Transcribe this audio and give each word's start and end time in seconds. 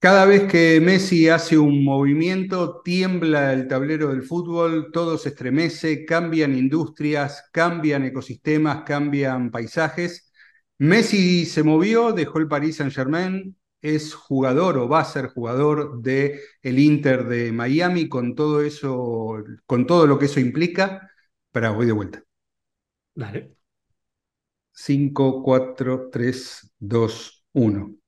Cada 0.00 0.26
vez 0.26 0.44
que 0.44 0.80
Messi 0.80 1.28
hace 1.28 1.58
un 1.58 1.84
movimiento, 1.84 2.82
tiembla 2.82 3.52
el 3.52 3.66
tablero 3.66 4.08
del 4.10 4.22
fútbol, 4.22 4.92
todo 4.92 5.18
se 5.18 5.30
estremece, 5.30 6.04
cambian 6.04 6.54
industrias, 6.54 7.48
cambian 7.52 8.04
ecosistemas, 8.04 8.84
cambian 8.84 9.50
paisajes. 9.50 10.30
Messi 10.78 11.44
se 11.46 11.64
movió, 11.64 12.12
dejó 12.12 12.38
el 12.38 12.46
Paris 12.46 12.76
Saint-Germain, 12.76 13.56
es 13.82 14.14
jugador 14.14 14.78
o 14.78 14.88
va 14.88 15.00
a 15.00 15.04
ser 15.04 15.28
jugador 15.28 16.00
de 16.00 16.42
el 16.62 16.78
Inter 16.78 17.26
de 17.26 17.50
Miami 17.50 18.08
con 18.08 18.36
todo 18.36 18.62
eso, 18.62 19.42
con 19.66 19.86
todo 19.86 20.06
lo 20.06 20.16
que 20.18 20.26
eso 20.26 20.38
implica. 20.38 21.10
Pero 21.50 21.74
voy 21.74 21.86
de 21.86 21.92
vuelta. 21.92 22.22
Dale. 23.14 23.56
5, 24.72 25.42
4, 25.42 26.08
3, 26.10 26.72
2, 26.78 27.44
1. 27.52 27.98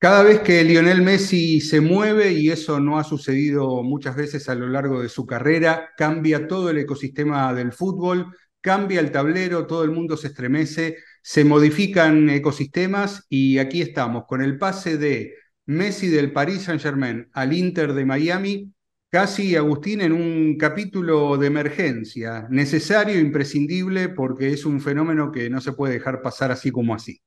Cada 0.00 0.22
vez 0.22 0.40
que 0.40 0.64
Lionel 0.64 1.02
Messi 1.02 1.60
se 1.60 1.80
mueve, 1.82 2.32
y 2.32 2.48
eso 2.48 2.80
no 2.80 2.98
ha 2.98 3.04
sucedido 3.04 3.82
muchas 3.82 4.16
veces 4.16 4.48
a 4.48 4.54
lo 4.54 4.66
largo 4.66 5.02
de 5.02 5.10
su 5.10 5.26
carrera, 5.26 5.90
cambia 5.96 6.48
todo 6.48 6.70
el 6.70 6.78
ecosistema 6.78 7.52
del 7.52 7.72
fútbol, 7.72 8.34
cambia 8.62 9.00
el 9.00 9.10
tablero, 9.12 9.66
todo 9.66 9.84
el 9.84 9.90
mundo 9.90 10.16
se 10.16 10.28
estremece, 10.28 10.96
se 11.22 11.44
modifican 11.44 12.30
ecosistemas 12.30 13.26
y 13.28 13.58
aquí 13.58 13.82
estamos 13.82 14.24
con 14.26 14.40
el 14.40 14.56
pase 14.58 14.96
de 14.96 15.34
Messi 15.66 16.08
del 16.08 16.32
Paris 16.32 16.62
Saint-Germain 16.62 17.28
al 17.34 17.52
Inter 17.52 17.92
de 17.92 18.06
Miami, 18.06 18.72
casi 19.10 19.54
Agustín 19.54 20.00
en 20.00 20.12
un 20.12 20.56
capítulo 20.56 21.36
de 21.36 21.48
emergencia, 21.48 22.46
necesario, 22.50 23.20
imprescindible, 23.20 24.08
porque 24.08 24.50
es 24.52 24.64
un 24.64 24.80
fenómeno 24.80 25.30
que 25.30 25.50
no 25.50 25.60
se 25.60 25.72
puede 25.72 25.94
dejar 25.94 26.22
pasar 26.22 26.50
así 26.52 26.70
como 26.70 26.94
así. 26.94 27.20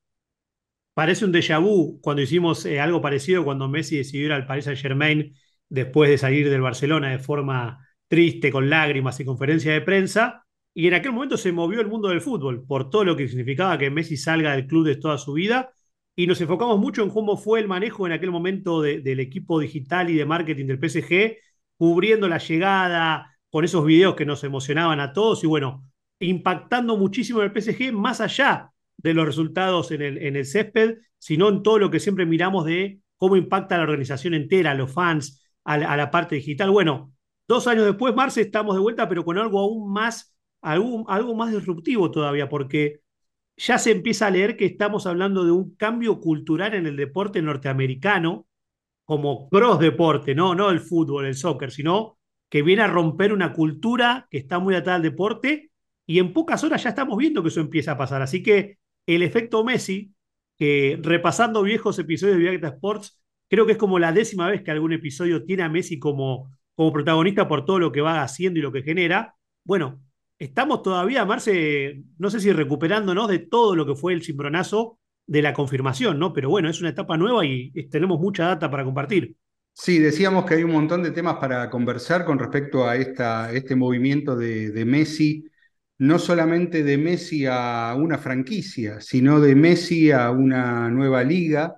Parece 0.94 1.26
un 1.26 1.32
déjà 1.32 1.58
vu 1.60 2.00
cuando 2.02 2.22
hicimos 2.22 2.66
eh, 2.66 2.80
algo 2.80 3.02
parecido 3.02 3.44
cuando 3.44 3.68
Messi 3.68 3.98
decidió 3.98 4.28
ir 4.28 4.32
al 4.34 4.46
Paris 4.46 4.66
Saint 4.66 4.80
Germain 4.80 5.34
después 5.70 6.10
de 6.10 6.18
salir 6.20 6.50
del 6.50 6.62
Barcelona 6.62 7.10
de 7.10 7.20
forma 7.20 7.88
triste, 8.08 8.52
con 8.52 8.70
lágrimas 8.70 9.20
y 9.20 9.26
conferencia 9.26 9.74
de 9.74 9.82
prensa. 9.82 10.46
Y 10.74 10.88
en 10.88 10.94
aquel 10.94 11.12
momento 11.12 11.38
se 11.38 11.52
movió 11.52 11.82
el 11.82 11.88
mundo 11.88 12.10
del 12.10 12.22
fútbol 12.22 12.66
por 12.66 12.90
todo 12.90 13.06
lo 13.06 13.16
que 13.16 13.28
significaba 13.28 13.78
que 13.78 13.90
Messi 13.90 14.18
salga 14.18 14.56
del 14.56 14.68
club 14.68 14.86
de 14.86 14.96
toda 14.98 15.18
su 15.18 15.34
vida. 15.34 15.72
Y 16.16 16.28
nos 16.28 16.40
enfocamos 16.42 16.80
mucho 16.80 17.02
en 17.02 17.10
cómo 17.10 17.38
fue 17.38 17.60
el 17.60 17.68
manejo 17.68 18.06
en 18.06 18.12
aquel 18.12 18.30
momento 18.30 18.82
del 18.84 19.20
equipo 19.20 19.60
digital 19.60 20.12
y 20.12 20.16
de 20.16 20.26
marketing 20.26 20.68
del 20.68 20.78
PSG, 20.78 21.38
cubriendo 21.76 22.28
la 22.28 22.38
llegada, 22.38 23.36
con 23.50 23.66
esos 23.66 23.86
videos 23.86 24.16
que 24.16 24.26
nos 24.26 24.44
emocionaban 24.44 25.00
a 25.00 25.14
todos 25.14 25.44
y 25.44 25.48
bueno, 25.48 25.88
impactando 26.20 26.98
muchísimo 26.98 27.42
en 27.42 27.52
el 27.52 27.62
PSG 27.62 27.92
más 27.94 28.22
allá 28.22 28.73
de 29.04 29.14
los 29.14 29.26
resultados 29.26 29.92
en 29.92 30.02
el, 30.02 30.18
en 30.18 30.36
el 30.36 30.46
césped, 30.46 30.98
sino 31.20 31.50
en 31.50 31.62
todo 31.62 31.78
lo 31.78 31.92
que 31.92 32.00
siempre 32.00 32.26
miramos 32.26 32.66
de 32.66 33.00
cómo 33.18 33.36
impacta 33.36 33.76
a 33.76 33.78
la 33.78 33.84
organización 33.86 34.34
entera, 34.34 34.72
a 34.72 34.76
los 34.76 34.92
fans, 34.92 35.42
a 35.64 35.78
la, 35.78 36.12
parte 36.12 36.36
digital. 36.36 36.72
Bueno, 36.72 37.14
dos 37.48 37.68
años 37.68 37.86
después, 37.86 38.14
Marce, 38.16 38.42
estamos 38.42 38.76
de 38.76 38.82
vuelta, 38.82 39.08
pero 39.08 39.24
con 39.24 39.38
algo 39.38 39.60
aún 39.60 39.92
más, 39.92 40.36
algo, 40.62 41.36
más 41.36 41.54
disruptivo 41.54 42.12
todavía, 42.12 42.50
porque 42.50 43.02
ya 43.56 43.78
se 43.78 43.92
empieza 43.92 44.28
a 44.28 44.32
leer 44.32 44.58
que 44.58 44.66
estamos 44.66 45.06
hablando 45.06 45.46
de 45.46 45.52
un 45.52 45.76
cambio 45.76 46.20
cultural 46.20 46.74
en 46.74 46.86
el 46.86 46.98
deporte 46.98 47.42
norteamericano, 47.42 48.48
como 49.06 49.50
cross 49.50 49.80
deporte, 49.80 50.36
no, 50.36 50.56
no 50.56 50.70
el 50.70 50.80
fútbol, 50.80 51.26
el 51.26 51.36
soccer, 51.36 51.72
sino 51.72 52.18
que 52.50 52.62
viene 52.62 52.84
a 52.84 52.88
romper 52.88 53.34
una 53.34 53.54
cultura 53.54 54.28
que 54.30 54.38
está 54.38 54.60
muy 54.60 54.76
atada 54.76 54.98
al 54.98 55.02
deporte 55.02 55.72
y 56.06 56.20
en 56.20 56.34
pocas 56.34 56.64
horas 56.64 56.84
ya 56.84 56.90
estamos 56.90 57.18
viendo 57.18 57.42
que 57.42 57.50
eso 57.50 57.62
empieza 57.62 57.94
a 57.94 57.98
pasar. 57.98 58.22
Así 58.22 58.44
que 58.44 58.78
el 59.06 59.24
efecto 59.24 59.64
Messi, 59.64 60.14
que 60.58 61.00
repasando 61.02 61.64
viejos 61.64 62.00
episodios 62.00 62.38
de 62.38 62.44
Viagta 62.44 62.68
Sports, 62.70 63.22
creo 63.50 63.66
que 63.66 63.74
es 63.74 63.78
como 63.78 64.00
la 64.00 64.12
décima 64.12 64.50
vez 64.50 64.64
que 64.64 64.72
algún 64.72 64.94
episodio 64.94 65.44
tiene 65.44 65.64
a 65.64 65.70
Messi 65.70 66.00
como, 66.00 66.52
como 66.76 66.94
protagonista 66.94 67.48
por 67.48 67.66
todo 67.66 67.80
lo 67.80 67.92
que 67.92 68.02
va 68.02 68.22
haciendo 68.22 68.60
y 68.60 68.64
lo 68.64 68.72
que 68.72 68.84
genera. 68.84 69.36
Bueno, 69.64 70.02
estamos 70.40 70.82
todavía, 70.82 71.26
Marce, 71.26 72.04
no 72.18 72.30
sé 72.30 72.40
si 72.40 72.52
recuperándonos 72.52 73.28
de 73.28 73.40
todo 73.40 73.76
lo 73.76 73.86
que 73.86 73.96
fue 73.96 74.14
el 74.14 74.24
cimbronazo 74.24 75.00
de 75.26 75.42
la 75.42 75.54
confirmación, 75.54 76.20
¿no? 76.20 76.34
Pero 76.34 76.50
bueno, 76.50 76.70
es 76.70 76.80
una 76.80 76.90
etapa 76.90 77.18
nueva 77.18 77.46
y 77.46 77.72
tenemos 77.90 78.20
mucha 78.20 78.46
data 78.48 78.70
para 78.70 78.84
compartir. 78.84 79.36
Sí, 79.74 79.98
decíamos 80.00 80.46
que 80.46 80.56
hay 80.56 80.64
un 80.64 80.72
montón 80.72 81.02
de 81.02 81.12
temas 81.12 81.38
para 81.38 81.70
conversar 81.70 82.26
con 82.26 82.38
respecto 82.38 82.86
a 82.86 82.96
esta, 82.96 83.52
este 83.52 83.76
movimiento 83.76 84.36
de 84.36 84.84
Messi 84.86 85.46
no 86.00 86.20
solamente 86.20 86.84
de 86.84 86.98
Messi 86.98 87.46
a 87.46 87.96
una 87.98 88.18
franquicia, 88.18 89.00
sino 89.02 89.40
de 89.40 89.56
Messi 89.56 90.12
a 90.12 90.32
una 90.32 90.90
nueva 90.90 91.24
liga, 91.24 91.78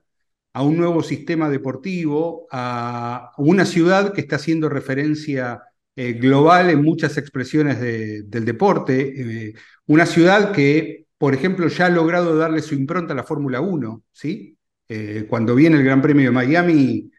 a 0.54 0.64
un 0.64 0.78
nuevo 0.78 1.04
sistema 1.04 1.50
deportivo, 1.50 2.48
a 2.52 3.32
una 3.38 3.66
ciudad 3.66 4.14
que 4.14 4.22
está 4.22 4.38
haciendo 4.38 4.70
referencia 4.70 5.62
eh, 5.96 6.14
global 6.14 6.70
en 6.70 6.82
muchas 6.82 7.18
expresiones 7.18 7.80
del 7.80 8.46
deporte, 8.46 9.48
eh, 9.50 9.54
una 9.88 10.06
ciudad 10.06 10.52
que, 10.54 11.08
por 11.18 11.34
ejemplo, 11.34 11.68
ya 11.68 11.88
ha 11.88 11.90
logrado 11.90 12.38
darle 12.38 12.62
su 12.62 12.74
impronta 12.76 13.14
a 13.14 13.18
la 13.18 13.24
Fórmula 13.24 13.62
1, 13.62 14.04
¿sí? 14.12 14.58
Eh, 14.88 15.26
cuando 15.30 15.56
viene 15.56 15.78
el 15.78 15.84
Gran 15.84 16.02
Premio 16.02 16.26
de 16.26 16.32
Miami, 16.32 17.12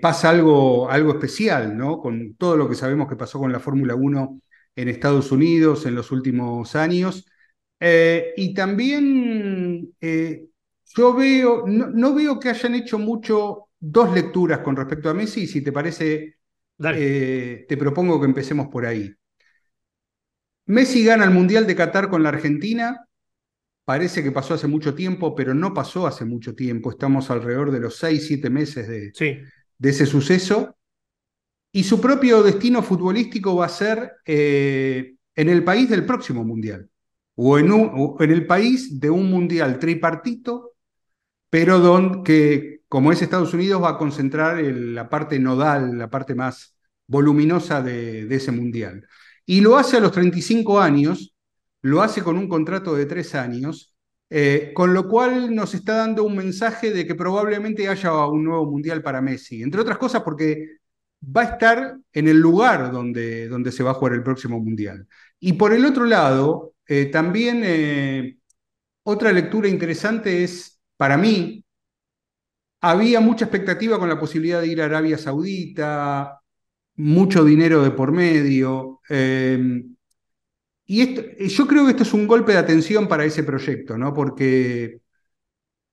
pasa 0.00 0.30
algo, 0.30 0.90
algo 0.90 1.12
especial, 1.12 1.76
¿no? 1.76 1.98
Con 1.98 2.34
todo 2.36 2.56
lo 2.56 2.68
que 2.68 2.74
sabemos 2.74 3.08
que 3.08 3.16
pasó 3.16 3.38
con 3.38 3.52
la 3.52 3.60
Fórmula 3.60 3.94
1 3.94 4.40
en 4.76 4.88
Estados 4.88 5.32
Unidos 5.32 5.86
en 5.86 5.94
los 5.94 6.12
últimos 6.12 6.76
años. 6.76 7.26
Eh, 7.80 8.32
y 8.36 8.54
también 8.54 9.94
eh, 10.00 10.46
yo 10.94 11.14
veo, 11.14 11.64
no, 11.66 12.14
veo 12.14 12.38
que 12.38 12.50
hayan 12.50 12.74
hecho 12.74 12.98
mucho 12.98 13.68
dos 13.78 14.14
lecturas 14.14 14.60
con 14.60 14.76
respecto 14.76 15.10
a 15.10 15.14
Messi, 15.14 15.46
si 15.46 15.62
te 15.62 15.72
parece, 15.72 16.36
eh, 16.94 17.66
te 17.68 17.76
propongo 17.76 18.20
que 18.20 18.26
empecemos 18.26 18.68
por 18.68 18.86
ahí. 18.86 19.12
Messi 20.66 21.04
gana 21.04 21.24
el 21.24 21.30
Mundial 21.30 21.66
de 21.66 21.76
Qatar 21.76 22.08
con 22.08 22.22
la 22.22 22.30
Argentina, 22.30 23.06
parece 23.84 24.22
que 24.22 24.32
pasó 24.32 24.54
hace 24.54 24.66
mucho 24.66 24.94
tiempo, 24.94 25.34
pero 25.34 25.54
no 25.54 25.74
pasó 25.74 26.06
hace 26.06 26.24
mucho 26.24 26.54
tiempo, 26.54 26.90
estamos 26.90 27.30
alrededor 27.30 27.70
de 27.70 27.80
los 27.80 27.96
seis, 27.98 28.26
siete 28.26 28.50
meses 28.50 28.88
de, 28.88 29.12
de 29.78 29.90
ese 29.90 30.06
suceso. 30.06 30.75
Y 31.76 31.84
su 31.84 32.00
propio 32.00 32.42
destino 32.42 32.82
futbolístico 32.82 33.54
va 33.54 33.66
a 33.66 33.68
ser 33.68 34.12
eh, 34.24 35.16
en 35.34 35.48
el 35.50 35.62
país 35.62 35.90
del 35.90 36.06
próximo 36.06 36.42
mundial, 36.42 36.88
o 37.34 37.58
en, 37.58 38.30
el 38.30 38.46
país 38.46 38.98
de 38.98 39.10
un 39.10 39.28
mundial 39.28 39.78
tripartito, 39.78 40.72
pero 41.50 41.78
donde, 41.78 42.22
que, 42.22 42.80
como 42.88 43.12
es 43.12 43.20
Estados 43.20 43.52
Unidos, 43.52 43.82
va 43.82 43.90
a 43.90 43.98
concentrar 43.98 44.56
la 44.58 45.10
parte 45.10 45.38
nodal, 45.38 45.98
la 45.98 46.08
parte 46.08 46.34
más 46.34 46.74
voluminosa 47.06 47.82
de, 47.82 48.26
ese 48.34 48.52
mundial. 48.52 49.06
Y 49.44 49.60
lo 49.60 49.76
hace 49.76 49.98
a 49.98 50.00
los 50.00 50.12
35 50.12 50.80
años, 50.80 51.36
lo 51.82 52.00
hace 52.00 52.22
con 52.22 52.38
un 52.38 52.48
contrato 52.48 52.94
de 52.94 53.04
tres 53.04 53.34
años, 53.34 53.94
eh, 54.30 54.72
con 54.74 54.94
lo 54.94 55.10
cual 55.10 55.54
nos 55.54 55.74
está 55.74 55.96
dando 55.96 56.24
un 56.24 56.36
mensaje 56.36 56.90
de 56.90 57.06
que 57.06 57.14
probablemente 57.14 57.86
haya 57.86 58.24
un 58.24 58.44
nuevo 58.44 58.64
mundial 58.64 59.02
para 59.02 59.20
Messi, 59.20 59.62
entre 59.62 59.82
otras 59.82 59.98
cosas 59.98 60.22
porque 60.22 60.78
va 61.22 61.42
a 61.42 61.44
estar 61.44 61.98
en 62.12 62.28
el 62.28 62.38
lugar 62.38 62.92
donde, 62.92 63.48
donde 63.48 63.72
se 63.72 63.82
va 63.82 63.92
a 63.92 63.94
jugar 63.94 64.14
el 64.14 64.22
próximo 64.22 64.60
Mundial. 64.60 65.06
Y 65.40 65.54
por 65.54 65.72
el 65.72 65.84
otro 65.84 66.04
lado, 66.04 66.74
eh, 66.86 67.06
también 67.06 67.62
eh, 67.64 68.38
otra 69.04 69.32
lectura 69.32 69.68
interesante 69.68 70.44
es, 70.44 70.80
para 70.96 71.16
mí, 71.16 71.64
había 72.80 73.20
mucha 73.20 73.46
expectativa 73.46 73.98
con 73.98 74.08
la 74.08 74.20
posibilidad 74.20 74.60
de 74.60 74.68
ir 74.68 74.82
a 74.82 74.86
Arabia 74.86 75.18
Saudita, 75.18 76.40
mucho 76.96 77.44
dinero 77.44 77.82
de 77.82 77.90
por 77.90 78.12
medio. 78.12 79.00
Eh, 79.08 79.82
y 80.86 81.00
esto, 81.02 81.22
yo 81.38 81.66
creo 81.66 81.84
que 81.84 81.90
esto 81.92 82.02
es 82.04 82.14
un 82.14 82.26
golpe 82.26 82.52
de 82.52 82.58
atención 82.58 83.08
para 83.08 83.24
ese 83.24 83.42
proyecto, 83.42 83.98
¿no? 83.98 84.14
Porque 84.14 85.00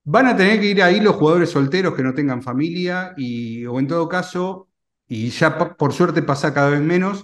van 0.03 0.27
a 0.27 0.35
tener 0.37 0.59
que 0.59 0.67
ir 0.67 0.83
ahí 0.83 0.99
los 1.01 1.15
jugadores 1.15 1.49
solteros 1.49 1.95
que 1.95 2.03
no 2.03 2.13
tengan 2.13 2.41
familia 2.43 3.13
y, 3.17 3.65
o 3.65 3.79
en 3.79 3.87
todo 3.87 4.07
caso, 4.09 4.69
y 5.13 5.29
ya 5.29 5.59
por 5.77 5.93
suerte 5.93 6.23
pasa 6.23 6.55
cada 6.55 6.71
vez 6.71 6.81
menos, 6.81 7.23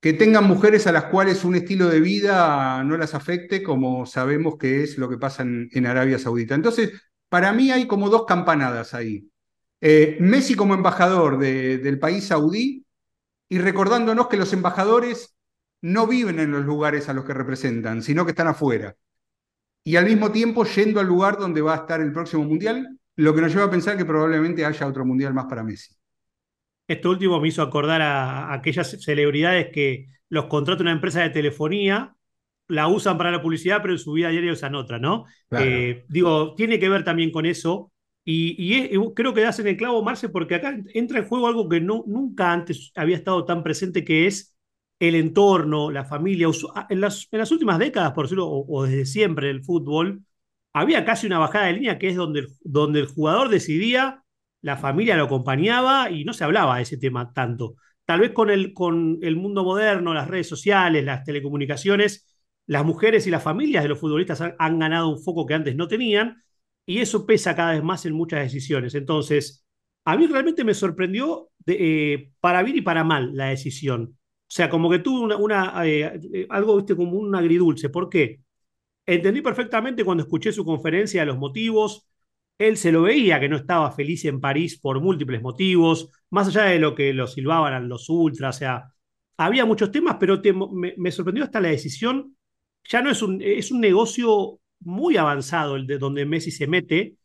que 0.00 0.12
tengan 0.12 0.44
mujeres 0.44 0.86
a 0.86 0.92
las 0.92 1.04
cuales 1.04 1.42
un 1.44 1.54
estilo 1.54 1.88
de 1.88 2.00
vida 2.00 2.84
no 2.84 2.98
las 2.98 3.14
afecte, 3.14 3.62
como 3.62 4.04
sabemos 4.04 4.58
que 4.58 4.82
es 4.82 4.98
lo 4.98 5.08
que 5.08 5.16
pasa 5.16 5.42
en, 5.42 5.86
Arabia 5.86 6.18
Saudita. 6.18 6.54
Entonces, 6.54 6.92
para 7.30 7.54
mí 7.54 7.70
hay 7.70 7.86
como 7.86 8.10
dos 8.10 8.26
campanadas 8.26 8.92
ahí. 8.92 9.30
Eh, 9.80 10.18
Messi 10.20 10.54
como 10.54 10.74
embajador 10.74 11.38
del 11.38 11.98
país 11.98 12.26
saudí 12.26 12.84
y 13.48 13.58
recordándonos 13.58 14.28
que 14.28 14.36
los 14.36 14.52
embajadores 14.52 15.34
no 15.80 16.06
viven 16.06 16.40
en 16.40 16.52
los 16.52 16.66
lugares 16.66 17.08
a 17.08 17.14
los 17.14 17.24
que 17.24 17.32
representan, 17.32 18.02
sino 18.02 18.26
que 18.26 18.32
están 18.32 18.48
afuera. 18.48 18.96
Y 19.82 19.96
al 19.96 20.04
mismo 20.04 20.30
tiempo 20.30 20.64
yendo 20.64 21.00
al 21.00 21.06
lugar 21.06 21.38
donde 21.38 21.62
va 21.62 21.72
a 21.72 21.76
estar 21.78 22.02
el 22.02 22.12
próximo 22.12 22.44
mundial, 22.44 22.98
lo 23.16 23.34
que 23.34 23.40
nos 23.40 23.52
lleva 23.52 23.64
a 23.64 23.70
pensar 23.70 23.96
que 23.96 24.04
probablemente 24.04 24.64
haya 24.66 24.86
otro 24.86 25.06
mundial 25.06 25.32
más 25.32 25.46
para 25.46 25.64
Messi. 25.64 25.99
Esto 26.90 27.10
último 27.10 27.40
me 27.40 27.46
hizo 27.46 27.62
acordar 27.62 28.02
a, 28.02 28.52
aquellas 28.52 29.00
celebridades 29.00 29.68
que 29.72 30.08
los 30.28 30.46
contrata 30.46 30.82
una 30.82 30.90
empresa 30.90 31.22
de 31.22 31.30
telefonía, 31.30 32.16
la 32.66 32.88
usan 32.88 33.16
para 33.16 33.30
la 33.30 33.40
publicidad, 33.40 33.80
pero 33.80 33.94
en 33.94 34.00
su 34.00 34.10
vida 34.10 34.28
diaria 34.30 34.52
usan 34.52 34.74
otra, 34.74 34.98
¿no? 34.98 35.24
Eh, 35.52 36.04
digo, 36.08 36.56
tiene 36.56 36.80
que 36.80 36.88
ver 36.88 37.04
también 37.04 37.30
con 37.30 37.46
eso. 37.46 37.92
Y, 38.24 38.88
creo 39.14 39.32
que 39.32 39.40
das 39.40 39.60
en 39.60 39.68
el 39.68 39.76
clavo, 39.76 40.02
Marce, 40.02 40.30
porque 40.30 40.56
acá 40.56 40.80
entra 40.92 41.20
en 41.20 41.28
juego 41.28 41.46
algo 41.46 41.68
que 41.68 41.80
no, 41.80 42.02
nunca 42.08 42.52
antes 42.52 42.90
había 42.96 43.16
estado 43.16 43.44
tan 43.44 43.62
presente, 43.62 44.04
que 44.04 44.26
es 44.26 44.56
el 44.98 45.14
entorno, 45.14 45.92
la 45.92 46.04
familia. 46.04 46.48
En 46.88 47.00
las, 47.00 47.28
en 47.30 47.38
las 47.38 47.52
últimas 47.52 47.78
décadas, 47.78 48.12
por 48.14 48.24
decirlo, 48.24 48.48
o, 48.48 48.84
desde 48.84 49.06
siempre 49.06 49.48
el 49.48 49.62
fútbol, 49.62 50.24
había 50.72 51.04
casi 51.04 51.28
una 51.28 51.38
bajada 51.38 51.66
de 51.66 51.74
línea 51.74 52.00
que 52.00 52.08
es 52.08 52.16
donde, 52.16 52.48
donde 52.62 52.98
el 52.98 53.06
jugador 53.06 53.48
decidía, 53.48 54.24
la 54.62 54.76
familia 54.76 55.16
lo 55.16 55.24
acompañaba 55.24 56.10
y 56.10 56.24
no 56.24 56.32
se 56.32 56.44
hablaba 56.44 56.76
de 56.76 56.82
ese 56.82 56.98
tema 56.98 57.32
tanto. 57.32 57.76
Tal 58.04 58.20
vez 58.20 58.32
con 58.32 58.50
el, 58.50 58.72
con 58.72 59.18
el 59.22 59.36
mundo 59.36 59.64
moderno, 59.64 60.12
las 60.12 60.28
redes 60.28 60.48
sociales, 60.48 61.04
las 61.04 61.24
telecomunicaciones, 61.24 62.26
las 62.66 62.84
mujeres 62.84 63.26
y 63.26 63.30
las 63.30 63.42
familias 63.42 63.82
de 63.82 63.88
los 63.88 63.98
futbolistas 63.98 64.40
han, 64.58 64.78
ganado 64.78 65.08
un 65.08 65.22
foco 65.22 65.46
que 65.46 65.54
antes 65.54 65.76
no 65.76 65.88
tenían 65.88 66.42
y 66.86 66.98
eso 66.98 67.26
pesa 67.26 67.54
cada 67.56 67.72
vez 67.72 67.82
más 67.82 68.06
en 68.06 68.14
muchas 68.14 68.42
decisiones. 68.42 68.94
Entonces, 68.94 69.64
a 70.04 70.16
mí 70.16 70.26
realmente 70.26 70.64
me 70.64 70.74
sorprendió 70.74 71.50
eh, 71.66 72.32
para 72.40 72.62
bien 72.62 72.78
y 72.78 72.80
para 72.82 73.04
mal 73.04 73.34
la 73.34 73.46
decisión. 73.46 74.16
O 74.50 74.52
sea, 74.52 74.68
como 74.68 74.90
que 74.90 75.02
una, 75.08 75.36
una 75.36 75.86
eh, 75.86 76.20
eh, 76.32 76.46
algo, 76.50 76.76
viste, 76.76 76.96
como 76.96 77.16
un 77.16 77.34
agridulce. 77.34 77.88
¿Por 77.88 78.08
qué? 78.08 78.40
Entendí 79.06 79.42
perfectamente 79.42 80.04
cuando 80.04 80.24
escuché 80.24 80.52
su 80.52 80.64
conferencia 80.64 81.24
los 81.24 81.38
motivos. 81.38 82.09
Él 82.60 82.76
se 82.76 82.92
lo 82.92 83.02
veía 83.02 83.40
que 83.40 83.48
no 83.48 83.56
estaba 83.56 83.90
feliz 83.90 84.26
en 84.26 84.38
París 84.38 84.78
por 84.78 85.00
múltiples 85.00 85.40
motivos, 85.40 86.10
más 86.28 86.48
allá 86.48 86.64
de 86.64 86.78
lo 86.78 86.94
que 86.94 87.14
lo 87.14 87.26
silbaban 87.26 87.88
los 87.88 88.10
ultras. 88.10 88.56
O 88.56 88.58
sea, 88.58 88.92
había 89.38 89.64
muchos 89.64 89.90
temas, 89.90 90.18
pero 90.20 90.42
me, 90.98 91.10
sorprendió 91.10 91.44
hasta 91.44 91.58
la 91.60 91.68
decisión. 91.70 92.36
Ya 92.84 93.00
no 93.00 93.10
es 93.10 93.22
un, 93.22 93.40
es 93.40 93.70
un 93.70 93.80
negocio 93.80 94.60
muy 94.80 95.16
avanzado 95.16 95.76
el 95.76 95.86
de 95.86 95.96
donde 95.96 96.26
Messi 96.26 96.50
se 96.50 96.66
mete. 96.66 97.16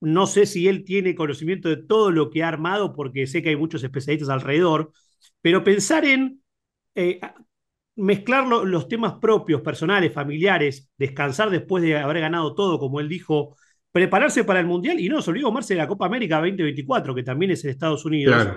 No 0.00 0.28
sé 0.28 0.46
si 0.46 0.68
él 0.68 0.84
tiene 0.84 1.16
conocimiento 1.16 1.68
de 1.68 1.78
todo 1.78 2.12
lo 2.12 2.30
que 2.30 2.44
ha 2.44 2.48
armado, 2.48 2.94
porque 2.94 3.26
sé 3.26 3.42
que 3.42 3.48
hay 3.48 3.56
muchos 3.56 3.82
especialistas 3.82 4.28
alrededor, 4.28 4.92
pero 5.40 5.64
pensar 5.64 6.04
en 6.04 6.40
eh, 6.94 7.20
mezclar 7.96 8.46
los 8.46 8.86
temas 8.86 9.14
propios, 9.14 9.60
personales, 9.62 10.12
familiares, 10.12 10.88
descansar 10.96 11.50
después 11.50 11.82
de 11.82 11.96
haber 11.96 12.20
ganado 12.20 12.54
todo, 12.54 12.78
como 12.78 13.00
él 13.00 13.08
dijo, 13.08 13.56
prepararse 13.94 14.42
para 14.42 14.58
el 14.58 14.66
Mundial 14.66 14.98
y 14.98 15.08
no 15.08 15.14
nos 15.14 15.28
olvidemos 15.28 15.54
Marce 15.54 15.74
de 15.74 15.78
la 15.78 15.86
Copa 15.86 16.06
América 16.06 16.38
2024, 16.38 17.14
que 17.14 17.22
también 17.22 17.52
es 17.52 17.62
en 17.62 17.70
Estados 17.70 18.04
Unidos. 18.04 18.48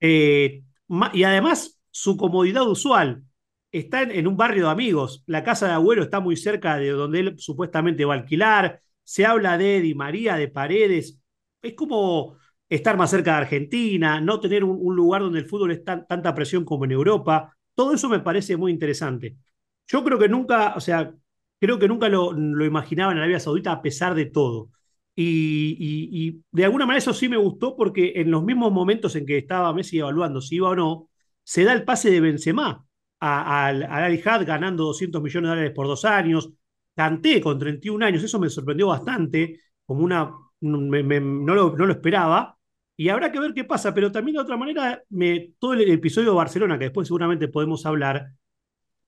Eh, 0.00 0.62
y 1.12 1.22
además, 1.22 1.78
su 1.90 2.16
comodidad 2.16 2.66
usual. 2.66 3.22
Está 3.70 4.02
en, 4.04 4.26
un 4.26 4.38
barrio 4.38 4.64
de 4.64 4.70
amigos. 4.70 5.22
La 5.26 5.44
casa 5.44 5.66
de 5.66 5.74
abuelo 5.74 6.02
está 6.02 6.20
muy 6.20 6.34
cerca 6.34 6.78
de 6.78 6.88
donde 6.88 7.20
él 7.20 7.34
supuestamente 7.36 8.06
va 8.06 8.14
a 8.14 8.16
alquilar. 8.20 8.80
Se 9.04 9.26
habla 9.26 9.58
de 9.58 9.82
Di 9.82 9.94
María, 9.94 10.36
de 10.36 10.48
Paredes. 10.48 11.20
Es 11.60 11.74
como 11.74 12.38
estar 12.66 12.96
más 12.96 13.10
cerca 13.10 13.32
de 13.32 13.36
Argentina, 13.36 14.18
no 14.22 14.40
tener 14.40 14.64
un, 14.64 14.96
lugar 14.96 15.20
donde 15.20 15.40
el 15.40 15.46
fútbol 15.46 15.72
es 15.72 15.84
tanta 15.84 16.34
presión 16.34 16.64
como 16.64 16.86
en 16.86 16.92
Europa. 16.92 17.54
Todo 17.74 17.92
eso 17.92 18.08
me 18.08 18.20
parece 18.20 18.56
muy 18.56 18.72
interesante. 18.72 19.36
Yo 19.86 20.02
creo 20.02 20.18
que 20.18 20.28
nunca, 20.30 20.72
o 20.74 20.80
sea, 20.80 21.12
creo 21.60 21.78
que 21.78 21.88
nunca 21.88 22.08
lo, 22.08 22.32
lo 22.32 22.64
imaginaba 22.64 23.12
en 23.12 23.18
Arabia 23.18 23.40
Saudita 23.40 23.72
a 23.72 23.82
pesar 23.82 24.14
de 24.14 24.26
todo. 24.26 24.70
Y, 25.22 26.42
de 26.50 26.64
alguna 26.64 26.86
manera 26.86 26.98
eso 26.98 27.12
sí 27.12 27.28
me 27.28 27.36
gustó 27.36 27.76
porque 27.76 28.12
en 28.16 28.30
los 28.30 28.42
mismos 28.42 28.72
momentos 28.72 29.16
en 29.16 29.26
que 29.26 29.38
estaba 29.38 29.72
Messi 29.74 29.98
evaluando 29.98 30.40
si 30.40 30.56
iba 30.56 30.70
o 30.70 30.76
no, 30.76 31.08
se 31.42 31.64
da 31.64 31.72
el 31.72 31.84
pase 31.84 32.10
de 32.10 32.20
Benzema 32.20 32.84
al 33.18 33.82
Al-Had 33.82 34.46
ganando 34.46 34.84
200 34.84 35.22
millones 35.22 35.48
de 35.48 35.56
dólares 35.56 35.72
por 35.74 35.86
dos 35.86 36.04
años. 36.04 36.50
Canté 36.94 37.40
con 37.40 37.58
31 37.58 38.04
años, 38.04 38.22
eso 38.22 38.38
me 38.38 38.48
sorprendió 38.50 38.88
bastante, 38.88 39.60
como 39.84 40.04
una, 40.04 40.32
no, 40.60 41.54
lo, 41.54 41.76
no 41.76 41.86
lo 41.86 41.92
esperaba. 41.92 42.56
Y 42.96 43.08
habrá 43.08 43.32
que 43.32 43.40
ver 43.40 43.54
qué 43.54 43.64
pasa, 43.64 43.94
pero 43.94 44.12
también 44.12 44.36
de 44.36 44.42
otra 44.42 44.56
manera, 44.56 45.02
me, 45.08 45.54
todo 45.58 45.72
el 45.74 45.90
episodio 45.90 46.30
de 46.30 46.36
Barcelona, 46.36 46.78
que 46.78 46.84
después 46.86 47.08
seguramente 47.08 47.48
podemos 47.48 47.86
hablar, 47.86 48.32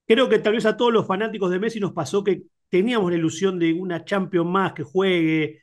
creo 0.07 0.29
que 0.29 0.39
tal 0.39 0.55
vez 0.55 0.67
a 0.67 0.77
todos 0.77 0.93
los 0.93 1.07
fanáticos 1.07 1.51
de 1.51 1.59
Messi 1.59 1.81
nos 1.81 1.93
pasó 1.93 2.25
que 2.25 2.43
teníamos 2.69 3.11
la 3.11 3.19
ilusión 3.19 3.59
de 3.59 3.73
una 3.73 4.05
Champions 4.05 4.49
más 4.49 4.73
que 4.73 4.83
juegue, 4.83 5.63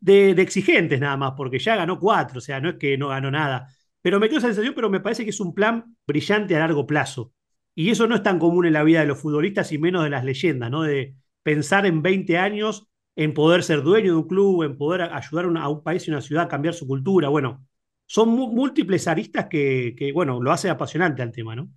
de, 0.00 0.30
exigentes 0.30 1.00
nada 1.00 1.16
más, 1.16 1.32
porque 1.36 1.58
ya 1.58 1.76
ganó 1.76 1.98
cuatro, 1.98 2.38
o 2.38 2.40
sea, 2.40 2.60
no 2.60 2.70
es 2.70 2.76
que 2.76 2.96
no 2.98 3.08
ganó 3.08 3.30
nada. 3.30 3.68
Pero 4.02 4.18
me 4.18 4.28
quedo 4.28 4.38
esa 4.38 4.48
sensación, 4.48 4.74
pero 4.74 4.90
me 4.90 5.00
parece 5.00 5.24
que 5.24 5.30
es 5.30 5.40
un 5.40 5.54
plan 5.54 5.96
brillante 6.06 6.56
a 6.56 6.60
largo 6.60 6.86
plazo. 6.86 7.32
Y 7.74 7.90
eso 7.90 8.06
no 8.06 8.16
es 8.16 8.22
tan 8.22 8.38
común 8.38 8.66
en 8.66 8.72
la 8.72 8.82
vida 8.82 9.00
de 9.00 9.06
los 9.06 9.20
futbolistas 9.20 9.72
y 9.72 9.78
menos 9.78 10.04
de 10.04 10.10
las 10.10 10.24
leyendas, 10.24 10.70
¿no? 10.70 10.82
De 10.82 11.14
pensar 11.42 11.86
en 11.86 12.02
20 12.02 12.38
años 12.38 12.88
en 13.16 13.34
poder 13.34 13.62
ser 13.62 13.82
dueño 13.82 14.12
de 14.12 14.18
un 14.18 14.28
club, 14.28 14.62
en 14.62 14.76
poder 14.76 15.02
ayudar 15.02 15.44
a 15.56 15.68
un 15.68 15.82
país 15.82 16.06
y 16.06 16.10
una 16.10 16.20
ciudad 16.20 16.44
a 16.44 16.48
cambiar 16.48 16.74
su 16.74 16.86
cultura. 16.86 17.28
Bueno, 17.28 17.66
son 18.06 18.30
múltiples 18.30 19.06
aristas 19.08 19.46
que, 19.48 20.10
bueno, 20.14 20.42
lo 20.42 20.52
hace 20.52 20.70
apasionante 20.70 21.22
al 21.22 21.32
tema, 21.32 21.54
¿no? 21.54 21.70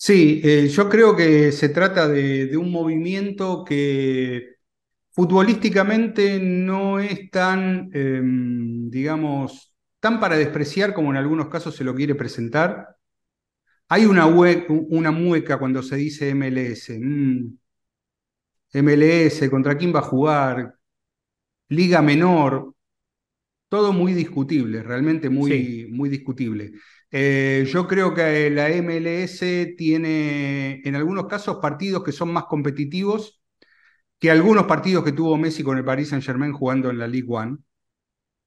Sí, 0.00 0.40
eh, 0.44 0.68
yo 0.68 0.88
creo 0.88 1.16
que 1.16 1.50
se 1.52 1.68
trata 1.70 2.08
de, 2.08 2.56
un 2.56 2.70
movimiento 2.70 3.64
que 3.64 4.56
futbolísticamente 5.10 6.38
no 6.40 7.00
es 7.00 7.30
tan, 7.30 7.90
em, 7.92 8.90
digamos, 8.90 9.74
tan 10.00 10.20
para 10.20 10.36
despreciar 10.36 10.94
como 10.94 11.10
en 11.10 11.16
algunos 11.16 11.48
casos 11.48 11.74
se 11.76 11.84
lo 11.84 11.94
quiere 11.94 12.14
presentar. 12.14 12.96
Hay 13.88 14.06
una, 14.06 14.26
una 14.26 15.10
mueca 15.10 15.58
cuando 15.58 15.82
se 15.82 15.96
dice 15.96 16.30
MLS. 16.30 16.94
MLS, 18.72 19.46
mm, 19.46 19.50
¿contra 19.50 19.76
quién 19.76 19.94
va 19.94 20.00
a 20.00 20.02
jugar? 20.02 20.78
liga 21.68 22.02
menor, 22.02 22.74
todo 23.68 23.92
muy 23.92 24.14
discutible, 24.14 24.82
realmente 24.82 25.28
muy, 25.28 25.86
muy 25.90 26.08
discutible. 26.08 26.72
Eh, 27.10 27.66
yo 27.72 27.86
creo 27.86 28.12
que 28.14 28.50
la 28.50 28.68
MLS 28.68 29.74
tiene 29.76 30.82
en 30.84 30.94
algunos 30.94 31.26
casos 31.26 31.56
partidos 31.56 32.04
que 32.04 32.12
son 32.12 32.32
más 32.32 32.44
competitivos 32.44 33.40
que 34.18 34.30
algunos 34.30 34.66
partidos 34.66 35.04
que 35.04 35.12
tuvo 35.12 35.36
Messi 35.36 35.62
con 35.62 35.78
el 35.78 35.84
Paris 35.84 36.08
Saint 36.08 36.24
Germain 36.24 36.52
jugando 36.52 36.90
en 36.90 36.98
la 36.98 37.06
League 37.06 37.28
One. 37.28 37.58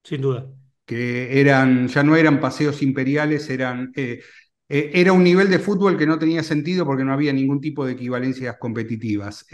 Sin 0.04 0.22
duda. 0.22 0.48
Que 0.86 1.40
eran, 1.40 1.88
ya 1.88 2.04
no 2.04 2.16
eran 2.18 2.42
paseos 2.42 2.82
imperiales, 2.82 3.50
eran 3.50 3.92
eh, 3.96 4.22
eh, 4.68 4.92
era 4.94 5.14
un 5.14 5.24
nivel 5.24 5.50
de 5.50 5.60
fútbol 5.60 5.98
que 5.98 6.06
no 6.06 6.20
tenía 6.20 6.44
sentido 6.44 6.86
porque 6.86 7.06
no 7.06 7.14
había 7.14 7.32
ningún 7.32 7.62
tipo 7.62 7.86
de 7.86 7.94
equivalencias 7.94 8.58
competitivas. 8.60 9.46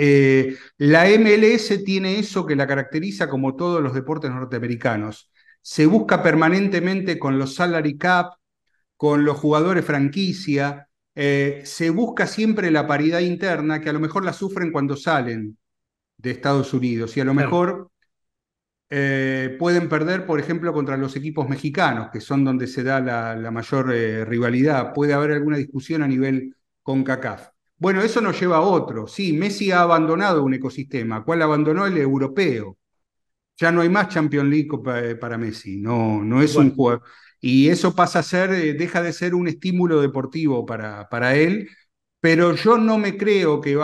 La 0.77 1.07
MLS 1.09 1.83
tiene 1.83 2.17
eso 2.17 2.45
que 2.45 2.55
la 2.55 2.65
caracteriza 2.65 3.29
como 3.29 3.55
todos 3.55 3.81
los 3.81 3.93
deportes 3.93 4.31
norteamericanos. 4.31 5.31
Se 5.61 5.85
busca 5.85 6.23
permanentemente 6.23 7.19
con 7.19 7.37
los 7.37 7.53
salary 7.53 7.97
cap, 7.97 8.33
con 8.97 9.23
los 9.23 9.37
jugadores 9.37 9.85
franquicia, 9.85 10.89
eh, 11.15 11.61
se 11.63 11.89
busca 11.89 12.27
siempre 12.27 12.71
la 12.71 12.85
paridad 12.85 13.19
interna 13.19 13.79
que 13.81 13.89
a 13.89 13.93
lo 13.93 13.99
mejor 13.99 14.25
la 14.25 14.33
sufren 14.33 14.71
cuando 14.71 14.95
salen 14.95 15.57
de 16.17 16.31
Estados 16.31 16.73
Unidos 16.73 17.15
y 17.15 17.21
a 17.21 17.25
lo 17.25 17.33
mejor 17.33 17.91
eh, 18.89 19.55
pueden 19.59 19.89
perder, 19.89 20.25
por 20.25 20.39
ejemplo, 20.39 20.71
contra 20.73 20.97
los 20.97 21.15
equipos 21.15 21.49
mexicanos, 21.49 22.09
que 22.11 22.21
son 22.21 22.45
donde 22.45 22.67
se 22.67 22.83
da 22.83 22.99
la, 22.99 23.51
mayor 23.51 23.93
eh, 23.93 24.25
rivalidad. 24.25 24.93
Puede 24.93 25.13
haber 25.13 25.31
alguna 25.31 25.57
discusión 25.57 26.03
a 26.03 26.07
nivel 26.07 26.55
con 26.81 27.03
CACAF. 27.03 27.49
Bueno, 27.77 28.01
eso 28.01 28.21
nos 28.21 28.39
lleva 28.39 28.57
a 28.57 28.61
otro. 28.61 29.07
Sí, 29.07 29.33
Messi 29.33 29.71
ha 29.71 29.81
abandonado 29.81 30.43
un 30.43 30.53
ecosistema. 30.53 31.23
¿Cuál 31.23 31.41
abandonó? 31.41 31.85
El 31.85 31.97
europeo. 31.97 32.77
Ya 33.59 33.71
no 33.71 33.81
hay 33.81 33.89
más 33.89 34.09
Champions 34.09 34.49
League 34.49 34.69
para, 35.19 35.37
Messi. 35.37 35.77
No, 35.77 36.23
no 36.23 36.41
es 36.41 36.55
un 36.55 36.75
juego. 36.75 37.03
Y 37.39 37.69
eso 37.69 37.95
pasa 37.95 38.19
a 38.19 38.23
ser, 38.23 38.49
deja 38.77 39.01
de 39.01 39.13
ser 39.13 39.35
un 39.35 39.47
estímulo 39.47 40.01
deportivo 40.01 40.65
para, 40.65 41.07
para 41.09 41.35
él, 41.35 41.69
pero 42.19 42.55
yo 42.55 42.77
no 42.77 42.97
me 42.97 43.17
creo 43.17 43.61
que 43.61 43.79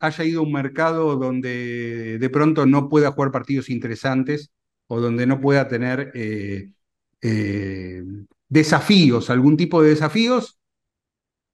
haya 0.00 0.24
ido 0.24 0.40
a 0.40 0.44
un 0.44 0.52
mercado 0.52 1.16
donde 1.16 2.18
de 2.18 2.30
pronto 2.30 2.66
no 2.66 2.88
pueda 2.88 3.12
jugar 3.12 3.32
partidos 3.32 3.70
interesantes 3.70 4.52
o 4.86 5.00
donde 5.00 5.26
no 5.26 5.40
pueda 5.40 5.66
tener 5.68 6.12
eh, 6.14 6.72
eh, 7.22 8.02
desafíos, 8.48 9.30
algún 9.30 9.56
tipo 9.56 9.82
de 9.82 9.90
desafíos 9.90 10.58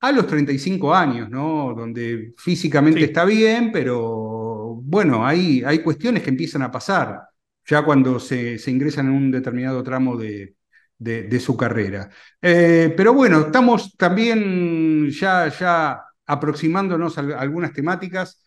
a 0.01 0.13
los 0.13 0.27
35 0.27 0.95
años, 0.95 1.31
¿no? 1.31 1.75
Donde 1.75 2.35
físicamente 2.39 3.05
está 3.05 3.25
bien, 3.25 3.71
pero 3.73 4.81
bueno, 4.83 5.27
hay, 5.27 5.63
hay 5.65 5.81
cuestiones 5.83 6.23
que 6.23 6.31
empiezan 6.31 6.63
a 6.63 6.71
pasar 6.71 7.23
ya 7.65 7.85
cuando 7.85 8.21
se, 8.21 8.59
se 8.59 8.71
ingresan 8.71 9.07
en 9.07 9.13
un 9.13 9.31
determinado 9.31 9.83
tramo 9.83 10.17
de, 10.17 10.56
de, 10.99 11.41
su 11.41 11.57
carrera. 11.57 12.11
Eh, 12.41 12.95
pero 12.97 13.13
bueno, 13.13 13.41
estamos 13.41 13.97
también 13.97 15.11
ya, 15.11 15.49
ya 15.49 16.03
aproximándonos 16.27 17.19
a 17.19 17.21
algunas 17.39 17.73
temáticas. 17.73 18.43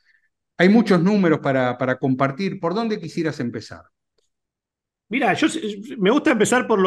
Hay 0.58 0.70
muchos 0.70 1.02
números 1.02 1.40
para, 1.40 1.78
para 1.78 1.98
compartir. 1.98 2.60
¿Por 2.60 2.74
dónde 2.74 3.00
quisieras 3.00 3.40
empezar? 3.40 3.84
Mira, 5.10 5.34
yo 5.34 5.48
me 5.98 6.12
gusta 6.12 6.32
empezar 6.32 6.68
por, 6.68 6.80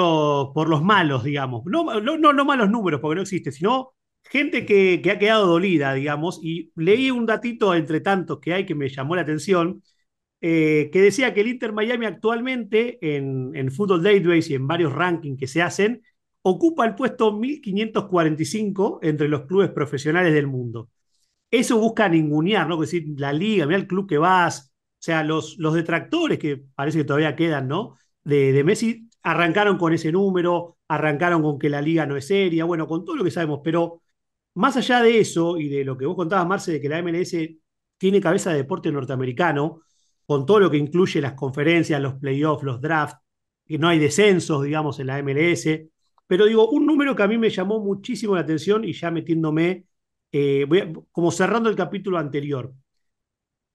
por 0.53 0.69
los 0.69 0.83
malos, 0.83 1.25
digamos. 1.25 1.63
No, 1.67 2.01
no, 2.01 2.17
no, 2.33 2.45
malos 2.45 2.71
números, 2.71 3.01
porque 3.01 3.17
no 3.17 3.23
existe, 3.23 3.51
sino 3.51 3.95
gente 4.23 4.65
que, 4.65 5.01
que, 5.03 5.11
ha 5.11 5.19
quedado 5.19 5.47
dolida, 5.47 5.93
digamos. 5.95 6.39
Y 6.43 6.71
leí 6.77 7.11
un 7.11 7.27
datito 7.27 7.75
entre 7.75 8.01
tantos 8.01 8.39
que 8.39 8.55
hay 8.55 8.65
que 8.65 8.77
me 8.77 8.89
llamó 8.89 9.17
la 9.17 9.23
atención. 9.23 9.83
Eh, 10.43 10.91
que 10.93 11.01
decía 11.01 11.33
que 11.33 11.41
el 11.43 11.49
Inter 11.49 11.73
Miami 11.73 12.07
actualmente 12.07 12.99
en, 13.17 13.53
en 13.55 13.71
Football 13.71 14.03
Database 14.03 14.53
y 14.53 14.55
en 14.57 14.67
varios 14.67 14.93
rankings 14.93 15.39
que 15.39 15.47
se 15.47 15.63
hacen, 15.63 16.03
ocupa 16.43 16.85
el 16.85 16.97
puesto 16.97 17.33
1545 17.33 18.99
entre 19.03 19.29
los 19.29 19.43
clubes 19.47 19.71
profesionales 19.71 20.35
del 20.35 20.49
mundo. 20.49 20.91
Eso 21.51 21.79
busca 21.79 22.09
ningunear, 22.09 22.67
¿no? 22.69 22.75
Es 22.83 22.91
decir, 22.91 23.07
la 23.19 23.33
liga, 23.33 23.67
mira 23.67 23.79
el 23.79 23.87
club 23.87 24.09
que 24.09 24.19
vas, 24.19 24.73
o 24.75 25.03
sea, 25.03 25.23
los, 25.23 25.57
los 25.59 25.75
detractores 25.75 26.39
que 26.39 26.65
parece 26.75 26.99
que 26.99 27.05
todavía 27.05 27.37
quedan, 27.37 27.69
¿no? 27.69 27.97
De, 28.25 28.53
de 28.53 28.65
Messi 28.65 29.09
arrancaron 29.23 29.79
con 29.79 29.93
ese 29.93 30.11
número, 30.13 30.79
arrancaron 30.89 31.43
con 31.43 31.59
que 31.59 31.69
la 31.69 31.81
liga 31.81 32.07
no 32.07 32.17
es 32.17 32.27
seria, 32.27 32.65
bueno, 32.65 32.87
con 32.89 33.05
todo 33.05 33.17
lo 33.17 33.25
que 33.25 33.31
sabemos, 33.31 33.61
pero 33.63 34.03
más 34.55 34.77
allá 34.77 35.03
de 35.03 35.21
eso 35.21 35.59
y 35.59 35.69
de 35.69 35.85
lo 35.85 35.97
que 35.97 36.07
vos 36.07 36.17
contabas, 36.17 36.47
Marce, 36.47 36.73
de 36.73 36.81
que 36.81 36.89
la 36.89 36.99
MLS 36.99 37.37
tiene 37.99 38.21
cabeza 38.21 38.51
de 38.51 38.57
deporte 38.59 38.91
norteamericano, 38.93 39.83
con 40.33 40.47
todo 40.47 40.61
lo 40.61 40.71
que 40.71 40.79
incluye 40.79 41.21
las 41.21 41.35
conferencias, 41.35 42.01
los 42.01 42.15
playoffs, 42.15 42.65
los 42.65 42.81
drafts, 42.81 43.19
que 43.67 43.77
no 43.77 43.89
hay 43.89 43.99
descensos, 43.99 44.65
digamos, 44.65 44.99
en 44.99 45.09
la 45.09 45.19
MLS. 45.23 45.91
Pero 46.27 46.47
digo, 46.47 46.71
un 46.71 46.87
número 46.87 47.15
que 47.15 47.23
a 47.23 47.29
mí 47.29 47.37
me 47.37 47.51
llamó 47.51 47.81
muchísimo 47.81 48.35
la 48.35 48.41
atención 48.41 48.83
y 48.83 48.95
ya 48.95 49.11
metiéndome, 49.11 49.85
eh, 50.33 50.67
como 51.11 51.31
cerrando 51.31 51.69
el 51.69 51.77
capítulo 51.77 52.17
anterior, 52.17 52.73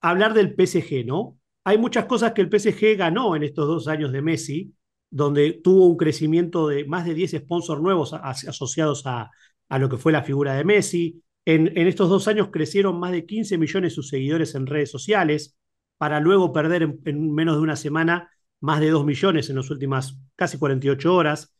hablar 0.01 0.33
del 0.33 0.55
PSG, 0.55 1.05
¿no? 1.05 1.37
Hay 1.63 1.77
muchas 1.77 2.05
cosas 2.05 2.31
que 2.33 2.41
el 2.41 2.49
PSG 2.49 2.97
ganó 2.97 3.35
en 3.35 3.43
estos 3.43 3.67
dos 3.67 3.87
años 3.87 4.11
de 4.11 4.23
Messi, 4.23 4.73
donde 5.11 5.61
tuvo 5.63 5.85
un 5.85 5.95
crecimiento 5.95 6.67
de 6.69 6.85
más 6.85 7.05
de 7.05 7.13
10 7.13 7.33
sponsors 7.41 7.83
nuevos 7.83 8.13
asociados 8.13 9.05
a, 9.05 9.29
a 9.69 9.77
lo 9.77 9.89
que 9.89 9.97
fue 9.97 10.11
la 10.11 10.23
figura 10.23 10.55
de 10.55 10.63
Messi. 10.63 11.21
En, 11.45 11.67
en, 11.77 11.85
estos 11.85 12.09
dos 12.09 12.27
años 12.27 12.49
crecieron 12.51 12.99
más 12.99 13.11
de 13.11 13.27
15 13.27 13.59
millones 13.59 13.93
sus 13.93 14.09
seguidores 14.09 14.55
en 14.55 14.65
redes 14.65 14.89
sociales, 14.89 15.55
para 15.97 16.19
luego 16.19 16.53
perder 16.53 16.83
en, 17.05 17.33
menos 17.33 17.55
de 17.55 17.61
una 17.61 17.75
semana 17.75 18.31
más 18.59 18.79
de 18.79 18.89
2 18.89 19.05
millones 19.05 19.49
en 19.49 19.55
las 19.55 19.69
últimas 19.69 20.19
casi 20.35 20.57
48 20.57 21.13
horas. 21.13 21.55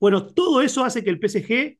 Bueno, 0.00 0.26
todo 0.26 0.62
eso 0.62 0.84
hace 0.84 1.04
que 1.04 1.10
el 1.10 1.20
PSG, 1.20 1.78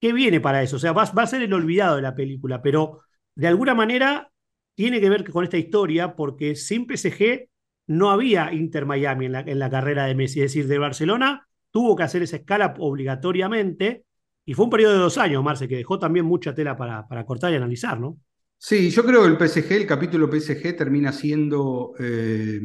¿qué 0.00 0.12
viene 0.12 0.40
para 0.40 0.62
eso? 0.62 0.76
O 0.76 0.78
sea, 0.78 0.92
va, 0.92 1.02
a 1.02 1.26
ser 1.26 1.42
el 1.42 1.52
olvidado 1.52 1.96
de 1.96 2.02
la 2.02 2.14
película, 2.14 2.62
pero 2.62 3.02
de 3.34 3.46
alguna 3.46 3.74
manera 3.74 4.30
tiene 4.74 5.00
que 5.00 5.10
ver 5.10 5.30
con 5.30 5.44
esta 5.44 5.56
historia 5.56 6.16
porque 6.16 6.56
sin 6.56 6.86
PSG 6.86 7.48
no 7.86 8.10
había 8.10 8.52
Inter 8.52 8.86
Miami 8.86 9.26
en 9.26 9.32
la, 9.32 9.40
en 9.40 9.58
la 9.58 9.70
carrera 9.70 10.06
de 10.06 10.14
Messi. 10.14 10.40
Es 10.40 10.52
decir, 10.52 10.66
de 10.68 10.78
Barcelona 10.78 11.48
tuvo 11.70 11.96
que 11.96 12.02
hacer 12.02 12.22
esa 12.22 12.36
escala 12.36 12.74
obligatoriamente 12.78 14.04
y 14.44 14.54
fue 14.54 14.66
un 14.66 14.70
periodo 14.70 14.92
de 14.94 14.98
dos 14.98 15.18
años, 15.18 15.42
Marce, 15.42 15.68
que 15.68 15.76
dejó 15.76 15.98
también 15.98 16.26
mucha 16.26 16.54
tela 16.54 16.76
para, 16.76 17.06
para 17.08 17.24
cortar 17.24 17.52
y 17.52 17.56
analizar, 17.56 17.98
¿no? 17.98 18.18
Sí, 18.58 18.90
yo 18.90 19.04
creo 19.04 19.22
que 19.22 19.28
el 19.28 19.36
PSG, 19.38 19.72
el 19.72 19.86
capítulo 19.86 20.28
PSG 20.28 20.74
termina 20.76 21.12
siendo, 21.12 21.92
eh, 21.98 22.60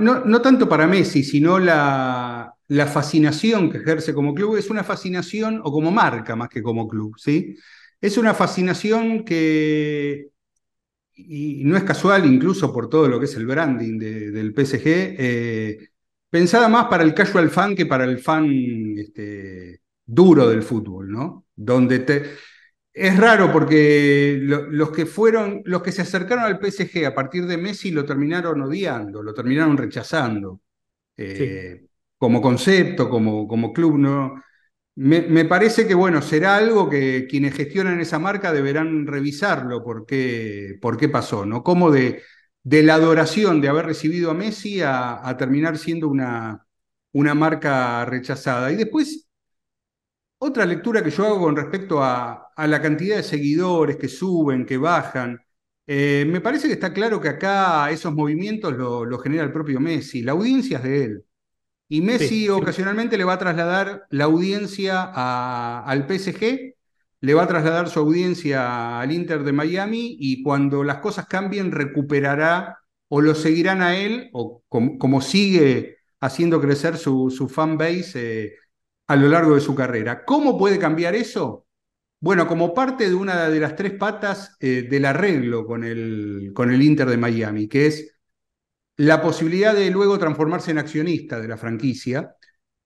no, 0.00 0.24
no, 0.24 0.40
tanto 0.42 0.68
para 0.68 0.86
Messi, 0.86 1.24
sino 1.24 1.58
la, 1.58 2.54
la, 2.68 2.86
fascinación 2.86 3.70
que 3.70 3.78
ejerce 3.78 4.14
como 4.14 4.34
club, 4.34 4.56
es 4.56 4.70
una 4.70 4.84
fascinación, 4.84 5.60
o 5.64 5.72
como 5.72 5.90
marca 5.90 6.36
más 6.36 6.48
que 6.48 6.62
como 6.62 6.86
club, 6.88 7.14
¿sí? 7.18 7.56
Es 8.00 8.16
una 8.16 8.32
fascinación 8.34 9.24
que, 9.24 10.28
y 11.14 11.64
no 11.64 11.76
es 11.76 11.84
casual 11.84 12.26
incluso 12.26 12.72
por 12.72 12.88
todo 12.90 13.08
lo 13.08 13.18
que 13.20 13.26
es 13.26 13.36
el 13.36 13.46
branding 13.46 13.98
de, 13.98 14.30
del 14.32 14.54
PSG, 14.54 15.16
eh, 15.18 15.88
pensada 16.30 16.68
más 16.68 16.86
para 16.86 17.04
el 17.04 17.14
casual 17.14 17.50
fan 17.50 17.74
que 17.76 17.86
para 17.86 18.04
el 18.04 18.18
fan 18.20 18.50
este, 18.98 19.80
duro 20.06 20.48
del 20.48 20.62
fútbol, 20.62 21.10
¿no? 21.10 21.46
Donde 21.56 22.00
te 22.00 22.24
es 22.94 23.16
raro 23.16 23.50
porque 23.50 24.38
los 24.40 24.90
que 24.90 25.06
fueron, 25.06 25.62
los 25.64 25.82
que 25.82 25.92
se 25.92 26.02
acercaron 26.02 26.44
al 26.44 26.58
PSG 26.58 27.06
a 27.06 27.14
partir 27.14 27.46
de 27.46 27.56
Messi 27.56 27.90
lo 27.90 28.04
terminaron 28.04 28.60
odiando, 28.60 29.22
lo 29.22 29.32
terminaron 29.32 29.76
rechazando. 29.76 30.60
Eh, 31.16 31.86
como 32.18 32.40
concepto, 32.42 33.08
como, 33.08 33.48
como 33.48 33.72
club, 33.72 33.98
¿no? 33.98 34.42
Me, 34.94 35.44
parece 35.46 35.86
que, 35.86 35.94
bueno, 35.94 36.20
será 36.20 36.56
algo 36.56 36.88
que 36.90 37.26
quienes 37.28 37.54
gestionan 37.54 38.00
esa 38.00 38.18
marca 38.18 38.52
deberán 38.52 39.06
revisarlo, 39.06 39.82
por 39.82 40.04
qué, 40.06 40.78
por 40.80 40.98
qué 40.98 41.08
pasó, 41.08 41.46
¿no? 41.46 41.62
Como 41.62 41.90
de, 41.90 42.22
de 42.62 42.82
la 42.82 42.94
adoración 42.94 43.60
de 43.62 43.68
haber 43.68 43.86
recibido 43.86 44.30
a 44.30 44.34
Messi 44.34 44.82
a, 44.82 45.26
a 45.26 45.36
terminar 45.38 45.78
siendo 45.78 46.08
una, 46.08 46.66
una 47.12 47.34
marca 47.34 48.04
rechazada. 48.04 48.70
Y 48.70 48.76
después 48.76 49.26
otra 50.38 50.66
lectura 50.66 51.02
que 51.02 51.10
yo 51.10 51.24
hago 51.26 51.40
con 51.40 51.56
respecto 51.56 52.02
a, 52.02 52.41
la 52.56 52.82
cantidad 52.82 53.16
de 53.16 53.22
seguidores 53.22 53.96
que 53.96 54.08
suben, 54.08 54.66
que 54.66 54.76
bajan, 54.78 55.40
eh, 55.86 56.24
me 56.28 56.40
parece 56.40 56.68
que 56.68 56.74
está 56.74 56.92
claro 56.92 57.20
que 57.20 57.28
acá 57.28 57.90
esos 57.90 58.12
movimientos 58.14 58.72
lo, 58.74 59.18
genera 59.18 59.44
el 59.44 59.52
propio 59.52 59.80
Messi, 59.80 60.22
la 60.22 60.32
audiencia 60.32 60.78
es 60.78 60.84
de 60.84 61.04
él. 61.04 61.24
Y 61.88 62.00
Messi 62.00 62.48
ocasionalmente 62.48 63.18
le 63.18 63.24
va 63.24 63.34
a 63.34 63.38
trasladar 63.38 64.06
la 64.10 64.24
audiencia 64.24 65.02
al 65.84 66.06
PSG, 66.06 66.74
le 67.20 67.34
va 67.34 67.42
a 67.42 67.48
trasladar 67.48 67.88
su 67.88 68.00
audiencia 68.00 69.00
al 69.00 69.12
Inter 69.12 69.44
de 69.44 69.52
Miami 69.52 70.16
y 70.18 70.42
cuando 70.42 70.84
las 70.84 70.98
cosas 70.98 71.26
cambien 71.26 71.70
recuperará 71.70 72.78
o 73.08 73.20
lo 73.20 73.34
seguirán 73.34 73.82
a 73.82 73.96
él 73.96 74.30
o 74.32 74.62
como, 74.68 75.20
sigue 75.20 75.98
haciendo 76.20 76.60
crecer 76.60 76.96
su, 76.96 77.30
su 77.30 77.48
fan 77.48 77.76
base. 77.76 78.44
Eh, 78.44 78.52
a 79.12 79.16
lo 79.16 79.28
largo 79.28 79.54
de 79.54 79.60
su 79.60 79.74
carrera. 79.74 80.24
¿Cómo 80.24 80.58
puede 80.58 80.78
cambiar 80.78 81.14
eso? 81.14 81.66
Bueno, 82.22 82.46
como 82.46 82.72
parte 82.72 83.08
de 83.08 83.16
una 83.16 83.48
de 83.48 83.58
las 83.58 83.74
tres 83.74 83.94
patas 83.94 84.56
eh, 84.60 84.86
del 84.88 85.06
arreglo 85.06 85.66
con 85.66 85.82
el, 85.82 86.52
con 86.54 86.72
el 86.72 86.80
Inter 86.80 87.08
de 87.08 87.16
Miami, 87.16 87.66
que 87.66 87.86
es 87.86 88.14
la 88.96 89.20
posibilidad 89.20 89.74
de 89.74 89.90
luego 89.90 90.20
transformarse 90.20 90.70
en 90.70 90.78
accionista 90.78 91.40
de 91.40 91.48
la 91.48 91.56
franquicia, 91.56 92.36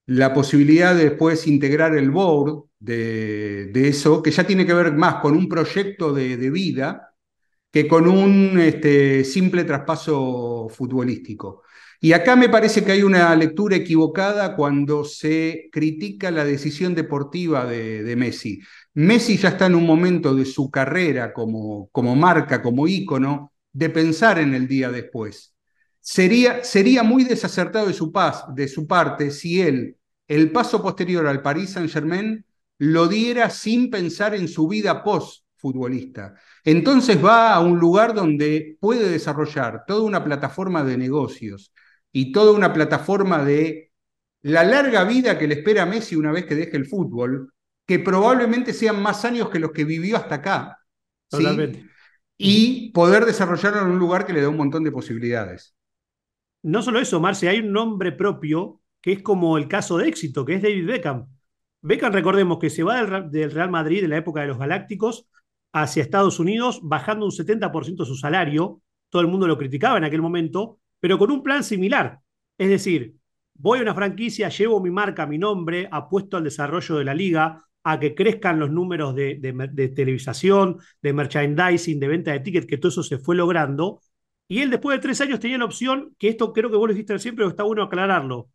la 0.06 0.32
posibilidad 0.32 0.94
de 0.94 1.10
después 1.10 1.46
integrar 1.46 1.94
el 1.98 2.10
board 2.10 2.64
de, 2.78 3.70
eso, 3.74 4.22
que 4.22 4.30
ya 4.30 4.46
tiene 4.46 4.64
que 4.64 4.72
ver 4.72 4.94
más 4.94 5.16
con 5.16 5.36
un 5.36 5.48
proyecto 5.50 6.14
de, 6.14 6.36
vida 6.50 7.14
que 7.70 7.86
con 7.86 8.08
un 8.08 8.58
este, 8.58 9.22
simple 9.22 9.64
traspaso 9.64 10.68
futbolístico. 10.70 11.62
Y 12.00 12.12
acá 12.12 12.36
me 12.36 12.48
parece 12.48 12.84
que 12.84 12.92
hay 12.92 13.02
una 13.02 13.34
lectura 13.36 13.76
equivocada 13.76 14.54
cuando 14.56 15.04
se 15.04 15.68
critica 15.72 16.30
la 16.30 16.44
decisión 16.44 16.94
deportiva 16.94 17.66
de, 17.66 18.16
Messi. 18.16 18.60
Messi 18.96 19.36
ya 19.36 19.50
está 19.50 19.66
en 19.66 19.74
un 19.74 19.84
momento 19.86 20.34
de 20.34 20.44
su 20.44 20.70
carrera 20.70 21.32
como, 21.32 21.88
como 21.90 22.16
marca, 22.16 22.62
como 22.62 22.88
ícono, 22.88 23.52
de 23.72 23.90
pensar 23.90 24.38
en 24.38 24.54
el 24.54 24.66
día 24.66 24.90
después. 24.90 25.54
Sería, 26.00 26.64
sería 26.64 27.02
muy 27.02 27.24
desacertado 27.24 27.86
de 27.86 27.92
su, 27.92 28.10
paz, 28.10 28.44
de 28.54 28.68
su 28.68 28.86
parte 28.86 29.30
si 29.30 29.60
él, 29.60 29.98
el 30.26 30.50
paso 30.50 30.82
posterior 30.82 31.26
al 31.26 31.42
Paris 31.42 31.70
Saint-Germain, 31.70 32.44
lo 32.78 33.06
diera 33.06 33.50
sin 33.50 33.90
pensar 33.90 34.34
en 34.34 34.48
su 34.48 34.66
vida 34.66 35.04
post-futbolista. 35.04 36.34
Entonces 36.64 37.22
va 37.22 37.54
a 37.54 37.60
un 37.60 37.78
lugar 37.78 38.14
donde 38.14 38.78
puede 38.80 39.08
desarrollar 39.10 39.84
toda 39.86 40.02
una 40.02 40.24
plataforma 40.24 40.84
de 40.84 40.96
negocios, 40.96 41.72
y 42.16 42.32
toda 42.32 42.52
una 42.52 42.72
plataforma 42.72 43.44
de 43.44 43.92
la 44.40 44.64
larga 44.64 45.04
vida 45.04 45.38
que 45.38 45.46
le 45.46 45.56
espera 45.56 45.82
a 45.82 45.86
Messi 45.86 46.16
una 46.16 46.32
vez 46.32 46.46
que 46.46 46.54
deje 46.54 46.78
el 46.78 46.86
fútbol, 46.86 47.52
que 47.86 47.98
probablemente 47.98 48.72
sean 48.72 49.00
más 49.00 49.24
años 49.24 49.48
que 49.48 49.60
los 49.60 49.72
que 49.72 49.84
vivió 49.84 50.16
hasta 50.16 50.36
acá. 50.36 50.78
Y 52.36 52.90
poder 52.90 53.24
desarrollarlo 53.24 53.82
en 53.82 53.88
un 53.88 53.98
lugar 53.98 54.26
que 54.26 54.32
le 54.32 54.42
da 54.42 54.48
un 54.48 54.56
montón 54.56 54.84
de 54.84 54.92
posibilidades. 54.92 55.74
No 56.62 56.82
solo 56.82 56.98
eso, 56.98 57.20
Marce, 57.20 57.48
hay 57.48 57.60
un 57.60 57.72
nombre 57.72 58.12
propio 58.12 58.80
que 59.00 59.12
es 59.12 59.22
como 59.22 59.56
el 59.56 59.68
caso 59.68 59.98
de 59.98 60.08
éxito, 60.08 60.44
que 60.44 60.54
es 60.54 60.62
David 60.62 60.86
Beckham. 60.86 61.28
Beckham, 61.80 62.12
recordemos 62.12 62.58
que 62.58 62.70
se 62.70 62.82
va 62.82 63.20
del 63.22 63.52
Real 63.52 63.70
Madrid 63.70 64.02
en 64.02 64.10
la 64.10 64.16
época 64.16 64.40
de 64.40 64.48
los 64.48 64.58
Galácticos 64.58 65.28
hacia 65.72 66.02
Estados 66.02 66.40
Unidos, 66.40 66.80
bajando 66.82 67.24
un 67.24 67.30
70% 67.30 68.04
su 68.04 68.16
salario. 68.16 68.82
Todo 69.08 69.22
el 69.22 69.28
mundo 69.28 69.46
lo 69.46 69.56
criticaba 69.56 69.98
en 69.98 70.04
aquel 70.04 70.22
momento, 70.22 70.80
pero 70.98 71.18
con 71.18 71.30
un 71.30 71.44
plan 71.44 71.62
similar. 71.62 72.18
Es 72.58 72.68
decir, 72.68 73.14
voy 73.54 73.78
a 73.78 73.82
una 73.82 73.94
franquicia, 73.94 74.48
llevo 74.48 74.80
mi 74.80 74.90
marca, 74.90 75.26
mi 75.26 75.38
nombre, 75.38 75.88
apuesto 75.92 76.36
al 76.36 76.44
desarrollo 76.44 76.96
de 76.96 77.04
la 77.04 77.14
liga, 77.14 77.64
a 77.88 78.00
que 78.00 78.16
crezcan 78.16 78.58
los 78.58 78.68
números 78.68 79.14
de, 79.14 79.36
televisación, 79.94 80.78
de 81.00 81.12
merchandising, 81.12 82.00
de 82.00 82.08
venta 82.08 82.32
de 82.32 82.40
tickets, 82.40 82.66
que 82.66 82.78
todo 82.78 82.88
eso 82.88 83.04
se 83.04 83.18
fue 83.18 83.36
logrando. 83.36 84.00
Y 84.48 84.60
él 84.60 84.70
después 84.70 84.98
de 84.98 85.02
tres 85.02 85.20
años 85.20 85.38
tenía 85.38 85.56
la 85.56 85.66
opción, 85.66 86.12
que 86.18 86.26
esto 86.28 86.52
creo 86.52 86.68
que 86.68 86.76
vos 86.76 86.88
lo 86.88 86.94
dijiste 86.94 87.16
siempre, 87.20 87.44
pero 87.44 87.50
está 87.50 87.62
bueno 87.62 87.84
aclararlo, 87.84 88.50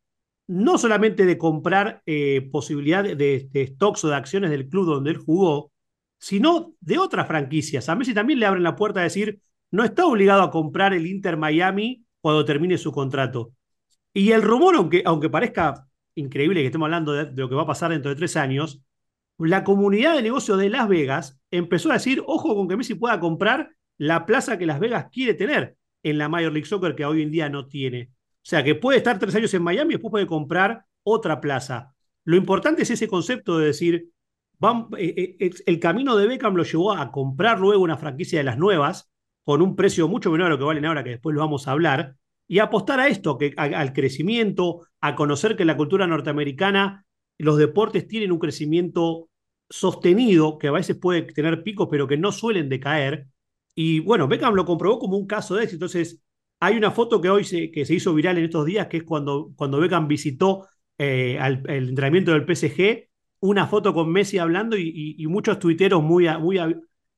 no 0.48 0.78
solamente 0.78 1.26
de 1.26 1.38
comprar 1.38 2.02
eh, 2.06 2.50
posibilidad 2.52 3.06
de, 3.06 3.16
de, 3.16 3.68
stocks 3.68 4.04
o 4.04 4.10
de 4.10 4.16
acciones 4.16 4.50
del 4.50 4.68
club 4.68 4.86
donde 4.86 5.12
él 5.12 5.18
jugó, 5.18 5.72
sino 6.18 6.74
de 6.82 6.98
otras 6.98 7.26
franquicias. 7.26 7.88
A 7.88 7.96
Messi 7.96 8.14
también 8.14 8.38
le 8.38 8.48
abren 8.48 8.64
la 8.64 8.76
puerta 8.76 9.00
a 9.00 9.04
decir, 9.04 9.40
no 9.72 9.86
está 9.86 10.06
obligado 10.06 10.42
a 10.42 10.52
comprar 10.52 10.94
el 10.94 11.08
Inter 11.08 11.38
Miami 11.38 12.04
cuando 12.20 12.44
termine 12.44 12.78
su 12.78 12.92
contrato. 12.92 13.54
Y 14.14 14.32
el 14.32 14.42
rumor, 14.42 14.76
aunque, 14.76 15.04
aunque 15.06 15.30
parezca 15.30 15.88
increíble 16.16 16.60
que 16.60 16.66
estemos 16.66 16.88
hablando 16.88 17.14
de, 17.14 17.32
lo 17.32 17.48
que 17.48 17.56
va 17.56 17.62
a 17.64 17.68
pasar 17.68 17.92
dentro 17.92 18.10
de 18.10 18.18
tres 18.18 18.36
años, 18.36 18.82
la 19.44 19.64
comunidad 19.64 20.16
de 20.16 20.22
negocios 20.22 20.58
de 20.58 20.70
Las 20.70 20.88
Vegas 20.88 21.42
empezó 21.52 21.90
a 21.90 21.94
decir, 21.94 22.24
ojo 22.26 22.56
con 22.56 22.68
que 22.68 22.78
Messi 22.78 22.96
pueda 22.96 23.20
comprar 23.20 23.72
la 23.98 24.26
plaza 24.26 24.58
que 24.58 24.66
Las 24.66 24.80
Vegas 24.80 25.08
quiere 25.12 25.34
tener. 25.34 25.78
en 26.04 26.18
la 26.18 26.30
Major 26.30 26.52
League 26.52 26.66
Soccer 26.66 26.96
que 26.96 27.06
hoy 27.06 27.22
en 27.22 27.30
día 27.30 27.48
no 27.48 27.68
tiene. 27.68 28.10
O 28.38 28.50
sea, 28.50 28.64
que 28.64 28.74
puede 28.74 28.98
estar 28.98 29.20
tres 29.20 29.36
años 29.36 29.54
en 29.54 29.62
Miami 29.62 29.92
y 29.92 29.94
después 29.98 30.10
puede 30.10 30.26
comprar 30.26 30.86
otra 31.04 31.40
plaza. 31.40 31.94
Lo 32.24 32.36
importante 32.36 32.82
es 32.82 32.90
ese 32.90 33.08
concepto 33.08 33.60
de 33.60 33.68
decir, 33.68 34.10
eh, 34.98 35.36
eh, 35.40 35.52
el 35.66 35.80
camino 35.80 36.16
de 36.16 36.28
Beckham 36.28 36.56
lo 36.56 36.64
llevó 36.64 36.94
a 36.94 37.12
comprar 37.12 37.60
luego 37.60 37.84
una 37.84 37.98
franquicia 37.98 38.40
de 38.40 38.44
las 38.44 38.58
nuevas 38.58 39.12
con 39.44 39.62
un 39.62 39.76
precio 39.76 40.08
mucho 40.08 40.32
menor 40.32 40.48
a 40.48 40.50
lo 40.52 40.58
que 40.58 40.64
valen 40.64 40.86
ahora, 40.86 41.04
que 41.04 41.12
después 41.12 41.36
lo 41.36 41.42
vamos 41.42 41.68
a 41.68 41.72
hablar, 41.72 42.16
y 42.48 42.60
apostar 42.60 43.00
a 43.00 43.08
esto, 43.08 43.38
que, 43.38 43.54
al 43.58 43.94
crecimiento, 43.94 44.88
a 45.00 45.16
conocer 45.16 45.56
que 45.56 45.66
la 45.66 45.78
cultura 45.78 46.06
norteamericana, 46.06 47.06
los 47.38 47.58
deportes 47.58 48.08
tienen 48.08 48.32
un 48.32 48.40
crecimiento 48.40 49.30
sostenido, 49.72 50.58
que 50.58 50.68
a 50.68 50.72
veces 50.72 50.98
puede 50.98 51.24
tener 51.24 51.64
picos, 51.64 51.88
pero 51.90 52.08
que 52.08 52.18
no 52.18 52.32
suelen 52.32 52.70
decaer. 52.70 53.28
Y 53.76 54.00
bueno, 54.02 54.28
Beckham 54.28 54.54
lo 54.54 54.66
comprobó 54.66 55.00
como 55.00 55.18
un 55.18 55.28
caso 55.28 55.56
de 55.56 55.64
éxito. 55.64 55.86
Entonces, 55.86 56.22
hay 56.60 56.78
una 56.78 56.92
foto 56.92 57.22
que 57.22 57.30
hoy 57.30 57.44
se, 57.44 57.72
que 57.72 57.86
se 57.86 57.96
hizo 57.96 58.14
viral 58.14 58.38
en 58.38 58.46
estos 58.46 58.66
días, 58.66 58.88
que 58.88 58.98
es 58.98 59.04
cuando, 59.04 59.52
cuando 59.56 59.80
Beckham 59.80 60.08
visitó 60.08 60.68
eh, 60.98 61.40
el 61.42 61.90
entrenamiento 61.90 62.32
del 62.32 62.46
PSG, 62.46 63.10
una 63.40 63.68
foto 63.68 63.94
con 63.94 64.12
Messi 64.12 64.38
hablando 64.38 64.78
y, 64.78 65.26
muchos 65.28 65.58
tuiteros 65.60 66.04
muy, 66.04 66.28
muy 66.40 66.60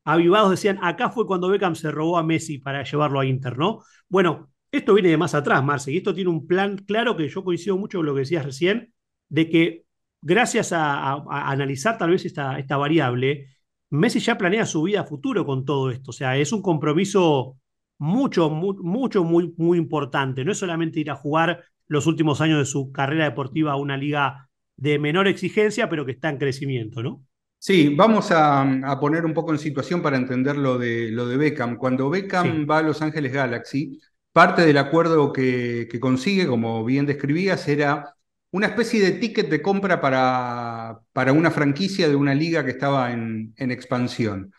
avivados 0.05 0.51
decían, 0.51 0.79
acá 0.81 1.09
fue 1.09 1.27
cuando 1.27 1.49
Beckham 1.49 1.75
se 1.75 1.91
robó 1.91 2.17
a 2.17 2.23
Messi 2.23 2.59
para 2.59 2.83
llevarlo 2.83 3.19
a 3.19 3.25
Inter, 3.25 3.57
¿no? 3.57 3.83
Bueno, 4.07 4.49
esto 4.71 4.93
viene 4.93 5.09
de 5.09 5.17
más 5.17 5.35
atrás, 5.35 5.63
Marce, 5.63 5.91
y 5.91 5.97
esto 5.97 6.13
tiene 6.13 6.29
un 6.29 6.47
plan 6.47 6.77
claro 6.77 7.17
que 7.17 7.27
yo 7.27 7.43
coincido 7.43 7.77
mucho 7.77 7.99
con 7.99 8.05
lo 8.05 8.13
que 8.13 8.21
decías 8.21 8.45
recién, 8.45 8.93
de 9.29 9.49
que 9.49 9.85
gracias 10.23 10.73
a, 10.73 11.23
analizar 11.29 11.97
tal 11.97 12.11
vez 12.11 12.25
esta, 12.25 12.57
esta 12.57 12.77
variable, 12.77 13.47
Messi 13.89 14.19
ya 14.19 14.37
planea 14.37 14.65
su 14.65 14.81
vida 14.83 15.03
futuro 15.03 15.45
con 15.45 15.65
todo 15.65 15.91
esto. 15.91 16.09
O 16.09 16.13
sea, 16.13 16.37
es 16.37 16.51
un 16.51 16.61
compromiso 16.61 17.57
mucho, 17.99 18.49
mucho, 18.49 19.23
muy, 19.23 19.53
muy 19.57 19.77
importante. 19.77 20.43
No 20.43 20.51
es 20.51 20.57
solamente 20.57 20.99
ir 20.99 21.11
a 21.11 21.15
jugar 21.15 21.63
los 21.87 22.07
últimos 22.07 22.41
años 22.41 22.59
de 22.59 22.65
su 22.65 22.91
carrera 22.91 23.25
deportiva 23.25 23.73
a 23.73 23.77
una 23.77 23.97
liga 23.97 24.49
de 24.77 24.97
menor 24.97 25.27
exigencia, 25.27 25.89
pero 25.89 26.05
que 26.05 26.13
está 26.13 26.29
en 26.29 26.37
crecimiento, 26.37 27.03
¿no? 27.03 27.23
Sí, 27.59 27.93
vamos 27.95 28.29
a, 28.31 28.97
poner 28.99 29.23
un 29.25 29.33
poco 29.33 29.53
en 29.53 29.57
situación 29.57 30.01
para 30.01 30.17
entender 30.17 30.57
lo 30.57 30.77
de, 30.77 31.11
lo 31.11 31.27
de 31.27 31.37
Beckham. 31.37 31.77
Cuando 31.77 32.09
Beckham 32.09 32.67
va 32.69 32.79
a 32.79 32.81
Los 32.81 33.01
Ángeles 33.01 33.31
Galaxy, 33.31 34.01
parte 34.33 34.65
del 34.65 34.77
acuerdo 34.77 35.31
que, 35.31 35.87
consigue, 36.01 36.45
como 36.45 36.83
bien 36.83 37.05
describías, 37.05 37.65
era 37.69 38.15
una 38.53 38.67
especie 38.67 39.01
de 39.01 39.13
ticket 39.13 39.49
de 39.49 39.63
compra 39.63 39.99
para, 39.99 40.99
para 41.11 41.33
una 41.33 41.49
franquicia 41.49 42.07
de 42.07 42.15
una 42.15 42.35
liga 42.35 42.63
que 42.63 42.69
estaba 42.71 43.11
en, 43.11 43.53
en 43.57 43.71
expansión. 43.71 44.53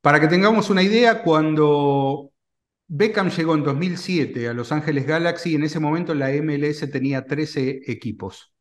Para 0.00 0.20
que 0.20 0.26
tengamos 0.26 0.68
una 0.68 0.82
idea, 0.82 1.22
cuando 1.22 2.32
Beckham 2.88 3.30
llegó 3.30 3.54
en 3.54 3.62
2007 3.62 4.48
a 4.48 4.52
Los 4.52 4.72
Ángeles 4.72 5.06
Galaxy. 5.06 5.54
En 5.54 5.62
ese 5.62 5.78
momento 5.78 6.12
la 6.12 6.30
MLS 6.32 6.90
tenía 6.90 7.24
13 7.24 7.82
equipos. 7.86 8.52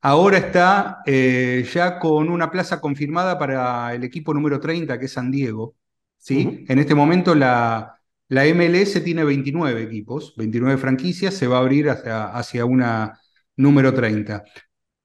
Ahora 0.00 0.38
está 0.38 1.02
eh, 1.04 1.68
ya 1.72 1.98
con 1.98 2.30
una 2.30 2.50
plaza 2.50 2.80
confirmada 2.80 3.38
para 3.38 3.94
el 3.94 4.04
equipo 4.04 4.32
número 4.32 4.58
30, 4.58 4.98
que 4.98 5.04
es 5.04 5.12
San 5.12 5.30
Diego. 5.30 5.76
¿sí? 6.16 6.64
En 6.68 6.78
este 6.78 6.94
momento 6.94 7.34
la, 7.34 8.00
la, 8.28 8.46
MLS 8.46 9.04
tiene 9.04 9.22
29 9.24 9.82
equipos, 9.82 10.34
29 10.38 10.78
franquicias, 10.78 11.34
se 11.34 11.46
va 11.46 11.58
a 11.58 11.60
abrir 11.60 11.90
hacia, 11.90 12.24
hacia 12.28 12.64
una 12.64 13.20
número 13.56 13.92
30. 13.94 14.44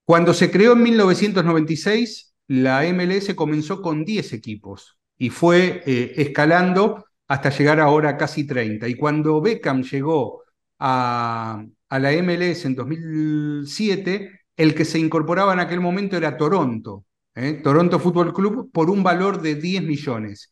Cuando 0.04 0.34
se 0.34 0.50
creó 0.50 0.74
en 0.74 0.84
1996, 0.84 2.34
la 2.48 2.86
MLS 2.86 3.34
comenzó 3.36 3.82
con 3.82 4.04
10 4.04 4.34
equipos 4.34 4.98
y 5.18 5.30
fue 5.30 5.84
eh, 5.86 6.14
escalando 6.18 7.06
hasta 7.28 7.52
llegar 7.52 7.80
ahora 7.80 8.10
a 8.10 8.18
casi 8.18 8.48
30. 8.48 8.88
Y 8.88 8.96
cuando 8.96 9.40
Beckham 9.40 9.84
llegó 9.84 10.44
a, 10.80 11.64
la 11.92 12.12
MLS 12.14 12.66
en 12.66 12.76
2007, 12.76 14.32
el 14.58 14.74
que 14.74 14.86
se 14.86 15.00
incorporaba 15.00 15.54
en 15.54 15.60
aquel 15.60 15.80
momento 15.80 16.18
era 16.18 16.38
Toronto, 16.38 17.06
¿eh? 17.36 17.62
Toronto 17.64 18.00
Football 18.00 18.34
Club, 18.34 18.72
por 18.72 18.90
un 18.90 19.04
valor 19.04 19.42
de 19.42 19.56
10 19.56 19.84
millones. 19.84 20.50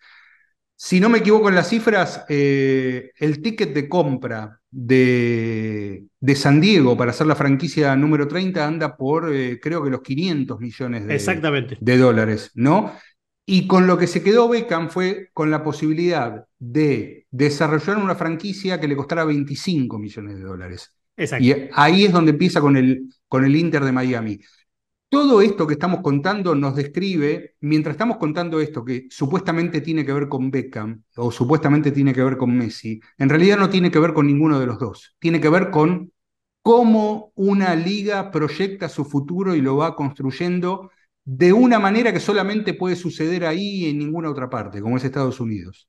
Si 0.80 1.00
no 1.00 1.10
me 1.10 1.18
equivoco 1.18 1.50
en 1.50 1.56
las 1.56 1.70
cifras, 1.70 2.24
eh, 2.30 3.10
el 3.18 3.42
ticket 3.42 3.74
de 3.74 3.90
compra 3.90 4.62
de, 4.70 6.06
de, 6.20 6.36
San 6.36 6.62
Diego 6.62 6.96
para 6.96 7.10
hacer 7.10 7.26
la 7.26 7.34
franquicia 7.34 7.96
número 7.96 8.28
30 8.28 8.63
anda 8.63 8.96
por, 8.96 9.34
eh, 9.34 9.60
creo 9.60 9.84
que 9.84 9.90
los 9.90 10.02
500 10.02 10.60
millones 10.60 11.08
de, 11.08 11.16
Exactamente. 11.16 11.80
de 11.82 11.98
dólares, 11.98 12.52
¿no? 12.54 12.94
Y 13.44 13.66
con 13.66 13.88
lo 13.88 13.98
que 13.98 14.06
se 14.06 14.22
quedó 14.22 14.48
Beckham 14.50 14.92
fue 14.92 15.30
con 15.34 15.50
la 15.50 15.63
posibilidad 15.63 16.46
de 16.60 17.26
desarrollar 17.32 17.98
una 17.98 18.13
franquicia 18.13 18.80
que 18.80 18.88
le 18.88 18.96
costara 18.96 19.26
25 19.26 19.98
millones 19.98 20.38
de 20.38 20.44
dólares. 20.44 20.94
Exacto. 21.16 21.44
Y 21.44 21.70
ahí 21.74 22.06
es 22.06 22.12
donde 22.12 22.34
empieza 22.34 22.62
con 22.62 22.78
el, 22.78 23.08
con 23.28 23.44
el 23.44 23.56
Inter 23.56 23.84
de 23.84 23.92
Miami. 23.92 24.40
Todo 25.10 25.41
esto 25.41 25.65
que 25.65 25.74
estamos 25.74 26.02
contando 26.02 26.54
nos 26.54 26.76
describe, 26.76 27.56
mientras 27.62 27.93
estamos 27.93 28.17
contando 28.17 28.60
esto 28.60 28.84
que 28.84 29.08
supuestamente 29.10 29.80
tiene 29.80 30.06
que 30.06 30.12
ver 30.12 30.28
con 30.28 30.52
Beckham 30.52 31.02
o 31.15 31.32
supuestamente 31.32 31.91
tiene 31.91 32.13
que 32.13 32.24
ver 32.24 32.36
con 32.36 32.56
Messi, 32.58 33.00
en 33.17 33.30
realidad 33.30 33.58
no 33.58 33.70
tiene 33.70 33.89
que 33.89 34.00
ver 34.00 34.13
con 34.13 34.28
ninguno 34.28 34.60
de 34.60 34.65
los 34.65 34.78
dos. 34.80 35.15
Tiene 35.20 35.39
que 35.39 35.50
ver 35.50 35.70
con 35.70 36.12
cómo 36.62 37.32
una 37.36 37.74
liga 37.76 38.30
proyecta 38.32 38.89
su 38.89 39.06
futuro 39.06 39.56
y 39.56 39.62
lo 39.62 39.78
va 39.78 39.96
construyendo 39.96 40.91
de 41.24 41.54
una 41.54 41.80
manera 41.80 42.12
que 42.12 42.20
solamente 42.20 42.74
puede 42.74 42.98
suceder 42.98 43.46
ahí 43.46 43.86
y 43.86 43.89
en 43.89 44.00
ninguna 44.00 44.30
otra 44.30 44.50
parte, 44.50 44.82
como 44.82 44.98
es 44.98 45.06
Estados 45.06 45.39
Unidos. 45.39 45.88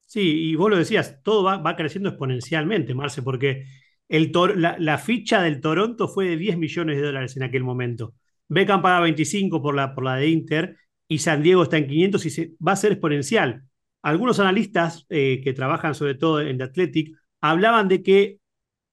Sí, 0.00 0.50
y 0.50 0.56
vos 0.56 0.70
lo 0.70 0.76
decías, 0.76 1.22
todo 1.22 1.44
va, 1.44 1.76
creciendo 1.76 2.08
exponencialmente, 2.08 2.94
Marce, 2.94 3.22
porque 3.22 3.66
el 4.08 4.32
la, 4.56 4.98
ficha 4.98 5.42
del 5.42 5.60
Toronto 5.60 6.08
fue 6.08 6.26
de 6.26 6.36
10 6.36 6.58
millones 6.58 6.96
de 6.96 7.02
dólares 7.02 7.36
en 7.36 7.42
aquel 7.44 7.64
momento. 7.64 8.14
Beckham 8.48 8.82
paga 8.82 9.00
25 9.00 9.62
por 9.62 9.74
la, 9.74 9.94
por 9.94 10.04
la 10.04 10.16
de 10.16 10.28
Inter 10.28 10.76
y 11.08 11.18
San 11.18 11.42
Diego 11.42 11.62
está 11.62 11.78
en 11.78 11.86
500 11.86 12.26
y 12.26 12.30
se, 12.30 12.52
va 12.66 12.72
a 12.72 12.76
ser 12.76 12.92
exponencial. 12.92 13.64
Algunos 14.02 14.38
analistas 14.40 15.06
eh, 15.08 15.40
que 15.42 15.52
trabajan 15.52 15.94
sobre 15.94 16.14
todo 16.14 16.40
en 16.40 16.58
The 16.58 16.64
Athletic 16.64 17.16
hablaban 17.40 17.88
de 17.88 18.02
que 18.02 18.38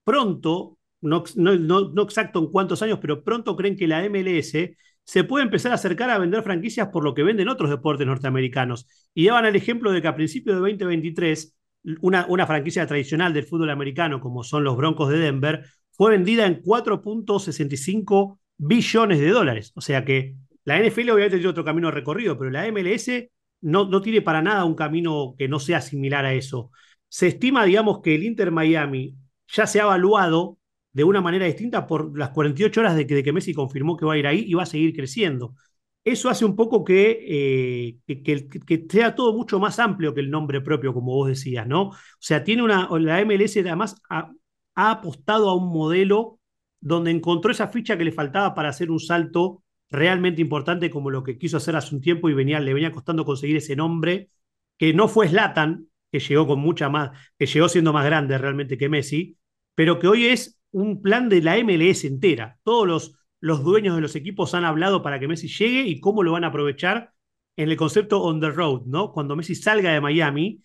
pronto, 0.03 0.77
no, 1.01 1.23
no, 1.35 1.57
no 1.57 2.01
exacto 2.03 2.39
en 2.39 2.47
cuántos 2.47 2.81
años, 2.81 2.99
pero 3.01 3.23
pronto 3.23 3.55
creen 3.55 3.75
que 3.75 3.87
la 3.87 4.03
MLS 4.05 4.75
se 5.03 5.23
puede 5.23 5.43
empezar 5.43 5.71
a 5.71 5.75
acercar 5.75 6.09
a 6.09 6.17
vender 6.17 6.43
franquicias 6.43 6.89
por 6.89 7.03
lo 7.03 7.13
que 7.13 7.23
venden 7.23 7.49
otros 7.49 7.69
deportes 7.69 8.07
norteamericanos. 8.07 8.87
Y 9.13 9.25
daban 9.25 9.45
el 9.45 9.55
ejemplo 9.55 9.91
de 9.91 10.01
que 10.01 10.07
a 10.07 10.15
principios 10.15 10.55
de 10.55 10.61
2023, 10.61 11.57
una, 12.01 12.25
una 12.29 12.47
franquicia 12.47 12.85
tradicional 12.87 13.33
del 13.33 13.45
fútbol 13.45 13.71
americano, 13.71 14.21
como 14.21 14.43
son 14.43 14.63
los 14.63 14.77
Broncos 14.77 15.09
de 15.09 15.19
Denver, 15.19 15.65
fue 15.91 16.11
vendida 16.11 16.45
en 16.45 16.61
4.65 16.61 18.39
billones 18.61 19.19
de 19.19 19.29
dólares. 19.29 19.71
O 19.75 19.81
sea 19.81 20.05
que 20.05 20.35
la 20.63 20.77
NFL 20.79 21.09
obviamente 21.11 21.37
tiene 21.37 21.49
otro 21.49 21.65
camino 21.65 21.91
recorrido, 21.91 22.37
pero 22.37 22.51
la 22.51 22.67
MLS 22.67 23.29
no, 23.61 23.85
no 23.85 24.01
tiene 24.01 24.21
para 24.21 24.41
nada 24.41 24.65
un 24.65 24.75
camino 24.75 25.35
que 25.37 25.47
no 25.47 25.59
sea 25.59 25.81
similar 25.81 26.25
a 26.25 26.33
eso. 26.33 26.71
Se 27.07 27.27
estima, 27.27 27.65
digamos, 27.65 28.01
que 28.01 28.15
el 28.15 28.23
Inter 28.23 28.51
Miami 28.51 29.15
ya 29.47 29.67
se 29.67 29.79
ha 29.79 29.83
evaluado 29.83 30.57
de 30.93 31.03
una 31.03 31.21
manera 31.21 31.45
distinta 31.45 31.87
por 31.87 32.17
las 32.17 32.29
48 32.31 32.79
horas 32.81 32.95
de 32.95 33.07
que, 33.07 33.23
que 33.23 33.33
Messi 33.33 33.53
confirmó 33.53 33.97
que 33.97 34.05
va 34.05 34.13
a 34.13 34.17
ir 34.17 34.27
ahí 34.27 34.43
y 34.47 34.53
va 34.53 34.63
a 34.63 34.65
seguir 34.65 34.93
creciendo. 34.93 35.55
Eso 36.03 36.29
hace 36.29 36.45
un 36.45 36.55
poco 36.55 36.83
que, 36.83 37.99
eh, 38.07 38.23
que, 38.23 38.85
sea 38.89 39.15
todo 39.15 39.33
mucho 39.33 39.59
más 39.59 39.77
amplio 39.79 40.13
que 40.15 40.21
el 40.21 40.31
nombre 40.31 40.59
propio, 40.61 40.93
como 40.93 41.13
vos 41.13 41.27
decías, 41.29 41.67
¿no? 41.67 41.89
O 41.89 41.95
sea, 42.19 42.43
tiene 42.43 42.63
una, 42.63 42.89
la 42.99 43.21
MLS 43.21 43.57
además 43.57 43.95
ha, 44.09 44.31
apostado 44.75 45.49
a 45.49 45.55
un 45.55 45.71
modelo 45.71 46.39
donde 46.81 47.11
encontró 47.11 47.51
esa 47.51 47.67
ficha 47.67 47.97
que 47.97 48.03
le 48.03 48.11
faltaba 48.11 48.53
para 48.53 48.69
hacer 48.69 48.91
un 48.91 48.99
salto 48.99 49.63
realmente 49.89 50.41
importante 50.41 50.89
como 50.89 51.11
lo 51.11 51.23
que 51.23 51.37
quiso 51.37 51.57
hacer 51.57 51.75
hace 51.75 51.95
un 51.95 52.01
tiempo 52.01 52.29
y 52.29 52.33
venía, 52.33 52.59
le 52.59 52.73
venía 52.73 52.91
costando 52.91 53.25
conseguir 53.25 53.57
ese 53.57 53.75
nombre, 53.75 54.29
que 54.77 54.93
no 54.93 55.07
fue 55.07 55.27
Slatan, 55.27 55.87
que 56.11 56.19
llegó 56.19 56.47
con 56.47 56.59
mucha 56.59 56.89
más, 56.89 57.11
que 57.37 57.45
llegó 57.45 57.69
siendo 57.69 57.93
más 57.93 58.05
grande 58.05 58.37
realmente 58.37 58.77
que 58.77 58.89
Messi, 58.89 59.37
pero 59.75 59.99
que 59.99 60.07
hoy 60.07 60.25
es 60.25 60.59
un 60.71 61.01
plan 61.01 61.29
de 61.29 61.41
la 61.41 61.57
MLS 61.57 62.05
entera. 62.05 62.57
Todos 62.63 62.87
los, 62.87 63.13
los 63.39 63.63
dueños 63.63 63.95
de 63.95 64.01
los 64.01 64.15
equipos 64.15 64.53
han 64.53 64.65
hablado 64.65 65.01
para 65.03 65.19
que 65.19 65.27
Messi 65.27 65.47
llegue 65.47 65.81
y 65.81 65.99
cómo 65.99 66.23
lo 66.23 66.31
van 66.31 66.43
a 66.43 66.47
aprovechar 66.47 67.13
en 67.57 67.69
el 67.69 67.77
concepto 67.77 68.23
on 68.23 68.39
the 68.39 68.49
road, 68.49 68.83
¿no? 68.85 69.11
Cuando 69.11 69.35
Messi 69.35 69.55
salga 69.55 69.91
de 69.91 70.01
Miami, 70.01 70.61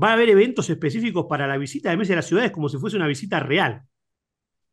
va 0.00 0.10
a 0.10 0.12
haber 0.14 0.30
eventos 0.30 0.70
específicos 0.70 1.26
para 1.28 1.46
la 1.46 1.58
visita 1.58 1.90
de 1.90 1.96
Messi 1.96 2.12
a 2.12 2.16
las 2.16 2.26
ciudades 2.26 2.50
como 2.50 2.68
si 2.68 2.78
fuese 2.78 2.96
una 2.96 3.06
visita 3.06 3.40
real. 3.40 3.82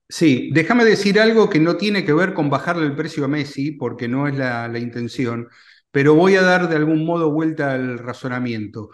Sí, 0.09 0.49
déjame 0.53 0.85
decir 0.85 1.19
algo 1.19 1.49
que 1.49 1.59
no 1.59 1.75
tiene 1.75 2.05
que 2.05 2.13
ver 2.13 2.33
con 2.33 2.49
bajarle 2.49 2.85
el 2.85 2.95
precio 2.95 3.25
a 3.25 3.27
Messi, 3.27 3.71
porque 3.71 4.07
no 4.07 4.27
es 4.27 4.35
la, 4.37 4.79
intención, 4.79 5.49
pero 5.91 6.15
voy 6.15 6.35
a 6.35 6.41
dar 6.41 6.69
de 6.69 6.77
algún 6.77 7.05
modo 7.05 7.31
vuelta 7.31 7.73
al 7.73 7.99
razonamiento. 7.99 8.89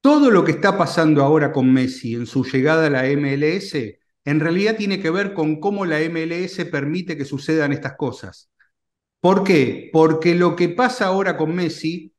Todo 0.00 0.30
lo 0.30 0.44
que 0.44 0.52
está 0.52 0.78
pasando 0.78 1.22
ahora 1.22 1.52
con 1.52 1.72
Messi 1.72 2.14
en 2.14 2.26
su 2.26 2.44
llegada 2.44 2.86
a 2.88 2.90
la 2.90 3.06
MLS 3.08 3.98
en 4.24 4.40
realidad 4.40 4.76
tiene 4.76 5.00
que 5.00 5.10
ver 5.10 5.34
con 5.34 5.60
cómo 5.60 5.86
la 5.86 6.00
MLS 6.00 6.64
permite 6.66 7.16
que 7.16 7.24
sucedan 7.24 7.72
estas 7.72 7.96
cosas. 7.96 8.50
¿Por 9.20 9.44
qué? 9.44 9.90
Porque 9.92 10.34
lo 10.34 10.56
que 10.56 10.68
pasa 10.70 11.06
ahora 11.06 11.36
con 11.36 11.54
Messi 11.54 12.14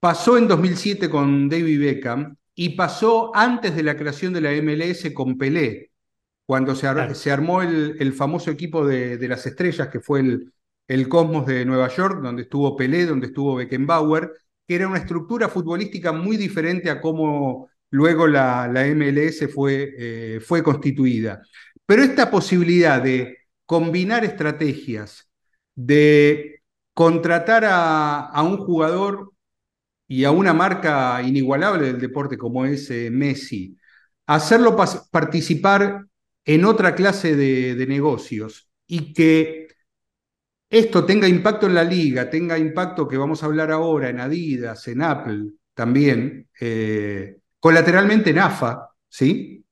pasó 0.00 0.38
en 0.38 0.48
2007 0.48 1.10
con 1.10 1.48
David 1.48 1.80
Beckham 1.80 2.36
y 2.54 2.70
pasó 2.70 3.32
antes 3.34 3.76
de 3.76 3.82
la 3.84 3.96
creación 3.96 4.32
de 4.32 4.40
la 4.40 4.52
MLS 4.52 5.12
con 5.14 5.38
Pelé, 5.38 5.89
cuando 6.50 6.74
se, 6.74 6.88
armó 7.30 7.62
el, 7.62 8.12
famoso 8.12 8.50
equipo 8.50 8.84
de, 8.84 9.28
las 9.28 9.46
estrellas, 9.46 9.86
que 9.86 10.00
fue 10.00 10.18
el, 10.18 10.52
el 10.88 11.08
Cosmos 11.08 11.46
de 11.46 11.64
Nueva 11.64 11.86
York, 11.86 12.20
donde 12.20 12.42
estuvo 12.42 12.76
Pelé, 12.76 13.06
donde 13.06 13.28
estuvo 13.28 13.54
Beckenbauer, 13.54 14.32
que 14.66 14.74
era 14.74 14.88
una 14.88 14.98
estructura 14.98 15.48
futbolística 15.48 16.10
muy 16.10 16.36
diferente 16.36 16.90
a 16.90 17.00
cómo 17.00 17.70
luego 17.90 18.26
la, 18.26 18.68
MLS 18.68 19.48
fue, 19.54 19.94
eh, 19.96 20.40
fue 20.40 20.64
constituida. 20.64 21.40
Pero 21.86 22.02
esta 22.02 22.28
posibilidad 22.32 23.00
de 23.00 23.38
combinar 23.64 24.24
estrategias, 24.24 25.30
de 25.76 26.62
contratar 26.94 27.64
a, 27.64 28.42
un 28.42 28.56
jugador 28.56 29.30
y 30.08 30.24
a 30.24 30.32
una 30.32 30.52
marca 30.52 31.22
inigualable 31.22 31.86
del 31.86 32.00
deporte 32.00 32.36
como 32.36 32.64
es 32.66 32.90
eh, 32.90 33.08
Messi, 33.08 33.78
hacerlo 34.26 34.76
participar 35.12 36.09
en 36.44 36.64
otra 36.64 36.94
clase 36.94 37.36
de, 37.36 37.86
negocios 37.86 38.70
y 38.86 39.12
que 39.12 39.68
esto 40.68 41.04
tenga 41.04 41.28
impacto 41.28 41.66
en 41.66 41.74
la 41.74 41.84
liga, 41.84 42.30
tenga 42.30 42.58
impacto 42.58 43.08
que 43.08 43.16
vamos 43.16 43.42
a 43.42 43.46
hablar 43.46 43.70
ahora 43.72 44.08
en 44.08 44.20
Adidas, 44.20 44.86
en 44.88 45.02
Apple 45.02 45.52
también, 45.74 46.48
eh, 46.60 47.38
colateralmente 47.58 48.30
en 48.30 48.38
AFA, 48.38 48.90
¿sí? 49.08 49.64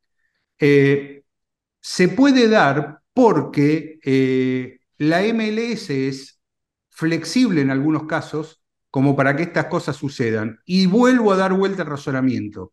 Eh, 0.59 1.23
se 1.81 2.09
puede 2.09 2.49
dar 2.49 3.01
porque 3.13 3.99
eh, 4.05 4.81
la 4.99 5.23
MLS 5.25 5.91
es 5.91 6.41
flexible 6.91 7.61
en 7.61 7.71
algunos 7.71 8.05
casos 8.05 8.63
como 8.91 9.15
para 9.15 9.37
que 9.37 9.45
estas 9.45 9.67
cosas 9.67 9.97
sucedan. 9.97 10.61
Y 10.65 10.87
vuelvo 10.87 11.33
a 11.33 11.37
dar 11.37 11.53
vuelta 11.53 11.83
al 11.83 11.89
razonamiento. 11.89 12.73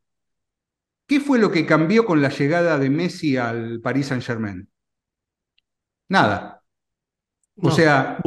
¿Qué 1.08 1.20
fue 1.20 1.38
lo 1.38 1.52
que 1.52 1.66
cambió 1.66 2.06
con 2.06 2.22
la 2.22 2.30
llegada 2.30 2.80
de 2.80 2.90
Messi 2.90 3.38
al 3.38 3.80
Paris 3.82 4.08
Saint-Germain? 4.08 4.68
Nada. 6.10 6.64
O 7.58 7.72
sea, 7.72 8.20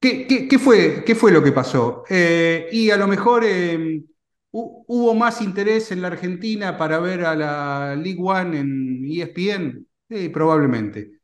¿qué, 0.00 0.58
fue, 0.58 1.04
¿qué, 1.04 1.14
fue, 1.14 1.32
lo 1.32 1.42
que 1.42 1.52
pasó? 1.52 2.04
Eh, 2.08 2.68
y 2.72 2.90
a 2.90 2.96
lo 2.96 3.06
mejor 3.06 3.44
em, 3.44 4.04
hubo 4.50 5.14
más 5.14 5.42
interés 5.42 5.92
en 5.92 6.00
la 6.02 6.08
Argentina 6.08 6.78
para 6.78 6.98
ver 6.98 7.24
a 7.24 7.34
la 7.34 7.96
League 7.96 8.20
One 8.20 8.58
en 8.58 9.04
ESPN. 9.10 9.86
Sí, 10.08 10.28
probablemente. 10.28 11.20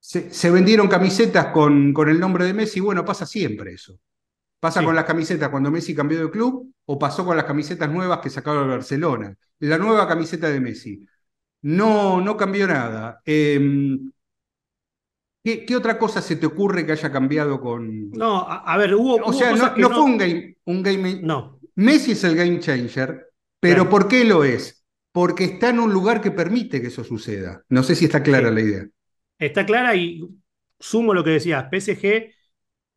Se, 0.00 0.50
vendieron 0.50 0.88
camisetas 0.88 1.48
con, 1.48 1.92
con 1.92 2.08
el 2.08 2.18
nombre 2.18 2.44
de 2.44 2.54
Messi. 2.54 2.80
Bueno, 2.80 3.04
pasa 3.04 3.24
siempre 3.24 3.74
eso. 3.74 3.98
Pasa 4.58 4.82
con 4.82 4.94
las 4.94 5.04
camisetas 5.04 5.48
cuando 5.48 5.70
Messi 5.70 5.94
cambió 5.94 6.24
de 6.24 6.30
club 6.30 6.71
o 6.86 6.98
pasó 6.98 7.24
con 7.24 7.36
las 7.36 7.46
camisetas 7.46 7.90
nuevas 7.90 8.20
que 8.20 8.30
sacaba 8.30 8.62
el 8.62 8.68
Barcelona. 8.68 9.36
La 9.60 9.78
nueva 9.78 10.08
camiseta 10.08 10.48
de 10.48 10.60
Messi. 10.60 11.06
No, 11.62 12.20
no 12.20 12.36
cambió 12.36 12.66
nada. 12.66 13.20
Em, 13.24 14.10
¿qué, 15.44 15.76
otra 15.76 15.98
cosa 15.98 16.20
se 16.20 16.36
te 16.36 16.46
ocurre 16.46 16.84
que 16.84 16.92
haya 16.92 17.12
cambiado 17.12 17.60
con.? 17.60 18.10
No, 18.10 18.46
a, 18.48 18.76
ver, 18.76 18.94
hubo. 18.94 19.16
O 19.24 19.32
sea, 19.32 19.52
no, 19.76 19.90
fue 19.90 20.02
un 20.02 20.18
game, 20.18 20.56
un 20.64 20.82
game. 20.82 21.20
No. 21.22 21.60
Messi 21.76 22.12
es 22.12 22.24
el 22.24 22.36
game 22.36 22.58
changer, 22.58 23.32
pero 23.60 23.88
¿por 23.88 24.08
qué 24.08 24.24
lo 24.24 24.44
es? 24.44 24.84
Porque 25.12 25.44
está 25.44 25.70
en 25.70 25.78
un 25.78 25.92
lugar 25.92 26.20
que 26.20 26.30
permite 26.30 26.80
que 26.80 26.88
eso 26.88 27.04
suceda. 27.04 27.62
No 27.68 27.82
sé 27.82 27.94
si 27.94 28.06
está 28.06 28.22
clara 28.22 28.50
la 28.50 28.60
idea. 28.60 28.86
Está 29.38 29.64
clara 29.64 29.94
y 29.94 30.26
sumo 30.78 31.14
lo 31.14 31.22
que 31.22 31.30
decías. 31.30 31.68
PSG 31.70 32.32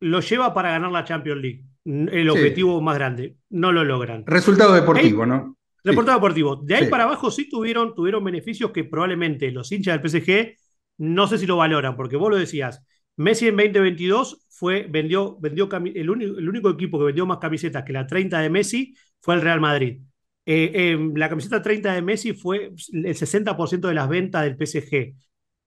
lo 0.00 0.20
lleva 0.20 0.52
para 0.52 0.70
ganar 0.70 0.90
la 0.90 1.04
Champions 1.04 1.40
League. 1.40 1.64
El 1.86 2.28
objetivo 2.30 2.80
más 2.80 2.96
grande. 2.96 3.36
No 3.50 3.70
lo 3.70 3.84
logran. 3.84 4.24
Resultado 4.26 4.74
deportivo, 4.74 5.24
¿no? 5.24 5.56
Resultado 5.84 6.18
deportivo. 6.18 6.56
De 6.56 6.74
ahí 6.74 6.88
para 6.88 7.04
abajo 7.04 7.30
sí 7.30 7.48
tuvieron, 7.48 7.94
tuvieron 7.94 8.24
beneficios 8.24 8.72
que 8.72 8.84
probablemente 8.84 9.52
los 9.52 9.70
hinchas 9.70 10.02
del 10.02 10.10
PSG 10.10 10.56
no 10.98 11.26
sé 11.26 11.38
si 11.38 11.46
lo 11.46 11.56
valoran, 11.56 11.96
porque 11.96 12.16
vos 12.16 12.30
lo 12.30 12.36
decías. 12.36 12.82
Messi 13.16 13.48
en 13.48 13.56
2022 13.56 14.46
fue, 14.48 14.86
vendió, 14.88 15.38
vendió 15.38 15.68
el, 15.94 16.10
único, 16.10 16.38
el 16.38 16.48
único 16.48 16.70
equipo 16.70 16.98
que 16.98 17.06
vendió 17.06 17.26
más 17.26 17.38
camisetas 17.38 17.84
que 17.84 17.92
la 17.92 18.06
30 18.06 18.40
de 18.40 18.50
Messi 18.50 18.94
fue 19.20 19.34
el 19.34 19.42
Real 19.42 19.60
Madrid. 19.60 20.00
Eh, 20.44 20.90
em, 20.90 21.14
la 21.14 21.28
camiseta 21.28 21.62
30 21.62 21.92
de 21.92 22.02
Messi 22.02 22.32
fue 22.32 22.72
el 22.92 23.14
60% 23.14 23.88
de 23.88 23.94
las 23.94 24.08
ventas 24.08 24.44
del 24.44 24.56
PSG. 24.56 25.14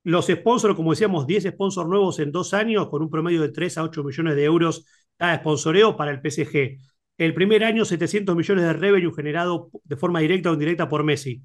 Los 0.03 0.27
sponsors, 0.27 0.75
como 0.75 0.91
decíamos, 0.91 1.27
10 1.27 1.43
sponsors 1.51 1.89
nuevos 1.89 2.19
en 2.19 2.31
dos 2.31 2.53
años, 2.53 2.89
con 2.89 3.01
un 3.01 3.09
promedio 3.09 3.41
de 3.41 3.49
3 3.49 3.77
a 3.77 3.83
8 3.83 4.03
millones 4.03 4.35
de 4.35 4.43
euros 4.45 4.85
cada 5.19 5.35
sponsoreo 5.37 5.97
para 5.97 6.11
el 6.11 6.21
PSG. 6.21 6.79
El 7.17 7.33
primer 7.33 7.65
año, 7.65 7.83
700 7.83 8.35
millones 8.35 8.63
de 8.63 8.73
revenue 8.73 9.13
generado 9.13 9.69
de 9.83 9.97
forma 9.97 10.21
directa 10.21 10.49
o 10.49 10.53
indirecta 10.53 10.87
por 10.87 11.03
Messi. 11.03 11.43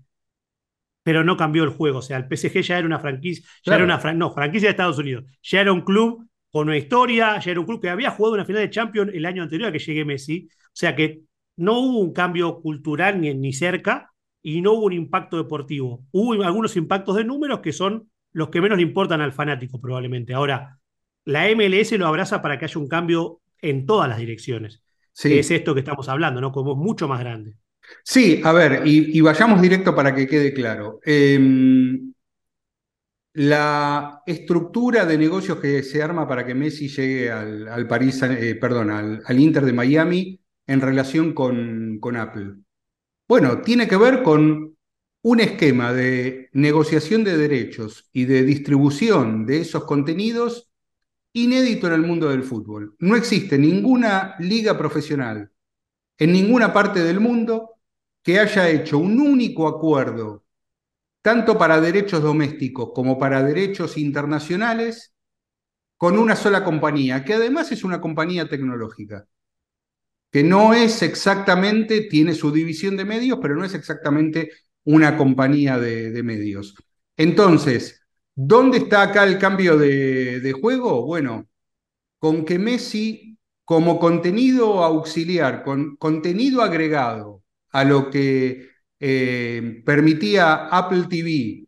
Pero 1.03 1.25
no 1.25 1.37
cambió 1.37 1.65
el 1.65 1.71
juego. 1.71 1.99
O 1.99 2.03
sea, 2.03 2.17
el 2.17 2.29
PSG 2.29 2.63
ya 2.63 2.79
era 2.79 2.87
una 2.87 3.01
franquicia, 3.01 3.45
ya 3.65 3.75
era 3.75 3.85
una 3.85 3.99
no, 4.15 4.33
franquicia 4.33 4.69
de 4.69 4.71
Estados 4.71 4.99
Unidos. 4.99 5.25
Ya 5.43 5.61
era 5.61 5.73
un 5.73 5.83
club 5.83 6.25
con 6.51 6.69
una 6.69 6.79
historia, 6.79 7.39
ya 7.41 7.51
era 7.51 7.61
un 7.61 7.67
club 7.67 7.83
que 7.83 7.91
había 7.91 8.13
jugado 8.13 8.35
una 8.35 8.45
final 8.45 8.63
de 8.63 8.71
Champions 8.71 9.11
el 9.13 9.27
año 9.27 9.43
anterior 9.43 9.69
a 9.69 9.73
que 9.73 9.81
llegue 9.81 10.05
Messi. 10.05 10.49
O 10.49 10.71
sea 10.73 10.95
que 10.95 11.23
no 11.57 11.81
hubo 11.81 11.99
un 11.99 12.13
cambio 12.13 12.61
cultural 12.61 13.21
ni, 13.21 13.35
ni 13.35 13.53
cerca 13.53 14.13
y 14.41 14.63
no 14.63 14.75
hubo 14.75 14.87
un 14.87 14.93
impacto 14.93 15.37
deportivo. 15.37 16.05
Hubo 16.13 16.45
algunos 16.45 16.77
impactos 16.77 17.17
de 17.17 17.25
números 17.25 17.59
que 17.59 17.73
son 17.73 18.09
los 18.33 18.51
que 18.51 18.61
menos 18.61 18.79
le 18.79 18.83
importan 18.85 19.21
al 19.21 19.33
fanático 19.33 19.81
probablemente. 19.81 20.35
Ahora, 20.35 20.79
la 21.25 21.49
MLS 21.51 21.93
lo 21.99 22.07
abraza 22.07 22.41
para 22.41 22.59
que 22.59 22.67
haya 22.67 22.79
un 22.79 22.89
cambio 22.89 23.41
en 23.61 23.87
todas 23.87 24.09
las 24.09 24.19
direcciones. 24.19 24.83
Sí. 25.13 25.39
es 25.39 25.51
esto 25.51 25.75
que 25.75 25.81
estamos 25.81 26.09
hablando, 26.09 26.41
¿no? 26.41 26.51
Como 26.51 26.73
es 26.73 26.79
mucho 26.79 27.07
más 27.07 27.21
grande. 27.21 27.57
Sí, 28.03 28.41
a 28.43 28.53
ver, 28.53 28.83
y, 28.85 29.21
vayamos 29.21 29.61
directo 29.63 29.95
para 29.95 30.15
que 30.15 30.27
quede 30.27 30.53
claro. 30.53 31.01
Em, 31.05 32.13
la 33.35 34.23
estructura 34.27 35.05
de 35.07 35.19
negocios 35.19 35.59
que 35.59 35.83
se 35.83 36.03
arma 36.03 36.27
para 36.27 36.47
que 36.47 36.55
Messi 36.55 36.89
llegue 36.89 37.31
al, 37.31 37.87
París, 37.89 38.23
eh, 38.23 38.55
perdón, 38.57 38.91
al, 38.91 39.41
Inter 39.41 39.65
de 39.65 39.73
Miami 39.73 40.41
en 40.67 40.81
relación 40.81 41.33
con, 41.33 41.99
con 42.01 42.17
Apple. 42.17 42.55
Bueno, 43.29 43.61
tiene 43.63 43.89
que 43.89 43.97
ver 43.97 44.23
con 44.23 44.77
un 45.23 45.41
esquema 45.41 45.93
de 45.93 46.51
negociación 46.53 47.25
de 47.25 47.37
derechos 47.37 48.09
y 48.13 48.27
de 48.27 48.45
distribución 48.45 49.47
de 49.47 49.61
esos 49.63 49.85
contenidos 49.85 50.71
inédito 51.35 51.87
en 51.89 51.93
el 51.93 52.03
mundo 52.03 52.31
del 52.31 52.43
fútbol. 52.43 52.97
No 52.99 53.17
existe 53.17 53.59
ninguna 53.59 54.37
liga 54.39 54.79
profesional 54.79 55.51
en 56.19 56.33
ninguna 56.33 56.73
parte 56.73 57.03
del 57.03 57.21
mundo 57.21 57.75
que 58.23 58.39
haya 58.39 58.69
hecho 58.69 58.99
un 58.99 59.21
único 59.21 59.69
acuerdo, 59.69 60.45
tanto 61.21 61.59
para 61.59 61.81
derechos 61.81 62.23
domésticos 62.23 62.93
como 62.95 63.19
para 63.19 63.43
derechos 63.43 63.99
internacionales, 63.99 65.13
con 65.97 66.19
una 66.19 66.37
sola 66.37 66.65
compañía, 66.65 67.25
que 67.25 67.35
además 67.35 67.73
es 67.73 67.85
una 67.85 68.01
compañía 68.01 68.49
tecnológica, 68.49 69.27
que 70.31 70.43
no 70.43 70.75
es 70.75 71.03
exactamente, 71.03 72.03
tiene 72.03 72.35
su 72.35 72.51
división 72.51 72.97
de 72.97 73.05
medios, 73.05 73.39
pero 73.41 73.55
no 73.55 73.65
es 73.65 73.75
exactamente 73.75 74.51
una 74.85 75.17
compañía 75.17 75.79
de, 75.79 76.23
medios. 76.23 76.75
Entonces, 77.17 78.04
¿dónde 78.35 78.79
está 78.79 79.03
acá 79.03 79.25
el 79.25 79.39
cambio 79.39 79.77
de, 79.79 80.53
juego? 80.61 81.05
Bueno, 81.07 81.49
con 82.19 82.45
que 82.45 82.59
Messi, 82.59 83.39
como 83.65 83.99
contenido 83.99 84.85
auxiliar, 84.85 85.63
con 85.65 85.97
contenido 85.97 86.63
agregado 86.63 87.43
a 87.71 87.85
lo 87.85 88.11
que 88.11 88.69
eh, 89.01 89.83
permitía 89.85 90.67
Apple 90.69 91.07
TV 91.09 91.67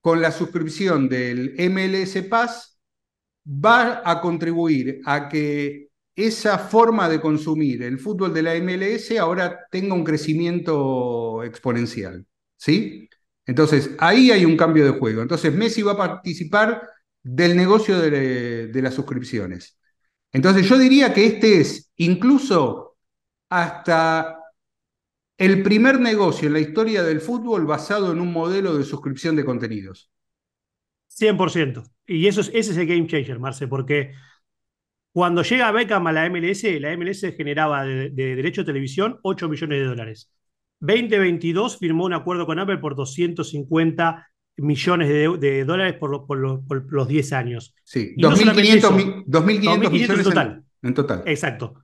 con 0.00 0.20
la 0.20 0.32
suscripción 0.32 1.08
del 1.08 1.54
MLS 1.70 2.22
Pass, 2.28 2.78
va 3.46 4.02
a 4.04 4.20
contribuir 4.20 5.00
a 5.04 5.28
que 5.28 5.90
esa 6.14 6.58
forma 6.58 7.08
de 7.08 7.20
consumir 7.20 7.82
el 7.82 7.98
fútbol 7.98 8.32
de 8.32 8.42
la 8.42 8.54
MLS 8.54 9.12
ahora 9.18 9.66
tenga 9.70 9.94
un 9.94 10.04
crecimiento 10.04 11.42
exponencial. 11.44 12.24
¿sí? 12.56 13.08
Entonces, 13.46 13.92
ahí 13.98 14.32
hay 14.32 14.44
un 14.44 14.56
cambio 14.56 14.84
de 14.84 14.98
juego. 14.98 15.22
Entonces, 15.22 15.54
Messi 15.54 15.82
va 15.82 15.92
a 15.92 15.96
participar 15.96 16.82
del 17.22 17.56
negocio 17.56 17.98
de, 17.98 18.70
las 18.74 18.94
suscripciones. 18.94 19.78
Entonces, 20.32 20.68
yo 20.68 20.76
diría 20.76 21.14
que 21.14 21.26
este 21.26 21.60
es 21.60 21.92
incluso 21.96 22.96
hasta 23.48 24.38
el 25.38 25.62
primer 25.62 26.00
negocio 26.00 26.48
en 26.48 26.54
la 26.54 26.60
historia 26.60 27.02
del 27.04 27.20
fútbol 27.20 27.66
basado 27.66 28.12
en 28.12 28.20
un 28.20 28.32
modelo 28.32 28.76
de 28.76 28.84
suscripción 28.84 29.36
de 29.36 29.44
contenidos. 29.44 30.10
100%. 31.08 31.84
Y 32.06 32.26
eso 32.26 32.40
es, 32.40 32.48
ese 32.48 32.72
es 32.72 32.76
el 32.76 32.86
game 32.86 33.06
changer, 33.06 33.38
Marce, 33.38 33.68
porque 33.68 34.12
cuando 35.12 35.42
llega 35.42 35.70
Beckham 35.70 36.06
a 36.08 36.12
la 36.12 36.28
MLS, 36.28 36.64
la 36.80 36.96
MLS 36.96 37.20
generaba 37.36 37.84
de, 37.84 38.10
de 38.10 38.36
derecho 38.36 38.62
de 38.62 38.66
televisión 38.66 39.18
8 39.22 39.48
millones 39.48 39.78
de 39.78 39.84
dólares. 39.84 40.30
2022 40.86 41.78
firmó 41.78 42.04
un 42.04 42.12
acuerdo 42.12 42.46
con 42.46 42.58
Apple 42.58 42.78
por 42.78 42.94
250 42.94 44.28
millones 44.58 45.08
de, 45.08 45.64
dólares 45.64 45.94
por, 45.98 46.92
los 46.92 47.08
10 47.08 47.32
años. 47.32 47.74
Sí, 47.84 48.14
2.500 48.16 49.90
millones 49.90 50.18
en 50.18 50.24
total. 50.24 50.64
En, 50.82 50.94
total. 50.94 51.22
Exacto. 51.26 51.74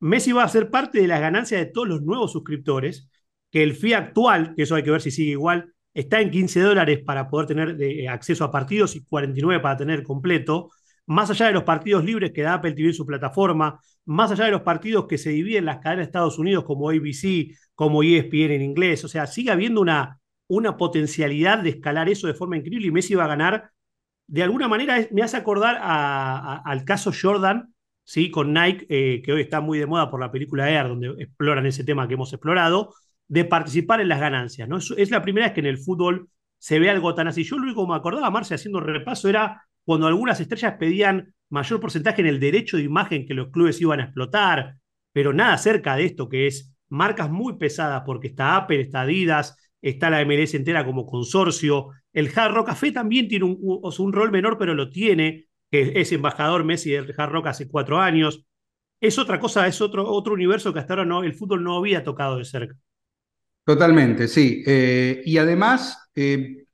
Messi 0.00 0.32
va 0.32 0.44
a 0.44 0.48
ser 0.48 0.70
parte 0.70 1.00
de 1.00 1.08
las 1.08 1.20
ganancias 1.20 1.60
de 1.60 1.66
todos 1.66 1.88
los 1.88 2.02
nuevos 2.02 2.32
suscriptores 2.32 3.08
que 3.50 3.62
el 3.62 3.74
fee 3.74 3.94
actual, 3.94 4.54
que 4.56 4.62
eso 4.62 4.74
hay 4.74 4.82
que 4.82 4.90
ver 4.90 5.02
si 5.02 5.10
sigue 5.10 5.32
igual, 5.32 5.72
está 5.94 6.20
en 6.20 6.30
15 6.30 6.60
dólares 6.60 7.00
para 7.04 7.28
poder 7.28 7.46
tener 7.46 7.80
eh, 7.80 8.08
acceso 8.08 8.44
a 8.44 8.50
partidos 8.50 8.96
y 8.96 9.04
49 9.04 9.62
para 9.62 9.76
tener 9.76 10.02
completo. 10.02 10.70
Más 11.06 11.30
allá 11.30 11.46
de 11.46 11.52
los 11.52 11.64
partidos 11.64 12.04
libres 12.04 12.32
que 12.32 12.42
da 12.42 12.54
Apple 12.54 12.72
TV 12.72 12.88
en 12.88 12.94
su 12.94 13.06
plataforma, 13.06 13.80
más 14.04 14.30
allá 14.30 14.44
de 14.44 14.50
los 14.52 14.62
partidos 14.62 15.06
que 15.06 15.18
se 15.18 15.30
dividen 15.30 15.64
las 15.64 15.78
cadenas 15.78 15.98
de 15.98 16.04
Estados 16.04 16.38
Unidos 16.38 16.64
como 16.64 16.90
ABC, 16.90 17.54
como 17.74 18.02
ESPN 18.02 18.52
en 18.52 18.62
inglés, 18.62 19.04
o 19.04 19.08
sea, 19.08 19.26
sigue 19.26 19.50
habiendo 19.50 19.80
una, 19.80 20.20
una 20.48 20.76
potencialidad 20.76 21.58
de 21.58 21.70
escalar 21.70 22.08
eso 22.08 22.26
de 22.26 22.34
forma 22.34 22.56
increíble 22.56 22.88
y 22.88 22.90
Messi 22.90 23.14
va 23.14 23.24
a 23.24 23.28
ganar. 23.28 23.70
De 24.26 24.42
alguna 24.42 24.68
manera 24.68 25.06
me 25.10 25.22
hace 25.22 25.36
acordar 25.36 25.78
al 25.82 26.84
caso 26.84 27.12
Jordan, 27.12 27.74
¿sí? 28.04 28.30
con 28.30 28.52
Nike, 28.52 28.86
eh, 28.88 29.22
que 29.22 29.32
hoy 29.32 29.42
está 29.42 29.60
muy 29.60 29.78
de 29.78 29.86
moda 29.86 30.10
por 30.10 30.20
la 30.20 30.30
película 30.30 30.70
Air, 30.70 30.88
donde 30.88 31.08
exploran 31.22 31.66
ese 31.66 31.84
tema 31.84 32.06
que 32.08 32.14
hemos 32.14 32.32
explorado, 32.32 32.94
de 33.28 33.44
participar 33.44 34.00
en 34.00 34.08
las 34.08 34.20
ganancias. 34.20 34.68
¿no? 34.68 34.76
Es, 34.76 35.10
la 35.10 35.22
primera 35.22 35.46
vez 35.46 35.54
que 35.54 35.60
en 35.60 35.66
el 35.66 35.78
fútbol 35.78 36.28
se 36.58 36.78
ve 36.78 36.90
algo 36.90 37.14
tan 37.14 37.28
así. 37.28 37.44
Yo 37.44 37.56
lo 37.56 37.64
único 37.64 37.86
que 37.86 37.90
me 37.90 37.96
acordaba, 37.96 38.30
Marce, 38.30 38.54
haciendo 38.54 38.80
repaso, 38.80 39.28
era 39.28 39.64
cuando 39.84 40.06
algunas 40.06 40.40
estrellas 40.40 40.74
pedían 40.78 41.34
mayor 41.50 41.80
porcentaje 41.80 42.22
en 42.22 42.28
el 42.28 42.40
derecho 42.40 42.76
de 42.76 42.84
imagen 42.84 43.26
que 43.26 43.34
los 43.34 43.50
clubes 43.50 43.80
iban 43.80 44.00
a 44.00 44.04
explotar, 44.04 44.76
pero 45.12 45.32
nada 45.32 45.56
cerca 45.58 45.96
de 45.96 46.04
esto, 46.04 46.28
que 46.28 46.46
es 46.46 46.74
marcas 46.88 47.30
muy 47.30 47.58
pesadas, 47.58 48.02
porque 48.06 48.28
está 48.28 48.56
Apple, 48.56 48.80
está 48.80 49.02
Adidas, 49.02 49.56
está 49.80 50.10
la 50.10 50.24
MLS 50.24 50.54
entera 50.54 50.84
como 50.84 51.06
consorcio. 51.06 51.90
El 52.12 52.30
Hard 52.34 52.54
Rock 52.54 52.68
Café 52.68 52.92
también 52.92 53.28
tiene 53.28 53.44
un, 53.44 54.12
rol 54.12 54.30
menor, 54.30 54.56
pero 54.58 54.74
lo 54.74 54.88
tiene, 54.88 55.48
que 55.70 55.92
es 55.96 56.12
embajador 56.12 56.64
Messi 56.64 56.90
del 56.90 57.14
Hard 57.16 57.32
Rock 57.32 57.48
hace 57.48 57.68
cuatro 57.68 58.00
años. 58.00 58.46
Es 59.00 59.18
otra 59.18 59.40
cosa, 59.40 59.66
es 59.66 59.80
otro, 59.80 60.08
otro 60.08 60.34
universo 60.34 60.72
que 60.72 60.78
hasta 60.78 60.94
ahora 60.94 61.04
no, 61.04 61.24
el 61.24 61.34
fútbol 61.34 61.64
no 61.64 61.76
había 61.76 62.04
tocado 62.04 62.38
de 62.38 62.44
cerca. 62.44 62.76
Totalmente, 63.64 64.28
sí. 64.28 64.62
Eh, 64.66 65.22
y 65.24 65.38
además 65.38 66.10
eh, 66.14 66.66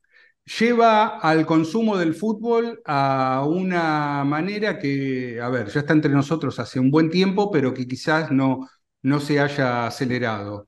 lleva 0.58 1.18
al 1.18 1.44
consumo 1.46 1.96
del 1.96 2.14
fútbol 2.14 2.80
a 2.84 3.44
una 3.46 4.24
manera 4.24 4.78
que, 4.78 5.40
a 5.40 5.48
ver, 5.48 5.68
ya 5.68 5.80
está 5.80 5.92
entre 5.92 6.12
nosotros 6.12 6.58
hace 6.58 6.80
un 6.80 6.90
buen 6.90 7.10
tiempo, 7.10 7.50
pero 7.50 7.74
que 7.74 7.86
quizás 7.86 8.30
no, 8.30 8.68
no 9.02 9.20
se 9.20 9.40
haya 9.40 9.86
acelerado. 9.86 10.66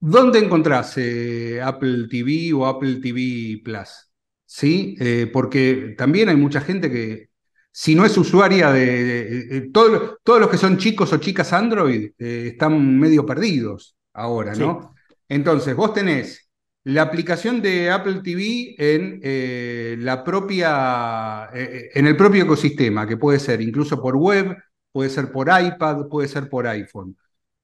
¿Dónde 0.00 0.38
encontrás 0.38 0.94
eh, 0.96 1.60
Apple 1.62 2.08
TV 2.08 2.52
o 2.54 2.66
Apple 2.66 2.96
TV 2.96 3.60
Plus? 3.64 4.08
¿Sí? 4.44 4.96
porque 5.32 5.94
también 5.96 6.28
hay 6.28 6.36
mucha 6.36 6.60
gente 6.60 6.90
que, 6.90 7.30
si 7.70 7.94
no 7.94 8.04
es 8.04 8.16
usuaria 8.18 8.70
de, 8.70 9.70
todos 9.72 10.40
los 10.40 10.50
que 10.50 10.58
son 10.58 10.76
chicos 10.76 11.10
o 11.14 11.16
chicas 11.16 11.54
Android, 11.54 12.10
están 12.18 12.98
medio 12.98 13.24
perdidos 13.24 13.96
ahora, 14.12 14.54
¿no? 14.54 14.94
Entonces, 15.26 15.74
vos 15.74 15.94
tenés 15.94 16.51
la 16.84 17.02
aplicación 17.02 17.62
de 17.62 17.90
Apple 17.90 18.20
TV 18.22 18.74
en, 18.78 19.20
eh, 19.22 19.96
la 20.00 20.24
propia, 20.24 21.48
eh, 21.54 21.90
en 21.94 22.06
el 22.06 22.16
propio 22.16 22.44
ecosistema, 22.44 23.06
que 23.06 23.16
puede 23.16 23.38
ser 23.38 23.60
incluso 23.60 24.00
por 24.02 24.16
web, 24.16 24.56
puede 24.90 25.10
ser 25.10 25.30
por 25.30 25.48
iPad, 25.48 26.08
puede 26.08 26.28
ser 26.28 26.48
por 26.48 26.66
iPhone. 26.66 27.16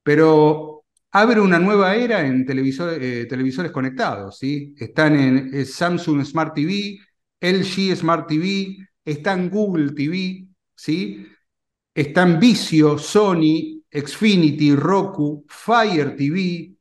Pero 0.02 0.84
abre 1.12 1.40
una 1.40 1.58
nueva 1.58 1.94
era 1.96 2.26
en 2.26 2.46
eh, 2.48 3.26
televisores 3.28 3.72
conectados. 3.72 4.38
¿sí? 4.38 4.74
Están 4.78 5.18
en 5.18 5.66
Samsung 5.66 6.24
Smart 6.24 6.54
TV, 6.54 6.98
LG 7.40 7.96
Smart 7.96 8.28
TV, 8.28 8.76
está 9.04 9.32
en 9.32 9.50
Google 9.50 9.92
TV, 9.92 10.46
¿sí? 10.74 11.26
están 11.94 12.38
Vicio, 12.38 12.98
Sony, 12.98 13.82
Xfinity, 13.90 14.74
Roku, 14.76 15.44
Fire 15.48 16.14
TV, 16.16 16.72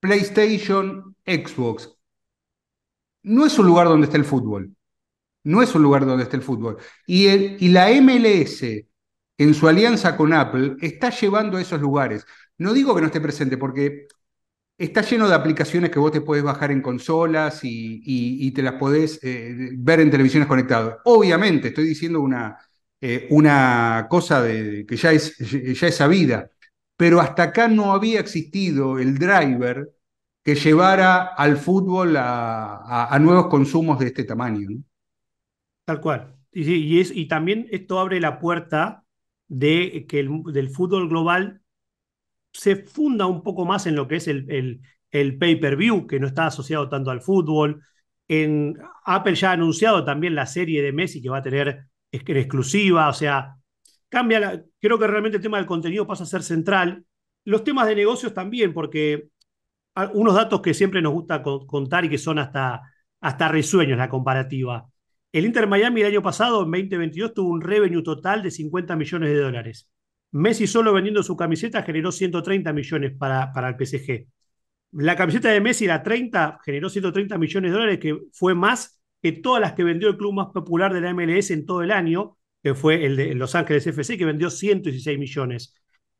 PlayStation, 0.00 1.07
Xbox. 1.28 1.94
No 3.22 3.46
es 3.46 3.58
un 3.58 3.66
lugar 3.66 3.88
donde 3.88 4.06
está 4.06 4.16
el 4.16 4.24
fútbol. 4.24 4.74
No 5.44 5.62
es 5.62 5.74
un 5.74 5.82
lugar 5.82 6.06
donde 6.06 6.24
está 6.24 6.36
el 6.36 6.42
fútbol. 6.42 6.78
Y, 7.06 7.28
y 7.28 7.68
la 7.68 7.90
MLS, 7.90 8.86
en 9.38 9.54
su 9.54 9.68
alianza 9.68 10.16
con 10.16 10.32
Apple, 10.32 10.76
está 10.80 11.10
llevando 11.10 11.56
a 11.58 11.60
esos 11.62 11.80
lugares. 11.80 12.26
No 12.58 12.72
digo 12.72 12.94
que 12.94 13.00
no 13.00 13.06
esté 13.06 13.20
presente, 13.20 13.56
porque 13.56 14.08
está 14.78 15.02
lleno 15.02 15.28
de 15.28 15.34
aplicaciones 15.34 15.90
que 15.90 15.98
vos 15.98 16.12
te 16.12 16.20
podés 16.20 16.42
bajar 16.42 16.70
en 16.70 16.82
consolas 16.82 17.60
y, 17.62 18.50
te 18.52 18.62
las 18.62 18.74
podés 18.74 19.20
eh, 19.22 19.70
ver 19.74 20.00
en 20.00 20.10
televisiones 20.10 20.48
conectadas. 20.48 20.98
Obviamente, 21.04 21.68
estoy 21.68 21.84
diciendo 21.88 22.20
una, 22.20 22.58
eh, 23.00 23.28
una 23.30 24.06
cosa 24.10 24.44
que 24.46 24.96
ya 24.96 25.12
es, 25.12 25.36
ya 25.38 25.88
es 25.88 25.96
sabida 25.96 26.50
pero 26.98 27.20
hasta 27.20 27.44
acá 27.44 27.68
no 27.68 27.92
había 27.92 28.20
existido 28.20 28.98
el 28.98 29.18
driver 29.18 29.88
que 30.48 30.54
llevara 30.54 31.34
al 31.34 31.58
fútbol 31.58 32.14
a, 32.16 33.18
nuevos 33.20 33.48
consumos 33.48 33.98
de 33.98 34.06
este 34.06 34.24
tamaño. 34.24 34.82
Tal 35.84 36.00
cual. 36.00 36.36
Y, 36.50 37.28
también 37.28 37.68
esto 37.70 38.00
abre 38.00 38.18
la 38.18 38.38
puerta 38.38 39.04
de 39.46 40.06
que 40.08 40.20
el 40.20 40.42
del 40.44 40.70
fútbol 40.70 41.06
global 41.06 41.60
se 42.50 42.76
funda 42.76 43.26
un 43.26 43.42
poco 43.42 43.66
más 43.66 43.86
en 43.86 43.94
lo 43.94 44.08
que 44.08 44.16
es 44.16 44.26
el, 44.26 44.80
el, 45.10 45.38
pay-per-view, 45.38 46.06
que 46.06 46.18
no 46.18 46.26
está 46.26 46.46
asociado 46.46 46.88
tanto 46.88 47.10
al 47.10 47.20
fútbol. 47.20 47.82
En, 48.26 48.78
Apple 49.04 49.34
ya 49.34 49.50
ha 49.50 49.52
anunciado 49.52 50.02
también 50.02 50.34
la 50.34 50.46
serie 50.46 50.80
de 50.80 50.94
Messi 50.94 51.20
que 51.20 51.28
va 51.28 51.38
a 51.38 51.42
tener 51.42 51.88
exclusiva, 52.10 53.10
o 53.10 53.12
sea, 53.12 53.56
cambia, 54.08 54.64
creo 54.80 54.98
que 54.98 55.06
realmente 55.06 55.36
el 55.36 55.42
tema 55.42 55.58
del 55.58 55.66
contenido 55.66 56.06
pasa 56.06 56.22
a 56.22 56.26
ser 56.26 56.42
central. 56.42 57.04
Los 57.44 57.64
temas 57.64 57.86
de 57.86 57.96
negocios 57.96 58.32
también, 58.32 58.72
porque 58.72 59.28
unos 60.14 60.34
datos 60.34 60.60
que 60.60 60.74
siempre 60.74 61.02
nos 61.02 61.12
gusta 61.12 61.42
contar 61.42 62.04
y 62.04 62.08
que 62.08 62.18
son 62.18 62.38
hasta, 62.38 62.82
hasta 63.20 63.48
risueños 63.48 63.98
la 63.98 64.08
comparativa. 64.08 64.88
El 65.32 65.44
Inter 65.44 65.66
Miami 65.66 66.00
el 66.00 66.08
año 66.08 66.22
pasado, 66.22 66.62
en 66.64 66.70
2022, 66.70 67.34
tuvo 67.34 67.50
un 67.50 67.60
revenue 67.60 68.02
total 68.02 68.42
de 68.42 68.50
50 68.50 68.96
millones 68.96 69.30
de 69.30 69.38
dólares. 69.38 69.90
Messi 70.30 70.66
solo 70.66 70.92
vendiendo 70.92 71.22
su 71.22 71.36
camiseta 71.36 71.82
generó 71.82 72.12
130 72.12 72.72
millones 72.72 73.12
para, 73.18 73.52
para 73.52 73.68
el 73.68 73.76
PSG. 73.76 74.26
La 74.92 75.16
camiseta 75.16 75.50
de 75.50 75.60
Messi, 75.60 75.86
la 75.86 76.02
30, 76.02 76.60
generó 76.64 76.88
130 76.88 77.36
millones 77.38 77.70
de 77.70 77.76
dólares, 77.76 77.98
que 77.98 78.18
fue 78.32 78.54
más 78.54 79.00
que 79.20 79.32
todas 79.32 79.60
las 79.60 79.72
que 79.72 79.84
vendió 79.84 80.08
el 80.08 80.16
club 80.16 80.34
más 80.34 80.48
popular 80.48 80.92
de 80.94 81.00
la 81.00 81.10
MLS 81.10 81.50
en 81.50 81.66
todo 81.66 81.82
el 81.82 81.90
año, 81.90 82.38
que 82.62 82.74
fue 82.74 83.04
el 83.04 83.16
de 83.16 83.34
Los 83.34 83.54
Ángeles 83.54 83.86
FC, 83.86 84.16
que 84.16 84.24
vendió 84.24 84.50
116 84.50 85.18
millones. 85.18 85.74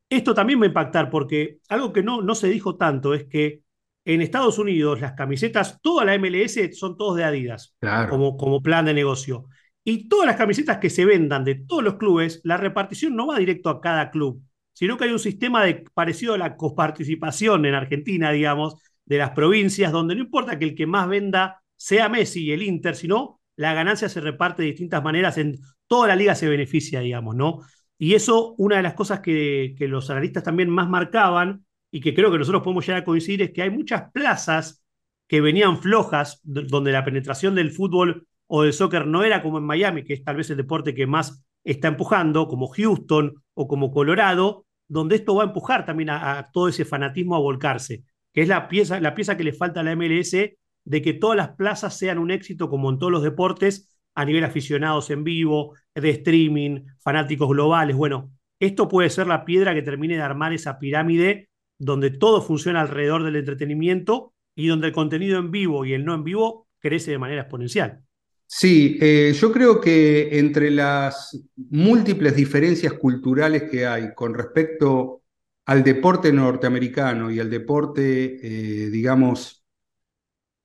Esto 0.09 0.33
también 0.33 0.59
va 0.59 0.65
a 0.65 0.67
impactar 0.67 1.09
porque 1.09 1.59
algo 1.69 1.93
que 1.93 2.03
no, 2.03 2.21
no 2.21 2.35
se 2.35 2.47
dijo 2.47 2.77
tanto 2.77 3.13
es 3.13 3.25
que 3.25 3.61
en 4.05 4.21
Estados 4.21 4.57
Unidos 4.57 5.01
las 5.01 5.13
camisetas, 5.13 5.79
toda 5.81 6.05
la 6.05 6.15
MLS 6.15 6.77
son 6.77 6.97
todos 6.97 7.17
de 7.17 7.23
Adidas 7.23 7.75
como, 8.09 8.37
como 8.37 8.61
plan 8.61 8.85
de 8.85 8.93
negocio. 8.93 9.45
Y 9.83 10.07
todas 10.07 10.27
las 10.27 10.35
camisetas 10.35 10.77
que 10.77 10.89
se 10.89 11.05
vendan 11.05 11.43
de 11.43 11.55
todos 11.55 11.83
los 11.83 11.95
clubes, 11.95 12.41
la 12.43 12.57
repartición 12.57 13.15
no 13.15 13.27
va 13.27 13.39
directo 13.39 13.69
a 13.69 13.81
cada 13.81 14.11
club, 14.11 14.41
sino 14.73 14.97
que 14.97 15.05
hay 15.05 15.11
un 15.11 15.19
sistema 15.19 15.63
de, 15.63 15.85
parecido 15.93 16.33
a 16.33 16.37
la 16.37 16.55
coparticipación 16.55 17.65
en 17.65 17.75
Argentina, 17.75 18.31
digamos, 18.31 18.75
de 19.05 19.17
las 19.17 19.31
provincias, 19.31 19.91
donde 19.91 20.15
no 20.15 20.21
importa 20.21 20.59
que 20.59 20.65
el 20.65 20.75
que 20.75 20.85
más 20.85 21.07
venda 21.07 21.61
sea 21.75 22.09
Messi 22.09 22.45
y 22.45 22.51
el 22.51 22.63
Inter, 22.63 22.95
sino 22.95 23.41
la 23.55 23.73
ganancia 23.73 24.09
se 24.09 24.21
reparte 24.21 24.61
de 24.61 24.69
distintas 24.69 25.03
maneras 25.03 25.37
en 25.37 25.59
toda 25.87 26.07
la 26.07 26.15
liga 26.15 26.35
se 26.35 26.47
beneficia, 26.47 26.99
digamos, 26.99 27.35
¿no? 27.35 27.61
Y 27.97 28.13
eso, 28.13 28.53
una 28.57 28.77
de 28.77 28.83
las 28.83 28.93
cosas 28.93 29.19
que, 29.19 29.75
que 29.77 29.87
los 29.87 30.09
analistas 30.09 30.43
también 30.43 30.69
más 30.69 30.87
marcaban 30.87 31.65
y 31.91 32.01
que 32.01 32.13
creo 32.13 32.31
que 32.31 32.37
nosotros 32.37 32.63
podemos 32.63 32.85
llegar 32.85 33.01
a 33.01 33.05
coincidir 33.05 33.41
es 33.41 33.51
que 33.51 33.61
hay 33.61 33.69
muchas 33.69 34.11
plazas 34.11 34.83
que 35.27 35.41
venían 35.41 35.77
flojas, 35.77 36.41
donde 36.43 36.91
la 36.91 37.05
penetración 37.05 37.55
del 37.55 37.71
fútbol 37.71 38.27
o 38.47 38.63
del 38.63 38.73
soccer 38.73 39.05
no 39.05 39.23
era 39.23 39.43
como 39.43 39.59
en 39.59 39.63
Miami, 39.63 40.03
que 40.03 40.13
es 40.13 40.23
tal 40.23 40.37
vez 40.37 40.49
el 40.49 40.57
deporte 40.57 40.95
que 40.95 41.05
más 41.05 41.45
está 41.63 41.87
empujando, 41.87 42.47
como 42.47 42.67
Houston 42.67 43.35
o 43.53 43.67
como 43.67 43.91
Colorado, 43.91 44.65
donde 44.87 45.15
esto 45.15 45.35
va 45.35 45.43
a 45.43 45.47
empujar 45.47 45.85
también 45.85 46.09
a, 46.09 46.49
todo 46.51 46.67
ese 46.67 46.83
fanatismo 46.83 47.35
a 47.35 47.39
volcarse, 47.39 48.03
que 48.33 48.41
es 48.41 48.47
la 48.47 48.67
pieza, 48.67 48.99
la 48.99 49.13
pieza 49.13 49.37
que 49.37 49.43
le 49.43 49.53
falta 49.53 49.81
a 49.81 49.83
la 49.83 49.95
MLS 49.95 50.31
de 50.31 51.01
que 51.01 51.13
todas 51.13 51.37
las 51.37 51.49
plazas 51.49 51.95
sean 51.95 52.17
un 52.17 52.31
éxito 52.31 52.69
como 52.69 52.89
en 52.89 52.97
todos 52.97 53.11
los 53.11 53.21
deportes 53.21 53.99
a 54.15 54.25
nivel 54.25 54.43
aficionados 54.43 55.11
en 55.11 55.23
vivo, 55.23 55.75
de 55.93 56.09
streaming, 56.09 56.85
fanáticos 56.99 57.49
globales. 57.49 57.95
Bueno, 57.95 58.31
esto 58.59 58.87
puede 58.87 59.11
ser 59.11 59.27
la 59.27 59.45
piedra 59.45 59.75
que 59.75 59.83
termine 59.83 60.15
de 60.15 60.23
armar 60.23 60.53
esa 60.53 60.79
pirámide 60.79 61.48
donde 61.79 62.11
todo 62.11 62.41
funciona 62.41 62.81
alrededor 62.81 63.23
del 63.23 63.37
entretenimiento 63.37 64.33
y 64.53 64.67
donde 64.67 64.87
el 64.87 64.93
contenido 64.93 65.39
en 65.39 65.49
vivo 65.49 65.85
y 65.85 65.93
el 65.93 66.05
no 66.05 66.13
en 66.13 66.23
vivo 66.23 66.67
crece 66.79 67.11
de 67.11 67.17
manera 67.17 67.41
exponencial. 67.41 68.03
Sí, 68.45 68.97
eh, 68.99 69.33
yo 69.39 69.51
creo 69.51 69.79
que 69.79 70.37
entre 70.39 70.71
las 70.71 71.39
múltiples 71.55 72.35
diferencias 72.35 72.93
culturales 72.93 73.69
que 73.69 73.85
hay 73.85 74.13
con 74.13 74.33
respecto 74.33 75.23
al 75.65 75.83
deporte 75.83 76.33
norteamericano 76.33 77.31
y 77.31 77.39
al 77.39 77.49
deporte, 77.49 78.39
eh, 78.41 78.89
digamos, 78.89 79.63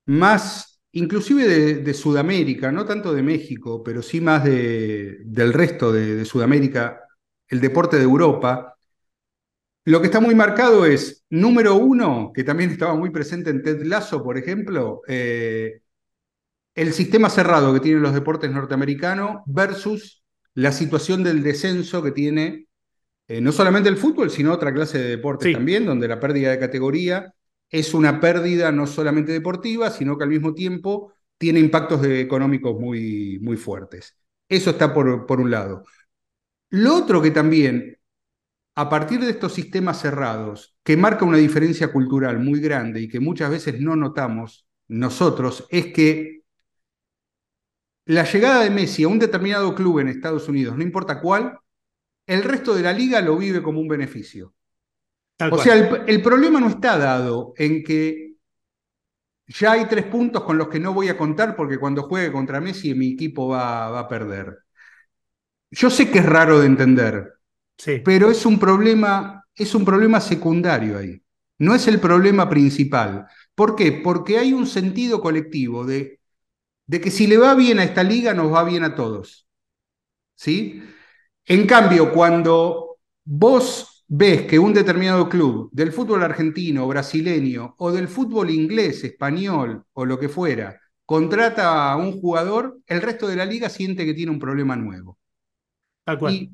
más 0.06 0.74
inclusive 0.92 1.46
de, 1.82 1.94
Sudamérica, 1.94 2.70
no 2.70 2.86
tanto 2.86 3.12
de 3.12 3.22
México, 3.22 3.82
pero 3.82 4.00
sí 4.00 4.20
más 4.20 4.44
de, 4.44 5.18
del 5.24 5.52
resto 5.52 5.92
de, 5.92 6.24
Sudamérica, 6.24 7.00
el 7.48 7.60
deporte 7.60 7.96
de 7.96 8.04
Europa, 8.04 8.73
Lo 9.84 10.00
que 10.00 10.06
está 10.06 10.20
muy 10.20 10.34
marcado 10.34 10.86
es, 10.86 11.24
número 11.28 11.74
uno, 11.74 12.32
que 12.34 12.44
también 12.44 12.70
estaba 12.70 12.94
muy 12.94 13.10
presente 13.10 13.50
en 13.50 13.62
Ted 13.62 13.82
Lasso, 13.82 14.22
por 14.22 14.38
ejemplo, 14.38 15.02
eh, 15.06 15.80
el 16.74 16.92
sistema 16.92 17.28
cerrado 17.28 17.72
que 17.74 17.80
tienen 17.80 18.02
los 18.02 18.14
deportes 18.14 18.50
norteamericanos 18.50 19.42
versus 19.46 20.24
la 20.54 20.72
situación 20.72 21.22
del 21.22 21.42
descenso 21.42 22.02
que 22.02 22.12
tiene 22.12 22.66
eh, 23.28 23.40
no 23.40 23.52
solamente 23.52 23.88
el 23.88 23.96
fútbol, 23.96 24.30
sino 24.30 24.52
otra 24.52 24.72
clase 24.72 24.98
de 24.98 25.08
deportes 25.10 25.52
también, 25.52 25.86
donde 25.86 26.08
la 26.08 26.20
pérdida 26.20 26.50
de 26.50 26.58
categoría 26.58 27.34
es 27.70 27.94
una 27.94 28.20
pérdida 28.20 28.70
no 28.70 28.86
solamente 28.86 29.32
deportiva, 29.32 29.90
sino 29.90 30.16
que 30.16 30.24
al 30.24 30.30
mismo 30.30 30.54
tiempo 30.54 31.12
tiene 31.38 31.60
impactos 31.60 32.04
económicos 32.04 32.78
muy, 32.78 33.38
muy 33.40 33.56
fuertes. 33.56 34.16
Eso 34.48 34.70
está 34.70 34.92
por, 34.92 35.26
por 35.26 35.40
un 35.40 35.50
lado. 35.50 35.84
Lo 36.70 36.96
otro 36.96 37.22
que 37.22 37.30
también 37.30 37.98
a 38.76 38.88
partir 38.88 39.20
de 39.20 39.30
estos 39.30 39.52
sistemas 39.52 40.00
cerrados, 40.00 40.76
que 40.82 40.96
marca 40.96 41.24
una 41.24 41.38
diferencia 41.38 41.92
cultural 41.92 42.40
muy 42.40 42.60
grande 42.60 43.00
y 43.00 43.08
que 43.08 43.20
muchas 43.20 43.50
veces 43.50 43.80
no 43.80 43.94
notamos 43.94 44.66
nosotros, 44.88 45.66
es 45.70 45.92
que 45.92 46.42
la 48.06 48.24
llegada 48.24 48.64
de 48.64 48.70
Messi 48.70 49.04
a 49.04 49.08
un 49.08 49.18
determinado 49.18 49.74
club 49.74 50.00
en 50.00 50.08
Estados 50.08 50.48
Unidos, 50.48 50.76
no 50.76 50.82
importa 50.82 51.20
cuál, 51.20 51.58
el 52.26 52.42
resto 52.42 52.74
de 52.74 52.82
la 52.82 52.92
liga 52.92 53.20
lo 53.20 53.36
vive 53.36 53.62
como 53.62 53.80
un 53.80 53.88
beneficio. 53.88 54.54
o 55.50 55.58
sea, 55.58 55.74
el, 56.06 56.22
problema 56.22 56.60
no 56.60 56.68
está 56.68 56.98
dado 56.98 57.54
en 57.56 57.82
que 57.82 58.34
ya 59.46 59.72
hay 59.72 59.86
tres 59.86 60.06
puntos 60.06 60.42
con 60.42 60.58
los 60.58 60.68
que 60.68 60.80
no 60.80 60.92
voy 60.92 61.08
a 61.08 61.16
contar 61.16 61.54
porque 61.54 61.78
cuando 61.78 62.02
juegue 62.02 62.32
contra 62.32 62.60
Messi 62.60 62.94
mi 62.94 63.12
equipo 63.12 63.48
va, 63.48 63.90
va 63.90 64.00
a 64.00 64.08
perder. 64.08 64.58
Yo 65.70 65.90
sé 65.90 66.10
que 66.10 66.18
es 66.18 66.26
raro 66.26 66.60
de 66.60 66.66
entender, 66.66 67.33
pero 68.02 68.30
es 68.30 68.46
un 68.46 68.58
problema, 68.58 69.44
es 69.54 69.74
un 69.74 69.84
problema 69.84 70.20
secundario 70.20 70.98
ahí. 70.98 71.20
No 71.58 71.74
es 71.74 71.86
el 71.88 72.00
problema 72.00 72.48
principal. 72.48 73.26
¿Por 73.54 73.76
qué? 73.76 73.92
Porque 73.92 74.38
hay 74.38 74.52
un 74.52 74.66
sentido 74.66 75.20
colectivo 75.20 75.84
de, 75.84 76.20
de 76.86 77.00
que 77.00 77.10
si 77.10 77.26
le 77.26 77.38
va 77.38 77.54
bien 77.54 77.78
a 77.78 77.84
esta 77.84 78.02
liga, 78.02 78.34
nos 78.34 78.52
va 78.52 78.64
bien 78.64 78.84
a 78.84 78.94
todos. 78.94 79.46
¿Sí? 80.34 80.82
En 81.46 81.66
cambio, 81.66 82.12
cuando 82.12 82.98
vos 83.24 84.04
ves 84.08 84.42
que 84.46 84.58
un 84.58 84.74
determinado 84.74 85.28
club 85.28 85.70
del 85.72 85.92
fútbol 85.92 86.22
argentino, 86.22 86.86
brasileño 86.88 87.74
o 87.78 87.92
del 87.92 88.08
fútbol 88.08 88.50
inglés, 88.50 89.04
español 89.04 89.84
o 89.92 90.04
lo 90.04 90.18
que 90.18 90.28
fuera, 90.28 90.80
contrata 91.06 91.92
a 91.92 91.96
un 91.96 92.20
jugador, 92.20 92.80
el 92.86 93.02
resto 93.02 93.28
de 93.28 93.36
la 93.36 93.44
liga 93.44 93.68
siente 93.68 94.04
que 94.04 94.14
tiene 94.14 94.32
un 94.32 94.38
problema 94.38 94.76
nuevo. 94.76 95.18
Tal 96.04 96.18
cual. 96.18 96.32
Y 96.32 96.50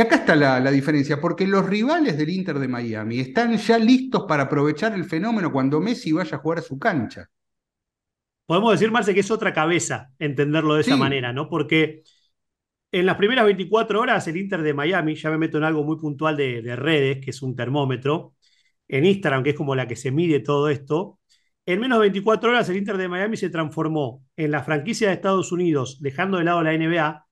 acá 0.00 0.16
está 0.16 0.36
la, 0.36 0.70
diferencia, 0.70 1.20
porque 1.20 1.46
los 1.46 1.66
rivales 1.66 2.18
del 2.18 2.28
Inter 2.28 2.58
de 2.58 2.68
Miami 2.68 3.20
están 3.20 3.56
ya 3.56 3.78
listos 3.78 4.24
para 4.28 4.44
aprovechar 4.44 4.92
el 4.92 5.04
fenómeno 5.04 5.50
cuando 5.50 5.80
Messi 5.80 6.12
vaya 6.12 6.36
a 6.36 6.40
jugar 6.40 6.58
a 6.58 6.62
su 6.62 6.78
cancha. 6.78 7.30
Podemos 8.44 8.72
decir, 8.72 8.90
Marce, 8.90 9.14
que 9.14 9.20
es 9.20 9.30
otra 9.30 9.52
cabeza 9.52 10.10
entenderlo 10.18 10.74
de 10.74 10.82
esa 10.82 10.96
manera, 10.96 11.32
¿no? 11.32 11.48
Porque 11.48 12.02
en 12.92 13.06
las 13.06 13.16
primeras 13.16 13.46
24 13.46 14.00
horas 14.00 14.26
el 14.28 14.36
Inter 14.36 14.62
de 14.62 14.74
Miami, 14.74 15.14
ya 15.14 15.30
me 15.30 15.38
meto 15.38 15.58
en 15.58 15.64
algo 15.64 15.84
muy 15.84 15.96
puntual 15.96 16.36
de, 16.36 16.60
de 16.60 16.76
redes, 16.76 17.24
que 17.24 17.30
es 17.30 17.42
un 17.42 17.56
termómetro, 17.56 18.34
en 18.88 19.04
Instagram, 19.06 19.42
que 19.42 19.50
es 19.50 19.56
como 19.56 19.74
la 19.74 19.86
que 19.88 19.96
se 19.96 20.10
mide 20.10 20.40
todo 20.40 20.68
esto, 20.68 21.18
en 21.68 21.80
menos 21.80 21.98
de 21.98 22.04
24 22.04 22.50
horas 22.50 22.68
el 22.70 22.78
Inter 22.78 22.96
de 22.96 23.08
Miami 23.08 23.36
se 23.36 23.50
transformó 23.50 24.24
en 24.36 24.50
la 24.50 24.62
franquicia 24.62 25.08
de 25.08 25.14
Estados 25.14 25.52
Unidos, 25.52 25.98
dejando 26.00 26.38
de 26.38 26.44
lado 26.44 26.62
la 26.62 26.72
NBA, 26.72 27.27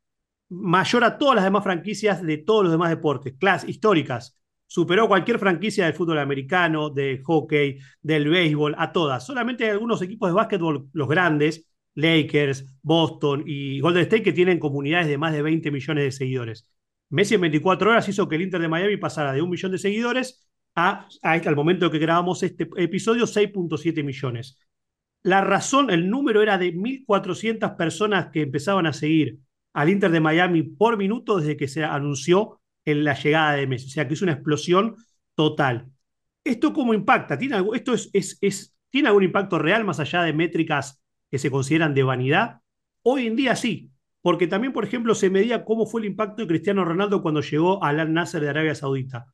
mayor 0.49 1.05
a 1.05 1.19
todas 1.19 1.37
las 1.37 1.45
demás 1.45 1.65
franquicias 1.65 2.23
de 2.23 2.39
todos 2.39 2.65
los 2.65 2.73
demás 2.73 2.91
deportes, 2.91 3.35
clases 3.39 3.69
históricas. 3.69 4.39
Superó 4.69 5.07
cualquier 5.07 5.39
franquicia 5.39 5.85
del 5.85 5.95
fútbol 5.95 6.19
americano, 6.19 6.91
del 6.91 7.23
hockey, 7.23 7.79
del 8.03 8.29
béisbol, 8.29 8.75
a 8.79 8.93
todas. 8.93 9.25
Solamente 9.25 9.65
hay 9.65 9.71
algunos 9.71 10.03
equipos 10.03 10.29
de 10.29 10.35
básquetbol, 10.35 10.89
los 10.93 11.09
grandes, 11.09 11.67
Lakers, 11.95 12.67
Boston 12.83 13.45
y 13.47 13.81
Golden 13.81 14.03
State, 14.03 14.23
que 14.23 14.33
tienen 14.33 14.59
comunidades 14.59 15.07
de 15.09 15.19
más 15.19 15.33
de 15.33 15.43
20 15.43 15.71
millones 15.71 16.05
de 16.05 16.13
seguidores. 16.13 16.71
Messi 17.09 17.35
en 17.37 17.43
24 17.43 17.91
horas 17.91 18.09
hizo 18.09 18.29
que 18.29 18.37
el 18.37 18.43
Inter 18.43 18.61
de 18.61 18.69
Miami 18.69 18.97
pasara 18.97 19.33
de 19.33 19.41
un 19.41 19.51
millón 19.51 19.73
de 19.73 19.79
seguidores 19.79 20.49
a, 20.75 21.09
al 21.23 21.57
momento 21.57 21.91
que 21.91 21.99
grabamos 21.99 22.43
este 22.43 22.69
episodio, 22.77 23.27
6.7 23.27 24.03
millones. 24.05 24.59
La 25.23 25.41
razón, 25.41 25.91
el 25.91 26.11
número 26.11 26.43
era 26.43 26.59
de 26.59 26.75
1.400 26.75 27.77
personas 27.77 28.31
que 28.31 28.43
empezaban 28.43 28.87
a 28.87 28.93
seguir 28.93 29.39
al 29.77 29.91
Inter 29.91 30.11
de 30.11 30.21
Miami 30.21 30.63
por 30.63 30.97
minuto 30.97 31.39
desde 31.39 31.59
que 31.59 31.69
se 31.69 31.85
anunció 31.85 32.63
en 32.87 33.05
la 33.05 33.13
llegada 33.13 33.53
de 33.53 33.67
Messi. 33.67 33.89
O 33.89 33.91
sea 33.91 34.09
que 34.09 34.15
es 34.15 34.23
una 34.23 34.33
explosión 34.33 34.97
total. 35.35 35.91
¿Esto 36.43 36.73
cómo 36.73 36.95
impacta? 36.95 37.37
¿Tiene 37.37 37.57
algo, 37.57 37.75
¿Esto 37.75 37.93
es, 37.93 38.09
es, 38.41 38.75
¿Tiene 38.89 39.09
algún 39.09 39.25
impacto 39.25 39.59
real 39.59 39.85
más 39.85 40.01
allá 40.01 40.23
de 40.23 40.33
métricas 40.33 41.03
que 41.31 41.39
se 41.39 41.51
consideran 41.51 41.93
de 41.93 42.05
vanidad? 42.05 42.61
Hoy 43.03 43.27
en 43.27 43.37
día 43.37 43.55
sí, 43.55 43.91
porque 44.23 44.47
también, 44.47 44.73
por 44.73 44.83
ejemplo, 44.83 45.15
se 45.15 45.29
medía 45.29 45.63
cómo 45.63 45.85
fue 45.85 46.01
el 46.01 46.07
impacto 46.07 46.41
de 46.41 46.49
Cristiano 46.49 46.83
Ronaldo 46.83 47.21
cuando 47.21 47.43
llegó 47.43 47.85
al 47.85 48.01
Al 48.01 48.15
Nasser 48.15 48.41
de 48.41 48.49
Arabia 48.49 48.75
Saudita. 48.75 49.27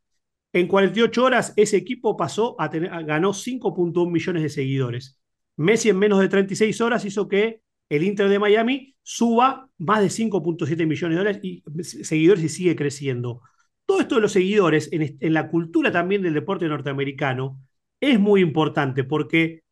En 0.52 0.66
48 0.66 1.22
horas, 1.22 1.52
ese 1.55 1.76
equipo 1.76 2.16
pasó 2.16 2.61
a 2.61 2.68
tener, 2.68 2.90
ganó 3.05 3.33
5.1 3.33 4.11
millones 4.11 4.42
de 4.42 4.48
seguidores. 4.48 5.20
Messi 5.57 5.88
en 5.88 6.00
menos 6.00 6.18
de 6.18 6.28
36 6.28 6.81
horas 6.81 7.05
hizo 7.05 7.28
que 7.28 7.62
el 7.92 8.05
Inter 8.05 8.31
de 8.31 8.38
Miami 8.38 8.94
suba 9.02 9.68
más 9.76 10.00
de 10.00 10.09
5.7 10.09 10.87
millones 10.87 11.14
de 11.14 11.18
dólares 11.18 11.40
y 11.42 11.62
seguidores 11.83 12.42
y 12.42 12.48
sigue 12.48 12.74
creciendo. 12.74 13.42
Todo 13.85 14.00
esto 14.00 14.14
de 14.14 14.22
los 14.22 14.33
seguidores 14.33 14.88
en, 14.92 15.35
la 15.35 15.50
cultura 15.50 15.92
también 15.92 16.22
del 16.22 16.33
deporte 16.33 16.66
norteamericano 16.68 17.61
es 18.00 18.18
muy 18.18 18.40
importante 18.40 19.05
porque 19.05 19.62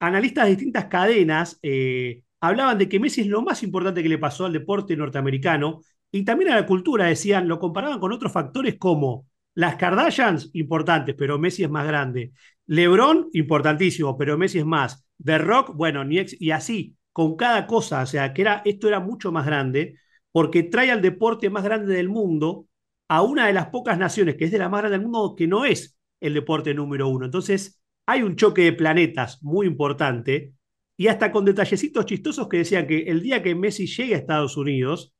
analistas 0.00 0.46
de 0.46 0.50
distintas 0.50 0.86
cadenas 0.86 1.60
eh, 1.62 2.24
hablaban 2.40 2.78
de 2.78 2.88
que 2.88 2.98
Messi 2.98 3.20
es 3.20 3.28
lo 3.28 3.42
más 3.42 3.62
importante 3.62 4.02
que 4.02 4.08
le 4.08 4.18
pasó 4.18 4.46
al 4.46 4.52
deporte 4.52 4.96
norteamericano 4.96 5.80
y 6.10 6.24
también 6.24 6.50
a 6.50 6.56
la 6.56 6.66
cultura, 6.66 7.06
decían, 7.06 7.46
lo 7.46 7.60
comparaban 7.60 8.00
con 8.00 8.10
otros 8.12 8.32
factores 8.32 8.76
como 8.76 9.28
las 9.54 9.76
Kardashians, 9.76 10.50
importantes, 10.54 11.14
pero 11.16 11.38
Messi 11.38 11.62
es 11.62 11.70
más 11.70 11.86
grande. 11.86 12.32
LeBron, 12.66 13.28
importantísimo, 13.34 14.18
pero 14.18 14.36
Messi 14.36 14.58
es 14.58 14.66
más. 14.66 15.06
The 15.22 15.38
Rock, 15.38 15.76
bueno, 15.76 16.04
ni 16.04 16.18
y 16.40 16.50
así 16.50 16.97
con 17.18 17.34
cada 17.34 17.66
cosa, 17.66 18.02
o 18.02 18.06
sea, 18.06 18.32
que 18.32 18.42
era, 18.42 18.62
esto 18.64 18.86
era 18.86 19.00
mucho 19.00 19.32
más 19.32 19.44
grande, 19.44 19.96
porque 20.30 20.62
trae 20.62 20.92
al 20.92 21.02
deporte 21.02 21.50
más 21.50 21.64
grande 21.64 21.92
del 21.92 22.08
mundo 22.08 22.68
a 23.08 23.22
una 23.22 23.48
de 23.48 23.52
las 23.52 23.70
pocas 23.70 23.98
naciones 23.98 24.36
que 24.36 24.44
es 24.44 24.52
de 24.52 24.58
la 24.58 24.68
más 24.68 24.82
grande 24.82 24.98
del 24.98 25.08
mundo 25.08 25.34
que 25.36 25.48
no 25.48 25.64
es 25.64 25.98
el 26.20 26.34
deporte 26.34 26.74
número 26.74 27.08
uno. 27.08 27.24
Entonces, 27.24 27.82
hay 28.06 28.22
un 28.22 28.36
choque 28.36 28.62
de 28.62 28.72
planetas 28.72 29.42
muy 29.42 29.66
importante 29.66 30.52
y 30.96 31.08
hasta 31.08 31.32
con 31.32 31.44
detallecitos 31.44 32.06
chistosos 32.06 32.48
que 32.48 32.58
decían 32.58 32.86
que 32.86 32.98
el 33.08 33.20
día 33.20 33.42
que 33.42 33.56
Messi 33.56 33.88
llegue 33.88 34.14
a 34.14 34.18
Estados 34.18 34.56
Unidos, 34.56 35.12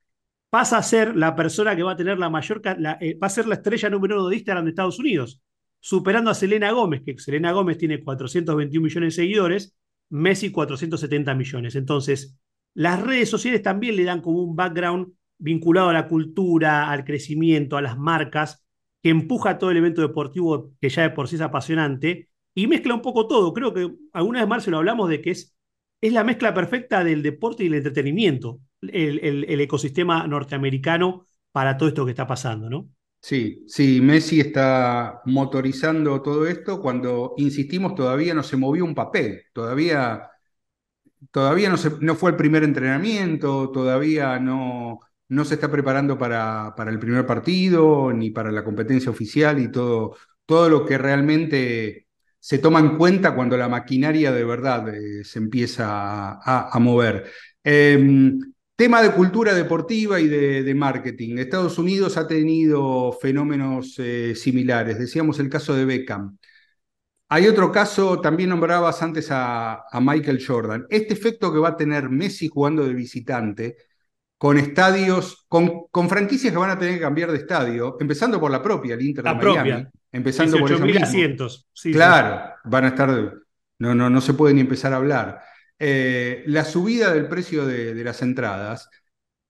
pasa 0.51 0.79
a 0.79 0.85
ser 0.85 1.17
la 1.17 1.35
persona 1.35 1.75
que 1.75 1.83
va 1.83 1.95
a 1.95 1.97
tener 1.97 2.17
la 2.21 2.31
mayor, 2.31 2.63
eh, 3.01 3.19
va 3.21 3.27
a 3.27 3.31
ser 3.31 3.49
la 3.49 3.57
estrella 3.57 3.91
número 3.91 4.21
uno 4.21 4.29
de 4.29 4.37
Instagram 4.37 4.67
de 4.67 4.71
Estados 4.71 5.01
Unidos, 5.01 5.43
superando 5.81 6.31
a 6.31 6.35
Selena 6.35 6.71
Gómez, 6.71 7.03
que 7.05 7.19
Selena 7.19 7.51
Gómez 7.51 7.77
tiene 7.77 8.05
421 8.05 8.85
millones 8.85 9.17
de 9.17 9.23
seguidores, 9.23 9.77
Messi 10.11 10.51
470 10.51 11.35
millones. 11.35 11.77
Entonces, 11.77 12.39
las 12.75 13.01
redes 13.03 13.29
sociales 13.29 13.63
también 13.63 13.97
le 13.97 14.05
dan 14.05 14.21
como 14.21 14.43
un 14.43 14.57
background 14.57 15.13
vinculado 15.39 15.91
a 15.91 15.93
la 15.93 16.09
cultura, 16.09 16.91
al 16.91 17.05
crecimiento, 17.05 17.77
a 17.77 17.83
las 17.83 17.99
marcas, 17.99 18.65
que 19.03 19.11
empuja 19.11 19.59
todo 19.59 19.71
el 19.71 19.77
evento 19.77 20.01
deportivo 20.01 20.73
que 20.81 20.89
ya 20.89 21.03
de 21.03 21.11
por 21.11 21.29
sí 21.29 21.37
es 21.37 21.43
apasionante 21.43 22.29
y 22.55 22.67
mezcla 22.67 22.95
un 22.95 23.03
poco 23.03 23.29
todo. 23.29 23.53
Creo 23.53 23.73
que 23.73 23.91
alguna 24.13 24.41
vez, 24.41 24.49
Marcelo, 24.49 24.79
hablamos 24.79 25.09
de 25.09 25.21
que 25.23 25.31
es, 25.31 25.55
es 26.01 26.13
la 26.13 26.25
mezcla 26.25 26.55
perfecta 26.55 27.05
del 27.05 27.23
deporte 27.23 27.65
y 27.65 27.69
el 27.69 27.75
entretenimiento, 27.75 28.61
el 28.83 29.61
ecosistema 29.61 30.27
norteamericano 30.27 31.27
para 31.53 31.77
todo 31.77 31.89
esto 31.89 32.05
que 32.05 32.13
está 32.13 32.27
pasando, 32.27 32.69
¿no? 32.69 32.89
Sí, 33.21 33.65
sí, 33.69 34.01
Messi 34.01 34.41
está 34.41 35.21
motorizando 35.27 36.23
todo 36.23 36.47
esto 36.47 36.81
cuando, 36.81 37.35
insistimos, 37.37 37.95
todavía 37.95 38.33
no 38.35 38.43
se 38.43 38.57
movió 38.57 38.85
un 38.85 38.95
papel, 38.95 39.43
todavía, 39.53 40.31
todavía 41.31 41.69
no, 41.71 41.77
se, 41.77 41.91
no 42.01 42.15
fue 42.15 42.31
el 42.31 42.37
primer 42.37 42.65
entrenamiento, 42.65 43.71
todavía 43.71 44.39
no, 44.39 45.01
no 45.29 45.45
se 45.45 45.55
está 45.55 45.71
preparando 45.71 46.19
para, 46.19 46.75
para, 46.77 46.91
el 46.91 46.99
primer 46.99 47.27
partido 47.27 48.13
ni 48.13 48.31
para 48.31 48.53
la 48.53 48.65
competencia 48.65 49.11
oficial 49.11 49.59
y 49.61 49.71
todo, 49.71 50.17
todo 50.47 50.69
lo 50.69 50.85
que 50.87 50.99
realmente 50.99 52.07
se 52.41 52.59
toma 52.59 52.81
en 52.81 52.97
cuenta 52.97 53.35
cuando 53.35 53.57
la 53.57 53.69
maquinaria 53.69 54.33
de 54.33 54.45
verdad 54.45 54.89
eh, 54.95 55.25
se 55.25 55.39
empieza 55.39 56.39
a, 56.41 56.79
mover. 56.79 57.31
Em, 57.65 58.39
Tema 58.79 59.03
de 59.03 59.11
cultura 59.11 59.55
deportiva 59.55 60.21
y 60.21 60.29
de, 60.29 60.73
marketing. 60.73 61.39
Estados 61.39 61.79
Unidos 61.79 62.17
ha 62.17 62.29
tenido 62.29 63.11
fenómenos 63.11 63.99
eh, 63.99 64.37
similares. 64.37 65.01
Decíamos 65.01 65.41
el 65.41 65.49
caso 65.49 65.75
de 65.75 65.85
Beckham. 65.85 66.39
Hay 67.29 67.49
otro 67.49 67.73
caso, 67.73 68.21
también 68.21 68.51
nombrabas 68.51 69.03
antes 69.03 69.31
a, 69.33 69.83
Michael 70.01 70.41
Jordan. 70.47 70.87
Este 70.91 71.13
efecto 71.13 71.53
que 71.53 71.59
va 71.59 71.71
a 71.71 71.77
tener 71.77 72.09
Messi 72.09 72.47
jugando 72.47 72.85
de 72.85 72.95
visitante 72.95 73.79
con 74.37 74.57
estadios, 74.59 75.45
con, 75.49 75.89
con, 75.91 76.09
franquicias 76.09 76.53
que 76.53 76.59
van 76.61 76.71
a 76.71 76.79
tener 76.79 76.95
que 76.95 77.01
cambiar 77.01 77.33
de 77.33 77.39
estadio, 77.39 77.97
empezando 77.99 78.39
por 78.39 78.53
la 78.53 78.63
propia, 78.63 78.95
el 78.95 79.03
Inter 79.03 79.25
de 79.25 79.35
Miami. 79.35 79.55
Propia. 79.55 79.91
Empezando 80.13 80.57
por 80.57 80.73
asientos. 81.03 81.69
claro, 81.83 82.55
van 82.63 82.85
a 82.85 82.89
estar, 82.91 83.35
no, 83.81 83.95
no, 83.97 84.09
no 84.09 84.21
se 84.21 84.35
puede 84.35 84.55
ni 84.55 84.61
empezar 84.61 84.93
a 84.93 84.99
hablar. 84.99 85.41
Eh, 85.79 86.43
la 86.47 86.65
subida 86.65 87.13
del 87.13 87.29
precio 87.29 87.65
de, 87.65 87.95
de, 87.95 88.05
las 88.05 88.21
entradas 88.23 88.89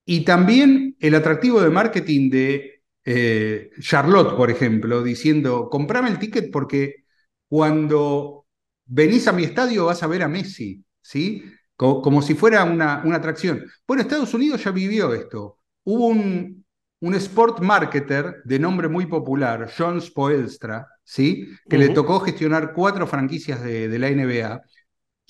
y 0.05 0.25
también 0.25 0.97
el 1.01 1.15
atractivo 1.15 1.63
de 1.63 1.71
marketing 1.71 2.29
de 2.29 2.83
eh, 3.11 3.71
Charlotte, 3.81 4.37
por 4.37 4.51
ejemplo, 4.51 5.03
diciendo, 5.03 5.71
comprame 5.71 6.11
el 6.11 6.19
ticket 6.19 6.51
porque 6.53 7.05
cuando 7.49 8.47
venís 8.85 9.27
a 9.29 9.33
mi 9.33 9.45
estadio 9.45 9.87
vas 9.87 10.03
a 10.03 10.07
ver 10.07 10.23
a 10.23 10.29
Messi, 10.29 10.85
¿sí? 11.01 11.43
como, 11.75 12.21
si 12.23 12.35
fuera 12.35 12.65
una, 12.65 13.03
una, 13.05 13.17
atracción. 13.17 13.65
Bueno, 13.87 14.03
Estados 14.03 14.35
Unidos 14.35 14.63
ya 14.65 14.73
vivió 14.73 15.15
esto. 15.15 15.59
Hubo 15.85 16.09
un, 16.09 16.65
un 17.01 17.15
sport 17.15 17.61
marketer 17.61 18.43
de 18.45 18.59
nombre 18.59 18.89
muy 18.89 19.07
popular, 19.07 19.71
John 19.77 20.01
Spoelstra, 20.01 20.87
¿sí? 21.05 21.49
que 21.69 21.79
le 21.79 21.91
tocó 21.91 22.21
gestionar 22.21 22.73
cuatro 22.75 23.07
franquicias 23.07 23.63
de, 23.63 23.99
la 23.99 24.09
NBA 24.09 24.61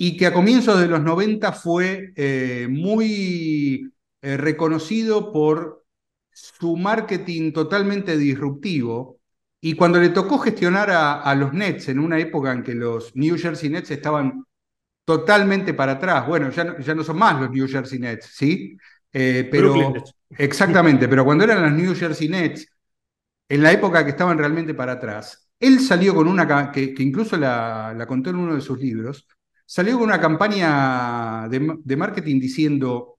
y 0.01 0.17
que 0.17 0.27
a 0.27 0.33
comienzos 0.33 0.79
de 0.79 0.87
los 0.87 1.03
90 1.03 1.53
fue 1.53 2.13
eh, 2.15 2.69
muy 2.71 3.93
eh, 4.23 4.37
reconocido 4.37 5.33
por 5.33 5.85
su 6.31 6.77
marketing 6.77 7.53
totalmente 7.53 8.17
disruptivo. 8.17 9.19
Y 9.61 9.75
cuando 9.75 9.99
le 10.01 10.11
tocó 10.11 10.39
gestionar 10.39 10.89
a, 10.93 11.21
a, 11.21 11.35
los 11.35 11.53
Nets 11.53 11.89
en 11.89 11.99
una 11.99 12.17
época 12.17 12.53
en 12.53 12.63
que 12.63 12.77
los 12.77 13.15
New 13.17 13.37
Jersey 13.37 13.71
Nets 13.71 13.91
estaban 13.91 14.45
totalmente 15.05 15.75
para 15.75 15.93
atrás. 15.93 16.29
Bueno, 16.29 16.51
ya 16.51 16.63
no, 16.63 16.79
ya 16.79 16.95
no 16.95 17.03
son 17.03 17.19
más 17.19 17.41
los 17.41 17.51
New 17.51 17.67
Jersey 17.67 17.99
Nets, 17.99 18.27
¿sí? 18.27 18.77
Eh, 19.13 19.49
pero, 19.51 19.95
exactamente, 20.31 21.09
pero 21.09 21.25
cuando 21.25 21.43
eran 21.43 21.61
los 21.61 21.73
New 21.73 21.97
Jersey 21.97 22.29
Nets, 22.29 22.69
en 23.49 23.63
la 23.65 23.73
época 23.73 24.05
que 24.05 24.11
estaban 24.11 24.39
realmente 24.39 24.75
para 24.75 24.93
atrás, 24.93 25.51
él 25.59 25.81
salió 25.81 26.15
con 26.15 26.29
una, 26.29 26.71
que, 26.71 26.95
que 26.95 27.03
incluso 27.03 27.37
la, 27.37 27.93
la, 27.97 28.07
contó 28.07 28.31
en 28.31 28.37
uno 28.37 28.55
de 28.55 28.61
sus 28.61 28.79
libros, 28.79 29.27
salió 29.69 29.99
con 29.99 30.05
una 30.05 30.21
campaña 30.21 31.47
de, 31.49 31.79
de 31.85 31.97
marketing 31.97 32.41
diciendo, 32.41 33.19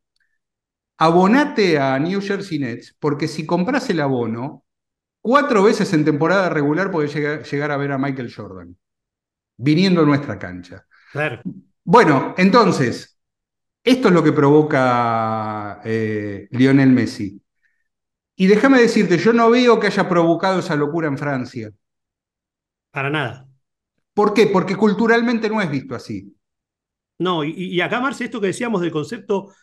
abonate 0.97 1.77
a 1.77 1.99
New 1.99 2.19
Jersey 2.21 2.57
Nets, 2.57 2.95
porque 2.99 3.27
si 3.27 3.45
compras 3.45 3.87
el 3.91 4.01
abono, 4.01 4.65
cuatro 5.21 5.61
veces 5.61 5.93
en 5.93 6.03
temporada 6.03 6.49
regular 6.49 6.89
podés 6.89 7.13
llegar, 7.13 7.43
llegar 7.43 7.71
a 7.71 7.77
ver 7.77 7.91
a 7.91 7.99
Michael 7.99 8.33
Jordan, 8.33 8.75
viniendo 9.57 10.01
a 10.01 10.05
nuestra 10.05 10.39
cancha. 10.39 10.87
Claro. 11.11 11.39
Bueno, 11.83 12.33
entonces, 12.35 13.19
esto 13.83 14.07
es 14.07 14.13
lo 14.13 14.23
que 14.23 14.33
provoca 14.33 15.81
eh, 15.85 16.47
Lionel 16.49 16.89
Messi. 16.89 17.39
Y 18.35 18.47
déjame 18.47 18.81
decirte, 18.81 19.19
yo 19.19 19.33
no 19.33 19.51
veo 19.51 19.79
que 19.79 19.87
haya 19.87 20.09
provocado 20.09 20.59
esa 20.59 20.75
locura 20.75 21.07
en 21.07 21.17
Francia. 21.17 21.71
Para 22.89 23.11
nada. 23.11 23.47
¿Por 24.15 24.33
qué? 24.33 24.47
Porque 24.47 24.75
culturalmente 24.75 25.47
no 25.47 25.61
es 25.61 25.69
visto 25.69 25.93
así. 25.93 26.35
No, 27.19 27.43
y, 27.43 27.81
acá, 27.81 27.99
Marce, 27.99 28.25
esto 28.25 28.39
que 28.39 28.47
decíamos 28.47 28.79
del 28.81 28.91
concepto, 28.91 29.53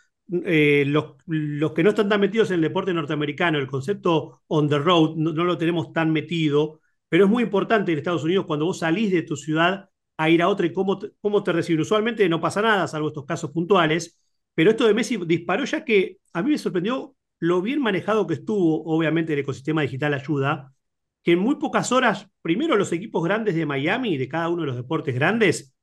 eh, 0.44 0.84
los, 0.86 1.14
los, 1.26 1.72
que 1.72 1.82
no 1.82 1.90
están 1.90 2.09
tan 2.09 2.20
metidos 2.20 2.50
en 2.50 2.57
el 2.57 2.61
deporte 2.62 2.92
norteamericano, 2.92 3.59
el 3.59 3.66
concepto 3.66 4.42
on 4.48 4.68
the 4.68 4.78
road, 4.78 5.16
no, 5.16 5.32
lo 5.32 5.57
tenemos 5.57 5.90
tan 5.92 6.12
metido, 6.12 6.80
pero 7.09 7.24
es 7.24 7.30
muy 7.30 7.44
importante 7.44 7.92
en 7.92 7.98
Estados 7.98 8.24
Unidos 8.24 8.44
cuando 8.46 8.66
vos 8.66 8.80
salís 8.80 9.11
de 9.11 9.22
tu 9.22 9.36
ciudad 9.36 9.88
a 10.18 10.28
ir 10.30 10.42
a 10.42 10.48
otra 10.48 10.66
y 10.66 10.72
cómo 10.72 10.98
te, 10.98 11.12
cómo 11.20 11.42
te 11.42 11.52
reciben. 11.52 11.80
Usualmente 11.80 12.28
no 12.28 12.40
pasa 12.40 12.61
nada, 12.61 12.86
salvo 12.88 13.09
estos 13.09 13.24
casos 13.24 13.50
puntuales, 13.52 14.18
pero 14.54 14.70
esto 14.70 14.86
de 14.86 14.94
Messi 14.94 15.16
disparó 15.26 15.64
ya 15.64 15.84
que 15.84 16.18
a 16.34 16.42
mí 16.42 16.50
me 16.50 16.59
sorprendió 16.59 17.16
lo 17.38 17.62
bien 17.62 17.80
manejado 17.80 18.26
que 18.26 18.34
estuvo, 18.34 18.84
obviamente 18.84 19.32
el 19.32 19.38
ecosistema 19.40 19.82
digital 19.82 20.12
ayuda, 20.14 20.74
que 21.22 21.32
en 21.32 21.38
muy 21.38 21.57
pocas 21.57 21.90
horas, 21.92 22.28
primero 22.42 22.76
los 22.76 22.92
equipos 22.92 23.24
grandes 23.24 23.54
de 23.54 23.66
Miami, 23.66 24.16
de 24.18 24.28
cada 24.28 24.48
uno 24.48 24.62
de 24.62 24.68
los 24.68 24.76
deportes 24.76 25.14
grandes, 25.14 25.76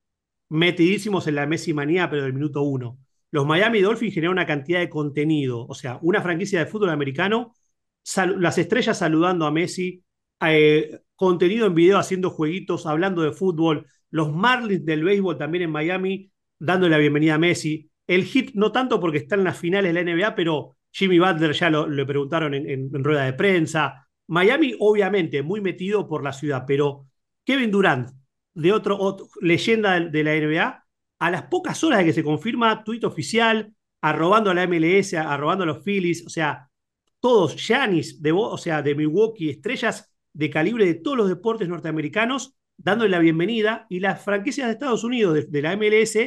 metidísimos 0.53 1.25
en 1.27 1.35
la 1.35 1.47
Messi 1.47 1.73
manía, 1.73 2.09
pero 2.11 2.23
del 2.23 2.33
minuto 2.33 2.61
uno. 2.61 2.99
Los 3.31 3.47
Miami 3.47 3.81
Dolphins 3.81 4.13
generaron 4.13 4.37
una 4.37 4.45
cantidad 4.45 4.79
de 4.79 4.89
contenido, 4.89 5.65
o 5.65 5.73
sea, 5.73 5.97
una 6.03 6.21
franquicia 6.21 6.59
de 6.59 6.67
fútbol 6.67 6.91
americano, 6.91 7.53
las 8.37 8.57
estrellas 8.59 8.99
saludando 8.99 9.47
a 9.47 9.51
Messi, 9.51 10.03
eh, 10.45 10.99
contenido 11.15 11.65
en 11.65 11.73
video 11.73 11.97
haciendo 11.97 12.29
jueguitos, 12.29 12.85
hablando 12.85 13.23
de 13.23 13.31
fútbol, 13.31 13.87
los 14.11 14.31
Marlins 14.31 14.85
del 14.85 15.03
béisbol 15.03 15.39
también 15.39 15.63
en 15.63 15.71
Miami, 15.71 16.31
dándole 16.59 16.91
la 16.91 16.99
bienvenida 16.99 17.33
a 17.33 17.39
Messi. 17.39 17.89
El 18.05 18.23
hit 18.25 18.51
no 18.53 18.71
tanto 18.71 18.99
porque 18.99 19.17
está 19.17 19.33
en 19.33 19.45
las 19.45 19.57
finales 19.57 19.91
de 19.91 20.03
la 20.03 20.11
NBA, 20.11 20.35
pero 20.35 20.77
Jimmy 20.91 21.17
Butler 21.17 21.53
ya 21.53 21.71
lo, 21.71 21.87
le 21.87 22.05
preguntaron 22.05 22.53
en, 22.53 23.03
rueda 23.03 23.25
de 23.25 23.33
prensa. 23.33 24.07
Miami, 24.27 24.75
obviamente, 24.79 25.41
muy 25.41 25.61
metido 25.61 26.07
por 26.07 26.23
la 26.23 26.31
ciudad, 26.31 26.63
pero 26.67 27.07
Kevin 27.43 27.71
Durant, 27.71 28.09
de 28.53 28.71
otro, 28.71 29.17
leyenda 29.41 29.99
de, 29.99 30.23
la 30.23 30.35
NBA, 30.35 30.85
a 31.19 31.31
las 31.31 31.43
pocas 31.43 31.83
horas 31.83 31.99
de 31.99 32.05
que 32.05 32.13
se 32.13 32.23
confirma, 32.23 32.83
tuit 32.83 33.03
oficial, 33.03 33.73
arrobando 34.01 34.51
a 34.51 34.53
la 34.53 34.67
MLS, 34.67 35.13
arrobando 35.13 35.63
a 35.63 35.67
los 35.67 35.83
Phillies, 35.83 36.25
o 36.25 36.29
sea, 36.29 36.69
todos, 37.19 37.55
Giannis, 37.55 38.21
de, 38.21 38.31
o 38.33 38.57
sea, 38.57 38.81
de 38.81 38.95
Milwaukee, 38.95 39.49
estrellas 39.49 40.13
de 40.33 40.49
calibre 40.49 40.85
de 40.85 40.95
todos 40.95 41.17
los 41.17 41.29
deportes 41.29 41.69
norteamericanos, 41.69 42.55
dándole 42.77 43.11
la 43.11 43.19
bienvenida, 43.19 43.85
y 43.89 43.99
las 43.99 44.21
franquicias 44.21 44.67
de 44.67 44.73
Estados 44.73 45.03
Unidos, 45.03 45.49
de, 45.49 45.61
la 45.61 45.77
MLS, 45.77 46.17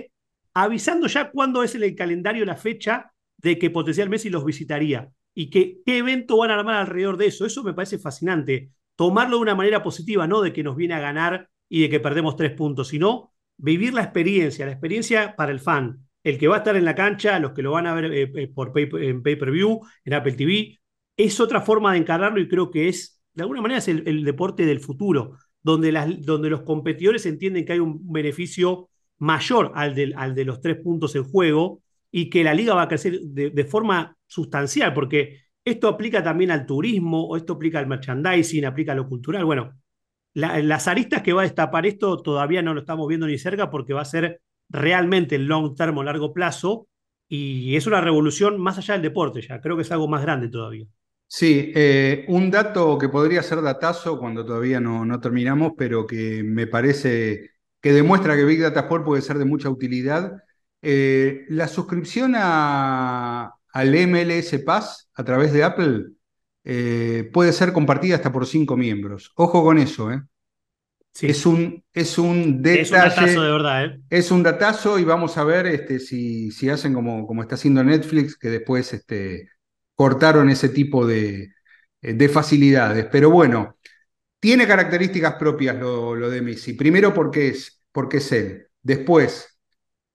avisando 0.55 1.07
ya 1.07 1.31
cuándo 1.31 1.63
es 1.63 1.75
el 1.75 1.95
calendario, 1.95 2.45
la 2.45 2.57
fecha 2.57 3.13
de 3.37 3.59
que 3.59 3.71
potencial 3.71 4.09
Messi 4.09 4.31
los 4.31 4.45
visitaría 4.45 5.11
y 5.35 5.51
que, 5.51 5.83
qué 5.85 5.99
evento 5.99 6.39
van 6.39 6.51
a 6.51 6.55
armar 6.55 6.77
alrededor 6.77 7.19
de 7.19 7.27
eso. 7.27 7.45
Eso 7.45 7.63
me 7.63 7.75
parece 7.75 7.99
fascinante. 7.99 8.71
Tomarlo 8.97 9.37
de 9.37 9.43
una 9.43 9.55
manera 9.55 9.83
positiva, 9.83 10.27
no 10.27 10.41
de 10.41 10.55
que 10.55 10.63
nos 10.63 10.77
viene 10.77 10.95
a 10.95 11.01
ganar 11.01 11.51
y 11.69 11.83
de 11.83 11.91
que 11.91 12.01
perdemos 12.01 12.37
tres 12.37 12.53
puntos, 12.53 12.89
sino 12.89 13.33
vivir 13.57 13.95
la 13.95 14.03
experiencia, 14.03 14.67
la 14.67 14.73
experiencia 14.73 15.35
para 15.37 15.53
el 15.53 15.61
fan, 15.61 16.07
el 16.23 16.39
que 16.39 16.49
va 16.49 16.57
a 16.57 16.59
estar 16.59 16.77
en 16.77 16.85
la 16.85 16.95
cancha, 16.95 17.39
los 17.39 17.53
que 17.53 17.63
lo 17.63 17.73
van 17.73 17.87
a 17.87 17.95
ver 17.95 18.13
eh, 18.13 18.33
eh, 18.35 18.49
por 18.49 18.73
en 18.77 19.23
pay-per-view, 19.23 19.81
en 20.05 20.15
Apple 20.15 20.33
TV, 20.33 20.79
es 21.17 21.41
otra 21.41 21.61
forma 21.61 21.93
de 21.93 21.99
encararlo 21.99 22.41
y 22.41 22.49
creo 22.49 22.71
que 22.71 22.89
es, 22.89 23.23
de 23.33 23.43
alguna 23.43 23.63
manera, 23.63 23.79
es 23.79 23.89
el 23.89 24.25
deporte 24.25 24.67
del 24.67 24.81
futuro 24.81 25.37
donde, 25.67 25.91
las, 25.91 26.23
donde 26.23 26.49
los 26.49 26.63
competidores 26.63 27.27
entienden 27.27 27.65
que 27.65 27.73
hay 27.73 27.81
un 27.81 28.01
beneficio 28.13 28.89
mayor 29.19 29.73
al 29.75 29.97
de, 29.97 30.13
al 30.17 30.33
de 30.33 30.45
los 30.45 30.61
tres 30.61 30.77
puntos 30.77 31.17
en 31.17 31.25
juego 31.25 31.83
y 32.13 32.31
que 32.31 32.45
la 32.45 32.55
liga 32.55 32.73
va 32.73 32.83
a 32.83 32.89
crecer 32.89 33.19
de, 33.21 33.65
forma 33.65 34.17
sustancial, 34.29 34.95
porque 34.95 35.41
esto 35.65 35.89
aplica 35.89 36.23
también 36.23 36.53
al 36.53 36.67
turismo, 36.67 37.27
o 37.27 37.37
esto 37.37 37.55
aplica 37.55 37.81
al 37.81 37.89
merchandising, 37.89 38.65
aplica 38.65 38.93
a 38.93 38.95
lo 38.95 39.09
cultural. 39.09 39.45
Bueno, 39.45 39.73
las 40.37 40.87
aristas 40.87 41.23
que 41.23 41.33
va 41.33 41.41
a 41.41 41.45
destapar 41.45 41.87
esto 41.87 42.21
todavía 42.21 42.61
no 42.61 42.75
lo 42.75 42.81
estamos 42.81 43.09
viendo 43.09 43.27
ni 43.27 43.39
cerca 43.39 43.71
porque 43.71 43.95
va 43.95 44.03
a 44.03 44.05
ser 44.05 44.43
realmente 44.69 45.37
el 45.37 45.47
long 45.47 45.75
term 45.75 45.97
o 45.97 46.05
largo 46.05 46.35
plazo 46.35 46.89
y 47.27 47.75
es 47.75 47.87
una 47.87 48.03
revolución 48.03 48.61
más 48.61 48.77
allá 48.77 48.95
del 48.95 49.03
deporte 49.03 49.41
ya, 49.41 49.63
creo 49.63 49.77
que 49.77 49.83
es 49.83 49.91
algo 49.91 50.09
más 50.09 50.21
grande 50.21 50.49
todavía. 50.49 50.87
Sí, 51.27 51.73
eh, 51.75 52.27
un 52.29 52.51
dato 52.51 52.99
que 52.99 53.09
podría 53.09 53.43
ser 53.43 53.63
datazo 53.63 54.19
cuando 54.19 54.45
todavía 54.45 54.79
no, 54.79 55.05
no, 55.07 55.19
terminamos, 55.21 55.73
pero 55.77 56.07
que 56.07 56.45
me 56.45 56.67
parece 56.67 57.53
que 57.81 57.93
demuestra 57.93 58.37
que 58.37 58.45
Big 58.45 58.61
Data 58.61 58.81
Sport 58.81 59.05
puede 59.05 59.23
ser 59.23 59.39
de 59.39 59.45
mucha 59.45 59.71
utilidad. 59.71 60.37
Eh, 60.83 61.47
la 61.49 61.67
suscripción 61.67 62.35
a, 62.37 63.55
al 63.73 64.07
MLS 64.07 64.57
Pass 64.65 65.09
a 65.15 65.25
través 65.25 65.53
de 65.53 65.65
Apple 65.65 66.05
eh, 66.69 67.31
puede 67.33 67.53
ser 67.53 67.73
compartida 67.73 68.17
hasta 68.17 68.33
por 68.33 68.45
cinco 68.45 68.77
miembros. 68.77 69.33
Ojo 69.37 69.63
con 69.63 69.79
eso, 69.79 70.11
¿eh? 70.11 70.21
Es 71.21 71.47
un, 71.47 71.83
es 71.95 72.19
un 72.19 72.61
detalle. 72.61 72.83
Es 72.83 72.91
un 72.91 72.99
datazo 72.99 73.43
de 73.43 73.53
verdad, 73.53 73.85
¿eh? 73.85 74.01
Es 74.11 74.31
un 74.33 74.43
datazo 74.43 74.99
y 74.99 75.05
vamos 75.05 75.39
a 75.39 75.45
ver 75.45 75.67
este, 75.67 76.01
si, 76.01 76.51
si 76.51 76.69
hacen 76.69 76.93
como, 76.93 77.25
como 77.25 77.43
está 77.43 77.55
haciendo 77.55 77.85
Netflix, 77.85 78.37
que 78.37 78.49
después 78.49 78.93
este, 78.93 79.49
cortaron 79.95 80.51
ese 80.51 80.69
tipo 80.69 81.07
de, 81.07 81.53
de 82.03 82.29
facilidades. 82.29 83.07
Pero 83.13 83.31
bueno, 83.31 83.79
tiene 84.41 84.67
características 84.67 85.37
propias 85.37 85.77
lo, 85.77 86.17
lo, 86.17 86.29
de 86.29 86.43
Messi. 86.43 86.73
Primero 86.73 87.15
porque 87.15 87.49
es, 87.49 87.81
porque 87.93 88.17
es 88.17 88.33
él. 88.33 88.67
Después, 88.83 89.57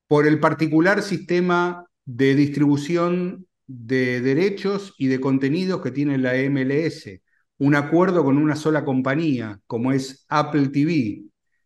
por 0.05 0.27
el 0.27 0.41
particular 0.41 1.01
sistema 1.01 1.87
de 2.03 2.35
distribución 2.35 3.47
de 3.73 4.21
derechos 4.21 4.93
y 4.97 5.07
de 5.07 5.19
contenidos 5.19 5.81
que 5.81 5.91
tiene 5.91 6.17
la 6.17 6.35
MLS. 6.35 7.21
Un 7.57 7.75
acuerdo 7.75 8.23
con 8.23 8.37
una 8.37 8.55
sola 8.55 8.83
compañía, 8.85 9.59
como 9.67 9.91
es 9.91 10.25
Apple 10.29 10.69
TV. 10.69 11.23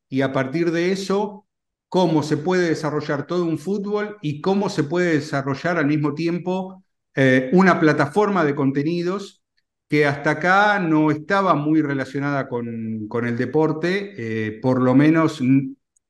Y 0.09 0.21
a 0.21 0.33
partir 0.33 0.71
de 0.71 0.91
eso, 0.91 1.47
cómo 1.89 2.23
se 2.23 2.37
puede 2.37 2.69
desarrollar 2.69 3.27
todo 3.27 3.45
un 3.45 3.57
fútbol 3.57 4.17
y 4.21 4.41
cómo 4.41 4.69
se 4.69 4.83
puede 4.83 5.13
desarrollar 5.13 5.77
al 5.77 5.87
mismo 5.87 6.13
tiempo 6.13 6.83
eh, 7.15 7.49
una 7.53 7.79
plataforma 7.79 8.43
de 8.43 8.55
contenidos 8.55 9.41
que 9.87 10.05
hasta 10.05 10.31
acá 10.31 10.79
no 10.79 11.11
estaba 11.11 11.55
muy 11.55 11.81
relacionada 11.81 12.47
con, 12.49 13.07
con 13.07 13.25
el 13.25 13.37
deporte, 13.37 14.13
eh, 14.17 14.59
por 14.61 14.81
lo 14.81 14.95
menos 14.95 15.41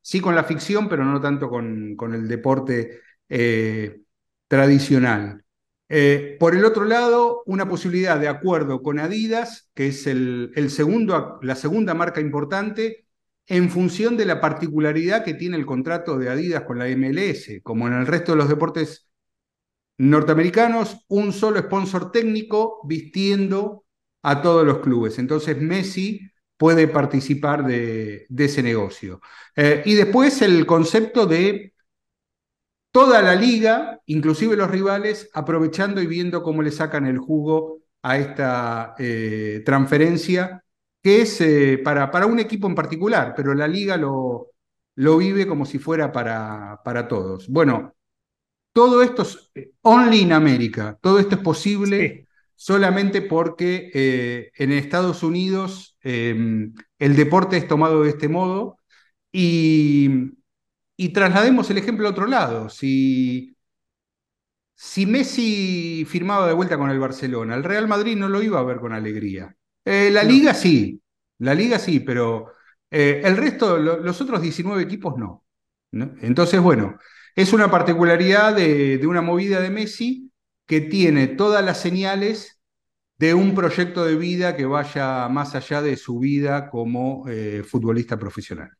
sí 0.01 0.21
con 0.21 0.35
la 0.35 0.43
ficción, 0.43 0.89
pero 0.89 1.05
no 1.05 1.21
tanto 1.21 1.49
con, 1.49 1.95
con 1.95 2.13
el 2.13 2.27
deporte 2.27 3.01
eh, 3.29 4.01
tradicional. 4.47 5.44
Eh, 5.87 6.37
por 6.39 6.55
el 6.55 6.65
otro 6.65 6.85
lado, 6.85 7.43
una 7.45 7.69
posibilidad 7.69 8.19
de 8.19 8.27
acuerdo 8.27 8.81
con 8.81 8.99
Adidas, 8.99 9.69
que 9.75 9.87
es 9.87 10.07
el, 10.07 10.51
segundo, 10.69 11.39
la 11.41 11.55
segunda 11.55 11.93
marca 11.93 12.21
importante, 12.21 13.05
en 13.47 13.69
función 13.69 14.17
de 14.17 14.25
la 14.25 14.41
particularidad 14.41 15.23
que 15.23 15.35
tiene 15.35 15.57
el 15.57 15.65
contrato 15.65 16.17
de 16.17 16.29
Adidas 16.29 16.63
con 16.63 16.79
la 16.79 16.87
MLS. 16.87 17.61
Como 17.63 17.87
en 17.87 17.93
el 17.93 18.07
resto 18.07 18.31
de 18.31 18.39
los 18.39 18.49
deportes 18.49 19.07
norteamericanos, 19.97 21.05
un 21.07 21.31
solo 21.31 21.59
sponsor 21.59 22.11
técnico 22.11 22.81
vistiendo 22.87 23.85
a 24.23 24.41
todos 24.41 24.65
los 24.65 24.79
clubes. 24.79 25.19
Entonces 25.19 25.61
Messi 25.61 26.19
puede 26.57 26.87
participar 26.87 27.65
de, 27.65 28.25
ese 28.35 28.63
negocio. 28.63 29.21
Eh, 29.55 29.83
y 29.85 29.93
después 29.93 30.41
el 30.41 30.65
concepto 30.65 31.27
de 31.27 31.74
toda 32.95 33.21
la 33.21 33.35
liga, 33.35 33.99
inclusive 34.05 34.55
los 34.55 34.71
rivales, 34.71 35.29
aprovechando 35.33 36.01
y 36.01 36.07
viendo 36.07 36.41
cómo 36.41 36.61
le 36.61 36.71
sacan 36.71 37.05
el 37.05 37.17
jugo 37.17 37.79
a 38.01 38.17
esta 38.17 38.95
eh, 38.97 39.63
transferencia, 39.65 40.63
que 41.03 41.23
es 41.23 41.41
eh, 41.41 41.77
para, 41.83 42.09
para, 42.09 42.25
un 42.25 42.39
equipo 42.39 42.67
en 42.67 42.73
particular, 42.73 43.33
pero 43.35 43.53
la 43.53 43.67
liga 43.67 43.97
lo, 43.97 44.51
lo 44.95 45.17
vive 45.17 45.45
como 45.45 45.65
si 45.65 45.77
fuera 45.77 46.09
para, 46.13 46.79
para 46.85 47.05
todos. 47.05 47.49
Bueno, 47.49 47.93
todo 48.71 49.03
esto 49.03 49.23
es 49.23 49.49
only 49.81 50.21
in 50.21 50.31
América, 50.31 50.97
todo 51.01 51.19
esto 51.19 51.35
es 51.35 51.41
posible 51.41 52.29
solamente 52.55 53.21
porque 53.21 53.91
eh, 53.93 54.51
en 54.55 54.71
Estados 54.71 55.21
Unidos 55.21 55.97
em, 56.01 56.73
el 56.97 57.17
deporte 57.17 57.57
es 57.57 57.67
tomado 57.67 58.03
de 58.03 58.11
este 58.11 58.29
modo 58.29 58.77
y, 59.33 60.31
traslademos 61.13 61.69
el 61.69 61.77
ejemplo 61.77 62.07
a 62.07 62.11
otro 62.11 62.25
lado. 62.27 62.69
Si, 62.69 63.55
si 64.73 65.05
Messi 65.05 66.05
firmaba 66.07 66.47
de 66.47 66.53
vuelta 66.53 66.77
con 66.77 66.89
el 66.89 66.99
Barcelona, 66.99 67.55
el 67.55 67.63
Real 67.63 67.87
Madrid 67.87 68.15
no 68.17 68.29
lo 68.29 68.41
iba 68.41 68.59
a 68.59 68.63
ver 68.63 68.79
con 68.79 68.93
alegría. 68.93 69.55
Eh, 69.83 70.09
la 70.11 70.23
liga 70.23 70.53
sí, 70.53 71.01
la 71.39 71.53
liga 71.53 71.79
sí, 71.79 71.99
pero 71.99 72.51
eh, 72.89 73.21
el 73.23 73.37
resto, 73.37 73.77
los 73.77 74.21
otros 74.21 74.41
19 74.41 74.81
equipos 74.83 75.17
no. 75.17 75.43
Entonces, 75.91 76.59
bueno, 76.59 76.97
es 77.35 77.53
una 77.53 77.71
particularidad 77.71 78.55
de, 78.55 78.99
una 79.07 79.21
movida 79.21 79.61
de 79.61 79.69
Messi 79.69 80.31
que 80.65 80.81
tiene 80.81 81.27
todas 81.27 81.63
las 81.63 81.79
señales 81.79 82.59
de 83.17 83.33
un 83.33 83.55
proyecto 83.55 84.05
de 84.05 84.15
vida 84.15 84.55
que 84.55 84.65
vaya 84.65 85.27
más 85.29 85.55
allá 85.55 85.81
de 85.81 85.95
su 85.97 86.19
vida 86.19 86.69
como 86.69 87.25
eh, 87.29 87.63
futbolista 87.65 88.17
profesional. 88.17 88.71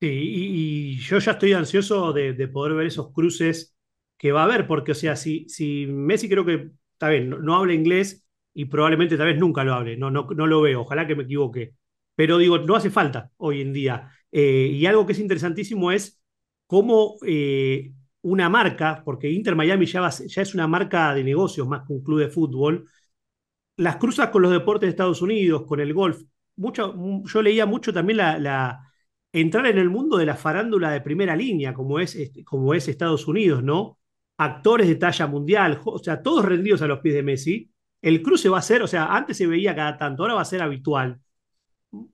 Sí, 0.00 0.08
y, 0.08 0.98
yo 0.98 1.18
ya 1.18 1.32
estoy 1.32 1.54
ansioso 1.54 2.12
de, 2.12 2.48
poder 2.48 2.74
ver 2.74 2.86
esos 2.86 3.12
cruces 3.12 3.74
que 4.18 4.30
va 4.30 4.42
a 4.42 4.44
haber, 4.44 4.66
porque, 4.66 4.92
o 4.92 4.94
sea, 4.94 5.16
si, 5.16 5.48
si 5.48 5.86
Messi 5.86 6.28
creo 6.28 6.44
que, 6.44 6.70
está 6.92 7.08
bien, 7.08 7.30
no, 7.30 7.56
habla 7.56 7.72
inglés 7.72 8.26
y 8.52 8.66
probablemente 8.66 9.16
tal 9.16 9.28
vez 9.28 9.38
nunca 9.38 9.64
lo 9.64 9.74
hable, 9.74 9.96
no, 9.96 10.10
no, 10.10 10.26
no 10.34 10.46
lo 10.46 10.60
veo, 10.60 10.82
ojalá 10.82 11.06
que 11.06 11.14
me 11.16 11.22
equivoque, 11.24 11.74
pero 12.14 12.38
digo, 12.38 12.58
no 12.58 12.76
hace 12.76 12.90
falta 12.90 13.30
hoy 13.38 13.62
en 13.62 13.72
día. 13.72 14.10
Eh, 14.32 14.70
y 14.72 14.84
algo 14.86 15.06
que 15.06 15.12
es 15.12 15.18
interesantísimo 15.18 15.92
es 15.92 16.20
cómo 16.66 17.16
eh, 17.26 17.92
una 18.22 18.48
marca, 18.50 19.02
porque 19.04 19.30
Inter 19.30 19.56
Miami 19.56 19.86
ya, 19.86 20.08
ya, 20.10 20.42
es 20.42 20.54
una 20.54 20.66
marca 20.66 21.14
de 21.14 21.24
negocios 21.24 21.68
más 21.68 21.86
que 21.86 21.92
un 21.94 22.02
club 22.02 22.20
de 22.20 22.28
fútbol, 22.28 22.86
las 23.76 23.96
cruzas 23.96 24.30
con 24.30 24.42
los 24.42 24.52
deportes 24.52 24.88
de 24.88 24.90
Estados 24.90 25.22
Unidos, 25.22 25.64
con 25.66 25.80
el 25.80 25.94
golf. 25.94 26.22
Mucho, 26.56 26.94
yo 27.24 27.42
leía 27.42 27.66
mucho 27.66 27.92
también 27.92 28.18
la, 28.18 28.85
entrar 29.40 29.66
en 29.66 29.78
el 29.78 29.90
mundo 29.90 30.16
de 30.18 30.26
la 30.26 30.36
farándula 30.36 30.90
de 30.90 31.00
primera 31.00 31.36
línea, 31.36 31.74
como 31.74 32.00
es, 32.00 32.14
este, 32.14 32.44
Estados 32.90 33.28
Unidos, 33.28 33.62
¿no? 33.62 33.98
Actores 34.38 34.88
de 34.88 34.96
talla 34.96 35.26
mundial, 35.26 35.80
o 35.84 35.98
sea, 35.98 36.22
todos 36.22 36.44
rendidos 36.44 36.82
a 36.82 36.86
los 36.86 37.00
pies 37.00 37.14
de 37.14 37.22
Messi. 37.22 37.70
El 38.02 38.22
cruce 38.22 38.48
va 38.48 38.58
a 38.58 38.62
ser, 38.62 38.82
o 38.82 38.86
sea, 38.86 39.06
antes 39.16 39.36
se 39.36 39.46
veía 39.46 39.74
cada 39.74 39.96
tanto, 39.98 40.22
ahora 40.22 40.34
va 40.34 40.42
a 40.42 40.44
ser 40.44 40.62
habitual 40.62 41.20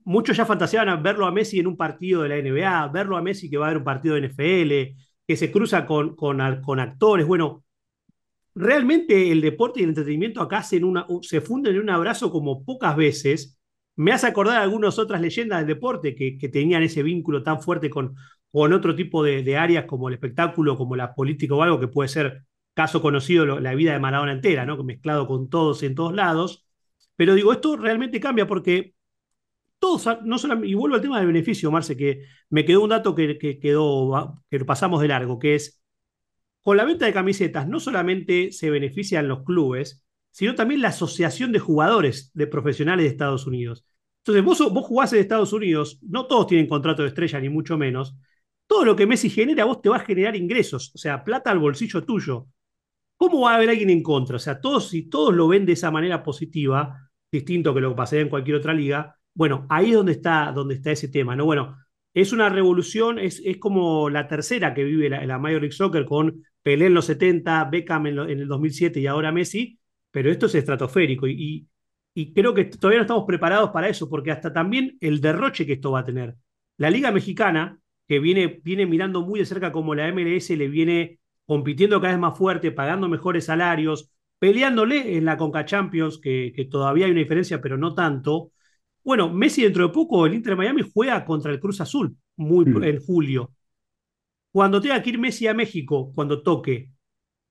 muchos 0.03 0.37
ya 0.37 0.45
fantaseaban 0.45 1.01
verlo 1.03 1.25
a 1.25 1.31
Messi 1.31 1.59
en 1.59 1.67
un 1.67 1.77
partido 1.77 2.23
de 2.23 2.29
la 2.29 2.37
NBA, 2.37 2.87
verlo 2.89 3.17
a 3.17 3.21
Messi 3.21 3.49
que 3.49 3.57
va 3.57 3.65
a 3.65 3.69
haber 3.69 3.79
un 3.79 3.83
partido 3.83 4.15
de 4.15 4.27
NFL, 4.27 4.97
que 5.27 5.35
se 5.37 5.51
cruza 5.51 5.85
con, 5.85 6.41
actores. 6.41 7.25
Bueno, 7.25 7.63
realmente 8.55 9.31
el 9.31 9.41
deporte 9.41 9.79
y 9.79 9.83
el 9.83 9.89
entretenimiento 9.89 10.41
acá 10.41 10.63
se, 10.63 10.81
se 11.21 11.41
funden 11.41 11.75
en 11.75 11.81
un 11.81 11.89
abrazo 11.89 12.31
como 12.31 12.63
pocas 12.63 12.95
veces. 12.95 13.57
Me 13.95 14.11
hace 14.11 14.27
acordar 14.27 14.61
algunas 14.61 14.97
otras 14.99 15.21
leyendas 15.21 15.59
del 15.59 15.67
deporte 15.67 16.15
que, 16.15 16.37
que 16.37 16.49
tenían 16.49 16.83
ese 16.83 17.03
vínculo 17.03 17.43
tan 17.43 17.61
fuerte 17.61 17.89
con, 17.89 18.15
otro 18.51 18.95
tipo 18.95 19.23
de, 19.23 19.57
áreas 19.57 19.85
como 19.85 20.07
el 20.07 20.15
espectáculo, 20.15 20.77
como 20.77 20.95
la 20.95 21.15
política 21.15 21.55
o 21.55 21.63
algo 21.63 21.79
que 21.79 21.87
puede 21.87 22.09
ser 22.09 22.43
caso 22.73 23.01
conocido 23.01 23.59
la 23.59 23.75
vida 23.75 23.93
de 23.93 23.99
Maradona 23.99 24.31
entera, 24.33 24.65
¿no? 24.65 24.81
mezclado 24.83 25.27
con 25.27 25.49
todos 25.49 25.83
en 25.83 25.95
todos 25.95 26.13
lados. 26.13 26.65
Pero 27.15 27.35
digo, 27.35 27.51
esto 27.53 27.77
realmente 27.77 28.19
cambia 28.19 28.47
porque 28.47 28.95
todos, 29.79 30.07
no 30.23 30.37
solamente, 30.37 30.69
y 30.69 30.75
vuelvo 30.75 30.95
al 30.95 31.01
tema 31.01 31.17
del 31.17 31.27
beneficio, 31.27 31.71
Marce, 31.71 31.97
que 31.97 32.23
me 32.49 32.65
quedó 32.65 32.83
un 32.83 32.89
dato 32.89 33.13
que, 33.15 33.37
quedó, 33.59 34.41
que 34.49 34.59
pasamos 34.65 35.01
de 35.01 35.09
largo, 35.09 35.39
que 35.39 35.55
es, 35.55 35.81
con 36.61 36.77
la 36.77 36.85
venta 36.85 37.05
de 37.05 37.13
camisetas 37.13 37.67
no 37.67 37.79
solamente 37.79 38.51
se 38.51 38.69
benefician 38.69 39.27
los 39.27 39.43
clubes, 39.43 40.02
sino 40.33 40.55
también 40.55 40.81
la 40.81 40.89
asociación 40.89 41.51
de 41.51 41.59
jugadores 41.59 42.31
de 42.33 42.47
profesionales 42.47 43.05
de 43.05 43.11
Estados 43.11 43.47
Unidos. 43.47 43.85
Entonces, 44.25 44.43
vos, 44.43 44.73
vos 44.73 44.85
jugás 44.85 45.13
en 45.13 45.19
Estados 45.19 45.53
Unidos, 45.53 45.99
no 46.01 46.25
todos 46.27 46.47
tienen 46.47 46.67
contrato 46.67 47.03
de 47.03 47.09
estrella, 47.09 47.39
ni 47.39 47.49
mucho 47.49 47.77
menos. 47.77 48.15
Todo 48.67 48.83
lo 48.83 48.95
que 48.95 49.05
Messi 49.05 49.29
genera, 49.29 49.65
vos 49.65 49.81
te 49.81 49.89
va 49.89 49.97
a 49.97 49.99
generar 49.99 50.35
ingresos, 50.35 50.91
o 50.95 50.97
sea, 50.97 51.23
plata 51.23 51.51
al 51.51 51.59
bolsillo 51.59 52.03
tuyo. 52.03 52.47
¿Cómo 53.15 53.41
va 53.41 53.53
a 53.53 53.55
haber 53.57 53.69
alguien 53.69 53.91
en 53.91 54.01
contra? 54.01 54.37
O 54.37 54.39
sea, 54.39 54.59
todos, 54.59 54.89
si 54.89 55.03
todos 55.09 55.33
lo 55.35 55.47
ven 55.47 55.65
de 55.65 55.73
esa 55.73 55.91
manera 55.91 56.23
positiva, 56.23 57.09
distinto 57.31 57.73
que 57.73 57.81
lo 57.81 57.91
que 57.91 57.95
pasaría 57.95 58.23
en 58.23 58.29
cualquier 58.29 58.57
otra 58.57 58.73
liga, 58.73 59.15
bueno, 59.35 59.67
ahí 59.69 59.91
es 59.91 59.95
donde 59.95 60.13
está, 60.13 60.51
donde 60.51 60.75
está 60.75 60.91
ese 60.91 61.09
tema, 61.09 61.35
¿no? 61.35 61.45
Bueno, 61.45 61.77
es 62.13 62.31
una 62.31 62.49
revolución, 62.49 63.19
es, 63.19 63.41
es 63.43 63.57
como 63.57 64.09
la 64.09 64.27
tercera 64.27 64.73
que 64.73 64.83
vive 64.83 65.09
la, 65.09 65.39
Major 65.39 65.61
League 65.61 65.73
Soccer 65.73 66.05
con 66.05 66.43
Pelé 66.61 66.87
en 66.87 66.93
los 66.93 67.05
70, 67.05 67.65
Beckham 67.65 68.07
en, 68.07 68.19
el 68.29 68.47
2007 68.47 68.99
y 68.99 69.07
ahora 69.07 69.31
Messi, 69.31 69.79
pero 70.13 70.31
esto 70.31 70.45
es 70.45 70.55
estratosférico 70.55 71.27
y, 71.27 71.67
y, 72.13 72.33
creo 72.33 72.53
que 72.53 72.65
todavía 72.65 72.99
no 72.99 73.03
estamos 73.03 73.25
preparados 73.25 73.71
para 73.71 73.89
eso, 73.89 74.07
porque 74.09 74.31
hasta 74.31 74.53
también 74.53 74.97
el 75.01 75.19
derroche 75.21 75.65
que 75.65 75.73
esto 75.73 75.91
va 75.91 76.01
a 76.01 76.05
tener. 76.05 76.35
La 76.77 76.89
Liga 76.91 77.11
Mexicana, 77.11 77.79
que 78.07 78.19
viene, 78.19 78.61
viene 78.63 78.85
mirando 78.85 79.21
muy 79.21 79.39
de 79.39 79.45
cerca 79.45 79.71
como 79.71 79.95
la 79.95 80.07
MLS 80.07 80.51
le 80.51 80.67
viene 80.67 81.19
compitiendo 81.45 81.99
cada 81.99 82.13
vez 82.13 82.21
más 82.21 82.37
fuerte, 82.37 82.71
pagando 82.71 83.09
mejores 83.09 83.45
salarios, 83.45 84.11
peleándole 84.39 85.17
en 85.17 85.25
la 85.25 85.37
Conca 85.37 85.65
Champions, 85.65 86.19
que, 86.19 86.53
que 86.55 86.65
todavía 86.65 87.05
hay 87.05 87.11
una 87.11 87.21
diferencia, 87.21 87.59
pero 87.59 87.77
no 87.77 87.95
tanto, 87.95 88.51
bueno, 89.03 89.29
Messi 89.33 89.63
dentro 89.63 89.87
de 89.87 89.93
poco, 89.93 90.25
el 90.25 90.35
Inter 90.35 90.51
de 90.51 90.57
Miami 90.57 90.81
juega 90.93 91.25
contra 91.25 91.51
el 91.51 91.59
Cruz 91.59 91.81
Azul 91.81 92.15
muy, 92.35 92.65
mm. 92.65 92.83
en 92.83 92.99
julio. 93.01 93.51
Cuando 94.51 94.79
tenga 94.79 95.01
que 95.01 95.09
ir 95.09 95.19
Messi 95.19 95.47
a 95.47 95.53
México, 95.53 96.11
cuando 96.13 96.43
toque, 96.43 96.91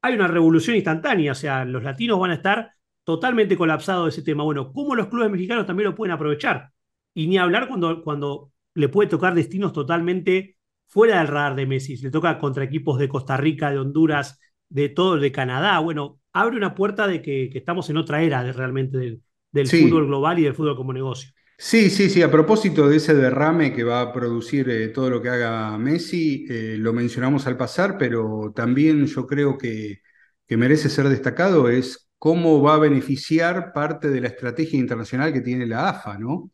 hay 0.03 0.15
una 0.15 0.27
revolución 0.27 0.77
instantánea, 0.77 1.33
o 1.33 1.37
sea, 1.37 1.65
los 1.65 1.83
latinos 1.83 2.19
van 2.19 2.33
a 2.33 2.35
estar 2.35 2.73
totalmente 3.05 3.57
colapsados 3.57 4.05
de 4.05 4.11
ese 4.11 4.23
tema. 4.23 4.43
Bueno, 4.43 4.73
¿cómo 4.73 4.95
los 4.95 5.07
clubes 5.07 5.31
mexicanos 5.31 5.65
también 5.65 5.91
lo 5.91 5.95
pueden 5.95 6.13
aprovechar? 6.13 6.71
Y 7.15 7.29
ni 7.29 7.39
hablar 7.39 7.69
cuando, 7.69 8.03
cuando 8.03 8.53
le 8.75 8.89
puede 8.89 9.09
tocar 9.09 9.35
destinos 9.35 9.73
totalmente 9.73 10.57
fuera 10.89 11.19
del 11.19 11.29
radar 11.29 11.55
de 11.55 11.67
Messi. 11.67 11.97
Le 11.97 12.11
toca 12.11 12.39
contra 12.39 12.65
equipos 12.65 12.99
de 12.99 13.09
Costa 13.09 13.37
Rica, 13.37 13.71
de 13.71 13.79
Honduras, 13.79 14.41
de 14.69 14.89
todo, 14.89 15.19
de 15.19 15.33
Canadá. 15.33 15.79
Bueno, 15.79 16.21
abre 16.33 16.57
una 16.57 16.75
puerta 16.75 17.07
de 17.07 17.23
que, 17.23 17.51
estamos 17.55 17.89
en 17.89 17.97
otra 17.97 18.23
era 18.23 18.43
de, 18.43 18.53
realmente 18.53 18.99
del, 18.99 19.69
fútbol 19.69 20.07
global 20.07 20.39
y 20.39 20.43
del 20.43 20.55
fútbol 20.55 20.77
como 20.77 20.93
negocio. 20.93 21.31
Sí, 21.59 21.91
sí, 21.91 22.11
sí, 22.11 22.23
a 22.23 22.31
propósito 22.31 22.89
de 22.89 22.97
ese 22.97 23.15
derrame 23.15 23.73
que 23.73 23.85
va 23.85 24.01
a 24.01 24.13
producir 24.13 24.69
eh, 24.69 24.89
todo 24.89 25.09
lo 25.11 25.23
que 25.23 25.29
haga 25.29 25.79
Messi, 25.79 26.45
eh, 26.51 26.77
lo 26.79 26.93
mencionamos 26.93 27.47
al 27.47 27.57
pasar, 27.57 27.97
pero 27.99 28.53
también 28.55 29.07
yo 29.07 29.27
creo 29.27 29.57
que, 29.57 30.01
que, 30.47 30.57
merece 30.57 30.89
ser 30.89 31.09
destacado 31.09 31.69
es 31.69 32.09
cómo 32.19 32.61
va 32.61 32.75
a 32.75 32.79
beneficiar 32.79 33.73
parte 33.73 34.11
de 34.11 34.21
la 34.21 34.29
estrategia 34.29 34.79
internacional 34.79 35.33
que 35.33 35.41
tiene 35.41 35.65
la 35.67 35.89
AFA, 35.89 36.19
¿no? 36.19 36.51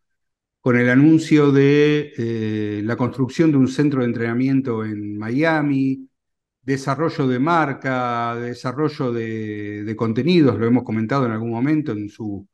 Con 0.61 0.77
el 0.79 0.91
anuncio 0.91 1.53
de 1.53 2.13
eh, 2.19 2.83
la 2.85 2.97
construcción 2.97 3.53
de 3.53 3.59
un 3.59 3.69
centro 3.69 4.01
de 4.03 4.07
entrenamiento 4.09 4.85
en 4.85 5.19
Miami, 5.19 6.09
desarrollo 6.63 7.27
de 7.29 7.39
marca, 7.39 8.37
desarrollo 8.37 9.13
de, 9.13 9.85
de 9.85 9.97
contenidos, 9.97 10.59
lo 10.59 10.67
hemos 10.67 10.85
comentado 10.85 11.27
en 11.27 11.33
algún 11.33 11.51
momento 11.51 11.93
en 11.93 12.09
su 12.11 12.47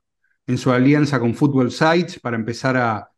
en 0.47 0.59
su 0.59 0.71
alianza 0.71 1.21
con 1.21 1.35
Football 1.35 1.71
Sites 1.71 2.21
para 2.21 2.37
empezar 2.37 2.77
a, 2.77 3.11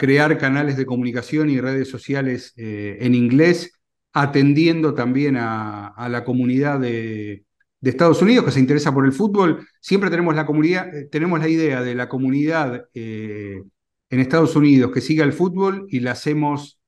crear 0.00 0.36
canales 0.36 0.76
de 0.76 0.84
comunicación 0.84 1.48
y 1.48 1.60
redes 1.60 1.88
sociales 1.88 2.52
eh, 2.56 2.98
en 3.02 3.14
inglés, 3.14 3.78
atendiendo 4.12 4.94
también 4.94 5.36
a, 5.38 6.08
la 6.10 6.24
comunidad 6.24 6.80
de, 6.80 7.44
Estados 7.82 8.20
Unidos 8.20 8.44
que 8.44 8.50
se 8.50 8.58
interesa 8.58 8.92
por 8.92 9.06
el 9.06 9.12
fútbol. 9.12 9.64
Siempre 9.80 10.10
tenemos 10.10 10.34
la, 10.34 10.44
comunidad, 10.44 10.92
eh, 10.92 11.04
tenemos 11.04 11.38
la 11.38 11.46
idea 11.46 11.82
de 11.82 11.94
la 11.94 12.08
comunidad 12.08 12.88
eh, 12.94 13.62
en 14.10 14.20
Estados 14.20 14.56
Unidos 14.56 14.90
que 14.90 15.00
siga 15.00 15.24
el 15.24 15.32
fútbol 15.32 15.86
y 15.88 16.00
la 16.00 16.12
hacemos 16.12 16.80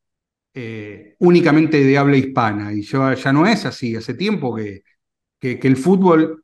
únicamente 1.20 1.84
de 1.84 1.98
habla 1.98 2.16
hispana. 2.16 2.72
Y 2.72 2.82
ya, 2.82 3.14
ya 3.14 3.32
no 3.32 3.46
es 3.46 3.64
así. 3.64 3.94
Hace 3.94 4.14
tiempo 4.14 4.56
que, 4.56 4.82
que 5.38 5.60
el 5.62 5.76
fútbol 5.76 6.42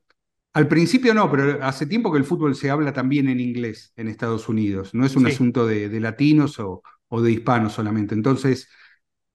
Al 0.55 0.69
principio 0.69 1.13
no, 1.15 1.29
pero 1.31 1.63
hace 1.65 1.85
tiempo 1.85 2.13
que 2.13 2.19
el 2.19 2.25
fútbol 2.25 2.55
se 2.55 2.71
habla 2.71 2.93
también 2.93 3.29
en 3.29 3.41
inglés 3.41 3.93
en 3.97 4.07
Estados 4.07 4.49
Unidos. 4.49 4.95
No 4.95 5.05
es 5.05 5.17
un 5.17 5.27
asunto 5.27 5.67
de, 5.67 5.89
latinos 6.01 6.61
o, 6.61 6.83
de 7.21 7.33
hispanos 7.33 7.73
solamente. 7.73 8.15
Entonces, 8.15 8.69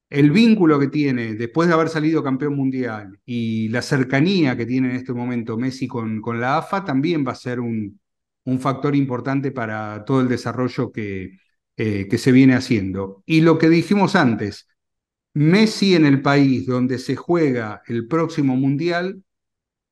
el 0.09 0.31
vínculo 0.31 0.79
que 0.79 0.87
tiene 0.87 1.35
después 1.35 1.67
de 1.67 1.73
haber 1.73 1.89
salido 1.89 2.23
campeón 2.23 2.55
mundial 2.55 3.19
y 3.25 3.67
la 3.67 3.81
cercanía 3.81 4.55
que 4.55 4.65
tiene 4.65 4.91
en 4.91 4.95
este 4.95 5.13
momento 5.13 5.57
Messi 5.57 5.87
con, 5.87 6.21
con 6.21 6.39
la 6.39 6.57
AFA 6.57 6.85
también 6.85 7.25
va 7.27 7.33
a 7.33 7.35
ser 7.35 7.59
un, 7.59 7.99
un 8.45 8.59
factor 8.61 8.95
importante 8.95 9.51
para 9.51 10.05
todo 10.05 10.21
el 10.21 10.29
desarrollo 10.29 10.91
que, 10.91 11.37
eh, 11.75 12.07
que 12.09 12.17
se 12.17 12.31
viene 12.31 12.55
haciendo. 12.55 13.23
Y 13.25 13.41
lo 13.41 13.57
que 13.57 13.69
dijimos 13.69 14.15
antes, 14.15 14.67
Messi 15.33 15.95
en 15.95 16.05
el 16.05 16.21
país 16.21 16.65
donde 16.65 16.97
se 16.97 17.15
juega 17.17 17.81
el 17.87 18.07
próximo 18.07 18.55
mundial 18.55 19.23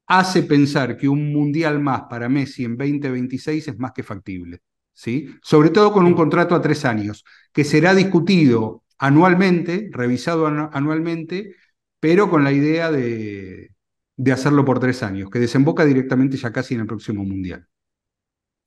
hace 0.07 0.43
pensar 0.43 0.97
que 0.97 1.07
un 1.07 1.31
mundial 1.31 1.79
más 1.79 2.03
para 2.09 2.29
Messi 2.29 2.63
en 2.63 2.77
2026 2.77 3.67
es 3.67 3.79
más 3.79 3.91
que 3.91 4.03
factible. 4.03 4.61
¿sí? 4.93 5.29
Sobre 5.41 5.69
todo 5.69 5.91
con 5.91 6.05
un 6.05 6.13
contrato 6.13 6.55
a 6.55 6.61
tres 6.61 6.85
años, 6.85 7.23
que 7.53 7.63
será 7.63 7.93
discutido 7.93 8.83
anualmente, 8.97 9.89
revisado 9.91 10.47
anualmente, 10.47 11.55
pero 11.99 12.29
con 12.29 12.43
la 12.43 12.51
idea 12.51 12.91
de, 12.91 13.71
de 14.15 14.31
hacerlo 14.31 14.65
por 14.65 14.79
tres 14.79 15.03
años, 15.03 15.29
que 15.29 15.39
desemboca 15.39 15.85
directamente 15.85 16.37
ya 16.37 16.51
casi 16.51 16.73
en 16.73 16.81
el 16.81 16.87
próximo 16.87 17.23
mundial. 17.23 17.67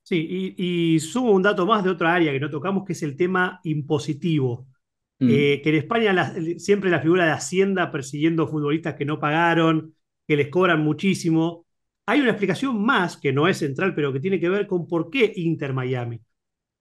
Sí, 0.03 0.55
y, 0.57 0.99
sumo 0.99 1.31
un 1.31 1.43
dato 1.43 1.65
más 1.65 1.83
de 1.83 1.89
otra 1.89 2.15
área 2.15 2.31
que 2.31 2.39
no 2.39 2.49
tocamos, 2.49 2.83
que 2.85 2.93
es 2.93 3.03
el 3.03 3.15
tema 3.15 3.59
impositivo. 3.63 4.67
Mm. 5.19 5.29
Eh, 5.29 5.61
que 5.63 5.69
en 5.69 5.75
España 5.75 6.33
siempre 6.57 6.89
la 6.89 6.99
figura 6.99 7.25
de 7.25 7.31
Hacienda 7.31 7.91
persiguiendo 7.91 8.47
futbolistas 8.47 8.95
que 8.95 9.05
no 9.05 9.19
pagaron, 9.19 9.93
que 10.31 10.37
les 10.37 10.47
cobran 10.47 10.81
muchísimo. 10.81 11.65
Hay 12.05 12.21
una 12.21 12.29
explicación 12.29 12.81
más, 12.81 13.17
que 13.17 13.33
no 13.33 13.49
es 13.49 13.57
central, 13.57 13.93
pero 13.93 14.13
que 14.13 14.21
tiene 14.21 14.39
que 14.39 14.47
ver 14.47 14.65
con 14.65 14.87
por 14.87 15.09
qué 15.09 15.33
Inter 15.35 15.73
Miami. 15.73 16.21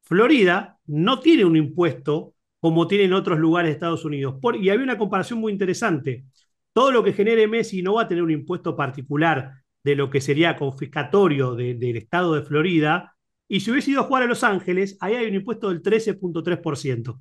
Florida 0.03 0.78
no 0.86 1.18
tiene 1.18 1.44
un 1.44 1.57
impuesto 1.57 2.34
como 2.61 2.86
tienen 2.86 3.12
otros 3.12 3.40
lugares 3.40 3.70
de 3.70 3.72
Estados 3.72 4.05
Unidos. 4.05 4.36
y 4.61 4.68
había 4.68 4.84
una 4.84 4.96
comparación 4.96 5.40
muy 5.40 5.51
interesante. 5.51 6.26
Todo 6.72 6.92
lo 6.92 7.03
que 7.03 7.12
genere 7.12 7.48
Messi 7.48 7.82
no 7.82 7.94
va 7.94 8.03
a 8.03 8.09
tener 8.09 8.22
un 8.22 8.30
impuesto 8.30 8.76
particular 8.76 9.51
de 9.82 9.96
lo 9.96 10.11
que 10.11 10.20
sería 10.20 10.55
confiscatorio 10.55 11.57
del 11.57 11.96
estado 11.96 12.34
de 12.34 12.42
Florida. 12.42 13.16
Y 13.48 13.59
si 13.59 13.72
hubiese 13.72 13.90
ido 13.90 14.03
a 14.03 14.05
jugar 14.05 14.22
a 14.22 14.26
Los 14.26 14.44
Ángeles, 14.44 14.96
ahí 15.01 15.14
hay 15.14 15.26
un 15.26 15.34
impuesto 15.34 15.70
del 15.70 15.82
13.3%. 15.82 17.20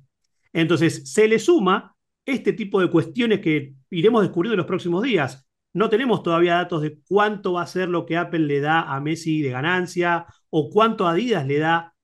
Entonces, 0.52 1.12
se 1.12 1.26
le 1.26 1.40
suma 1.40 1.96
este 2.24 2.52
tipo 2.52 2.80
de 2.80 2.88
cuestiones 2.88 3.40
que 3.40 3.74
iremos 3.90 4.22
descubriendo 4.22 4.54
en 4.54 4.58
los 4.58 4.66
próximos 4.68 5.02
días. 5.02 5.44
No 5.72 5.88
tenemos 5.88 6.22
todavía 6.22 6.54
datos 6.54 6.82
de 6.82 6.98
cuánto 7.06 7.52
va 7.54 7.62
a 7.62 7.66
ser 7.66 7.88
lo 7.88 8.06
que 8.06 8.16
Apple 8.16 8.40
le 8.40 8.60
da 8.60 8.82
a 8.82 9.00
Messi 9.00 9.40
de 9.40 9.50
ganancia 9.50 10.26
o 10.50 10.68
cuánto 10.70 11.06
Adidas 11.06 11.46
le 11.46 11.58
da. 11.58 11.94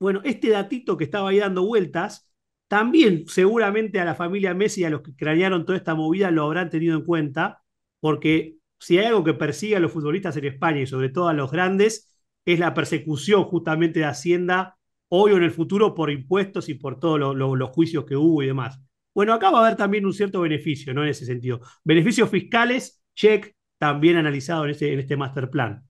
Bueno, 0.00 0.20
este 0.24 0.50
datito 0.50 0.96
que 0.96 1.04
estaba 1.04 1.30
ahí 1.30 1.38
dando 1.38 1.64
vueltas, 1.64 2.28
también 2.68 3.24
seguramente 3.28 4.00
a 4.00 4.04
la 4.04 4.14
familia 4.14 4.54
Messi 4.54 4.80
y 4.80 4.84
a 4.84 4.90
los 4.90 5.02
que 5.02 5.14
cranearon 5.14 5.64
toda 5.64 5.78
esta 5.78 5.94
movida 5.94 6.30
lo 6.30 6.44
habrán 6.44 6.70
tenido 6.70 6.96
en 6.96 7.04
cuenta, 7.04 7.62
porque 8.00 8.56
si 8.78 8.98
hay 8.98 9.06
algo 9.06 9.22
que 9.22 9.34
persigue 9.34 9.76
a 9.76 9.80
los 9.80 9.92
futbolistas 9.92 10.36
en 10.36 10.46
España 10.46 10.80
y 10.80 10.86
sobre 10.86 11.08
todo 11.08 11.28
a 11.28 11.32
los 11.32 11.50
grandes, 11.52 12.12
es 12.44 12.58
la 12.58 12.74
persecución 12.74 13.44
justamente 13.44 14.00
de 14.00 14.06
Hacienda 14.06 14.76
hoy 15.08 15.32
o 15.32 15.36
en 15.36 15.44
el 15.44 15.52
futuro 15.52 15.94
por 15.94 16.10
impuestos 16.10 16.68
y 16.68 16.74
por 16.74 16.98
todos 16.98 17.36
los 17.36 17.70
juicios 17.70 18.04
que 18.04 18.16
hubo 18.16 18.42
y 18.42 18.46
demás. 18.46 18.80
Bueno, 19.14 19.32
acá 19.32 19.50
va 19.50 19.60
a 19.60 19.66
haber 19.66 19.76
también 19.76 20.04
un 20.04 20.12
cierto 20.12 20.40
beneficio, 20.40 20.92
¿no? 20.92 21.04
En 21.04 21.10
ese 21.10 21.24
sentido. 21.24 21.60
Beneficios 21.84 22.28
fiscales 22.28 23.03
check, 23.14 23.54
también 23.78 24.16
analizado 24.16 24.64
en 24.64 24.70
este, 24.70 24.92
en 24.92 25.00
este 25.00 25.16
master 25.16 25.50
plan. 25.50 25.82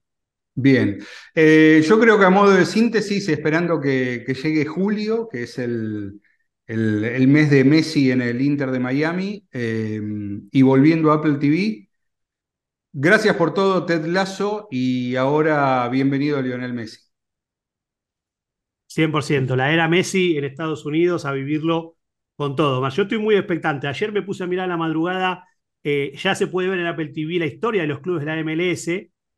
Bien, 0.57 0.99
eh, 1.33 1.83
yo 1.85 1.99
creo 1.99 2.17
que 2.17 2.25
a 2.25 2.29
modo 2.29 2.51
de 2.51 2.65
síntesis, 2.65 3.27
esperando 3.27 3.81
que, 3.81 4.25
llegue 4.41 4.65
julio, 4.65 5.27
que 5.29 5.43
es 5.43 5.59
el, 5.59 6.21
el, 6.65 7.27
mes 7.27 7.49
de 7.49 7.65
Messi 7.65 8.09
en 8.11 8.21
el 8.21 8.41
Inter 8.41 8.71
de 8.71 8.79
Miami, 8.79 9.45
eh, 9.51 10.01
y 10.51 10.61
volviendo 10.61 11.11
a 11.11 11.15
Apple 11.15 11.39
TV, 11.39 11.89
gracias 12.93 13.35
por 13.35 13.53
todo, 13.53 13.85
Ted 13.85 14.05
Lasso, 14.05 14.69
y 14.71 15.17
ahora 15.17 15.89
bienvenido 15.89 16.41
Lionel 16.41 16.73
Messi. 16.73 16.99
100%, 18.87 19.57
la 19.57 19.73
era 19.73 19.89
Messi 19.89 20.37
en 20.37 20.45
Estados 20.45 20.85
Unidos 20.85 21.25
a 21.25 21.33
vivirlo 21.33 21.97
con 22.37 22.55
todo. 22.55 22.87
Yo 22.89 23.03
estoy 23.03 23.17
muy 23.17 23.35
expectante. 23.35 23.87
Ayer 23.87 24.13
me 24.13 24.21
puse 24.21 24.43
a 24.43 24.47
mirar 24.47 24.69
la 24.69 24.77
madrugada 24.77 25.45
eh, 25.87 26.13
ya 26.17 26.33
se 26.33 26.47
puede 26.47 26.67
ver 26.67 26.79
en 26.79 26.87
Apple 26.87 27.09
TV 27.09 27.37
la 27.37 27.45
historia 27.45 27.83
de 27.83 27.87
los 27.87 27.99
clubes 27.99 28.25
de 28.25 28.35
la 28.35 28.43
MLS. 28.43 28.89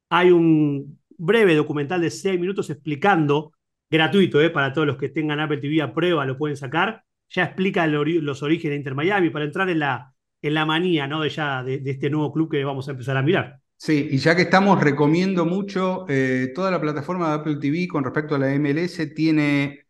Hay 0.10 0.32
un 0.32 0.98
breve 1.18 1.54
documental 1.56 2.00
de 2.00 2.10
seis 2.10 2.40
minutos 2.40 2.70
explicando, 2.70 3.52
gratuito, 3.90 4.42
eh, 4.42 4.50
para 4.50 4.72
todos 4.72 4.88
los 4.88 4.96
que 4.96 5.10
tengan 5.10 5.42
Apple 5.42 5.58
TV 5.58 5.82
a 5.82 5.94
prueba, 5.94 6.26
lo 6.26 6.38
pueden 6.38 6.56
sacar. 6.56 7.04
Ya 7.28 7.44
explica 7.44 7.86
los 7.86 8.44
orígenes 8.44 8.72
de 8.72 8.76
Inter 8.78 8.96
Miami 8.96 9.30
para 9.30 9.44
entrar 9.44 9.70
en 9.70 9.80
la, 9.80 10.14
en 10.42 10.54
la 10.54 10.66
manía 10.66 11.06
¿no? 11.06 11.20
de, 11.20 11.30
ya, 11.30 11.64
de, 11.64 11.82
este 11.86 12.10
nuevo 12.10 12.32
club 12.32 12.50
que 12.50 12.64
vamos 12.64 12.88
a 12.88 12.92
empezar 12.92 13.18
a 13.18 13.22
mirar. 13.22 13.60
Sí, 13.76 14.08
y 14.12 14.18
ya 14.18 14.34
que 14.34 14.44
estamos, 14.44 14.82
recomiendo 14.82 15.46
mucho 15.46 16.06
eh, 16.08 16.54
toda 16.56 16.72
la 16.72 16.80
plataforma 16.80 17.28
de 17.28 17.36
Apple 17.36 17.58
TV 17.58 17.90
con 17.90 18.06
respecto 18.06 18.36
a 18.36 18.40
la 18.40 18.58
MLS. 18.58 19.14
Tiene 19.14 19.82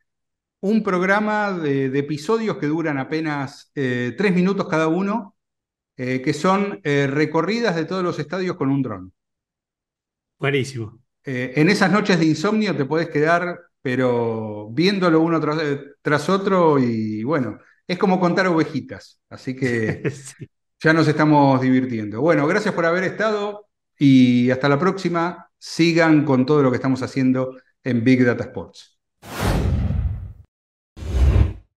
un 0.62 0.82
programa 0.82 1.52
de, 1.52 1.96
episodios 2.00 2.58
que 2.58 2.66
duran 2.66 2.98
apenas 2.98 3.72
tres 3.76 4.34
minutos 4.34 4.68
cada 4.68 4.88
uno, 4.88 5.37
eh, 5.98 6.22
que 6.22 6.32
son 6.34 6.80
eh, 6.84 7.08
recorridas 7.08 7.76
de 7.76 7.86
todos 7.86 8.04
los 8.04 8.20
estadios 8.20 8.56
con 8.56 8.70
un 8.70 8.84
dron. 8.84 9.14
Buenísimo. 10.38 11.00
Eh, 11.24 11.54
en 11.56 11.70
esas 11.70 11.92
noches 11.92 12.20
de 12.20 12.26
insomnio 12.26 12.76
te 12.78 12.86
puedes 12.86 13.10
quedar, 13.10 13.60
pero 13.82 14.70
viéndolo 14.72 15.22
uno 15.22 15.42
tras, 15.42 16.30
otro 16.30 16.78
y 16.78 17.24
bueno, 17.24 17.60
es 17.88 17.98
como 17.98 18.20
contar 18.20 18.46
ovejitas, 18.48 19.20
así 19.30 19.56
que 19.56 20.04
ya 20.80 20.94
nos 20.94 21.08
estamos 21.08 21.60
divirtiendo. 21.62 22.22
Bueno, 22.22 22.46
gracias 22.46 22.76
por 22.76 22.86
haber 22.86 23.04
estado 23.04 23.68
y 23.98 24.52
hasta 24.52 24.70
la 24.70 24.78
próxima. 24.78 25.50
Sigan 25.58 26.24
con 26.24 26.46
todo 26.46 26.62
lo 26.62 26.70
que 26.70 26.76
estamos 26.76 27.02
haciendo 27.02 27.60
en 27.84 28.04
Big 28.04 28.24
Data 28.24 28.44
Sports. 28.44 28.97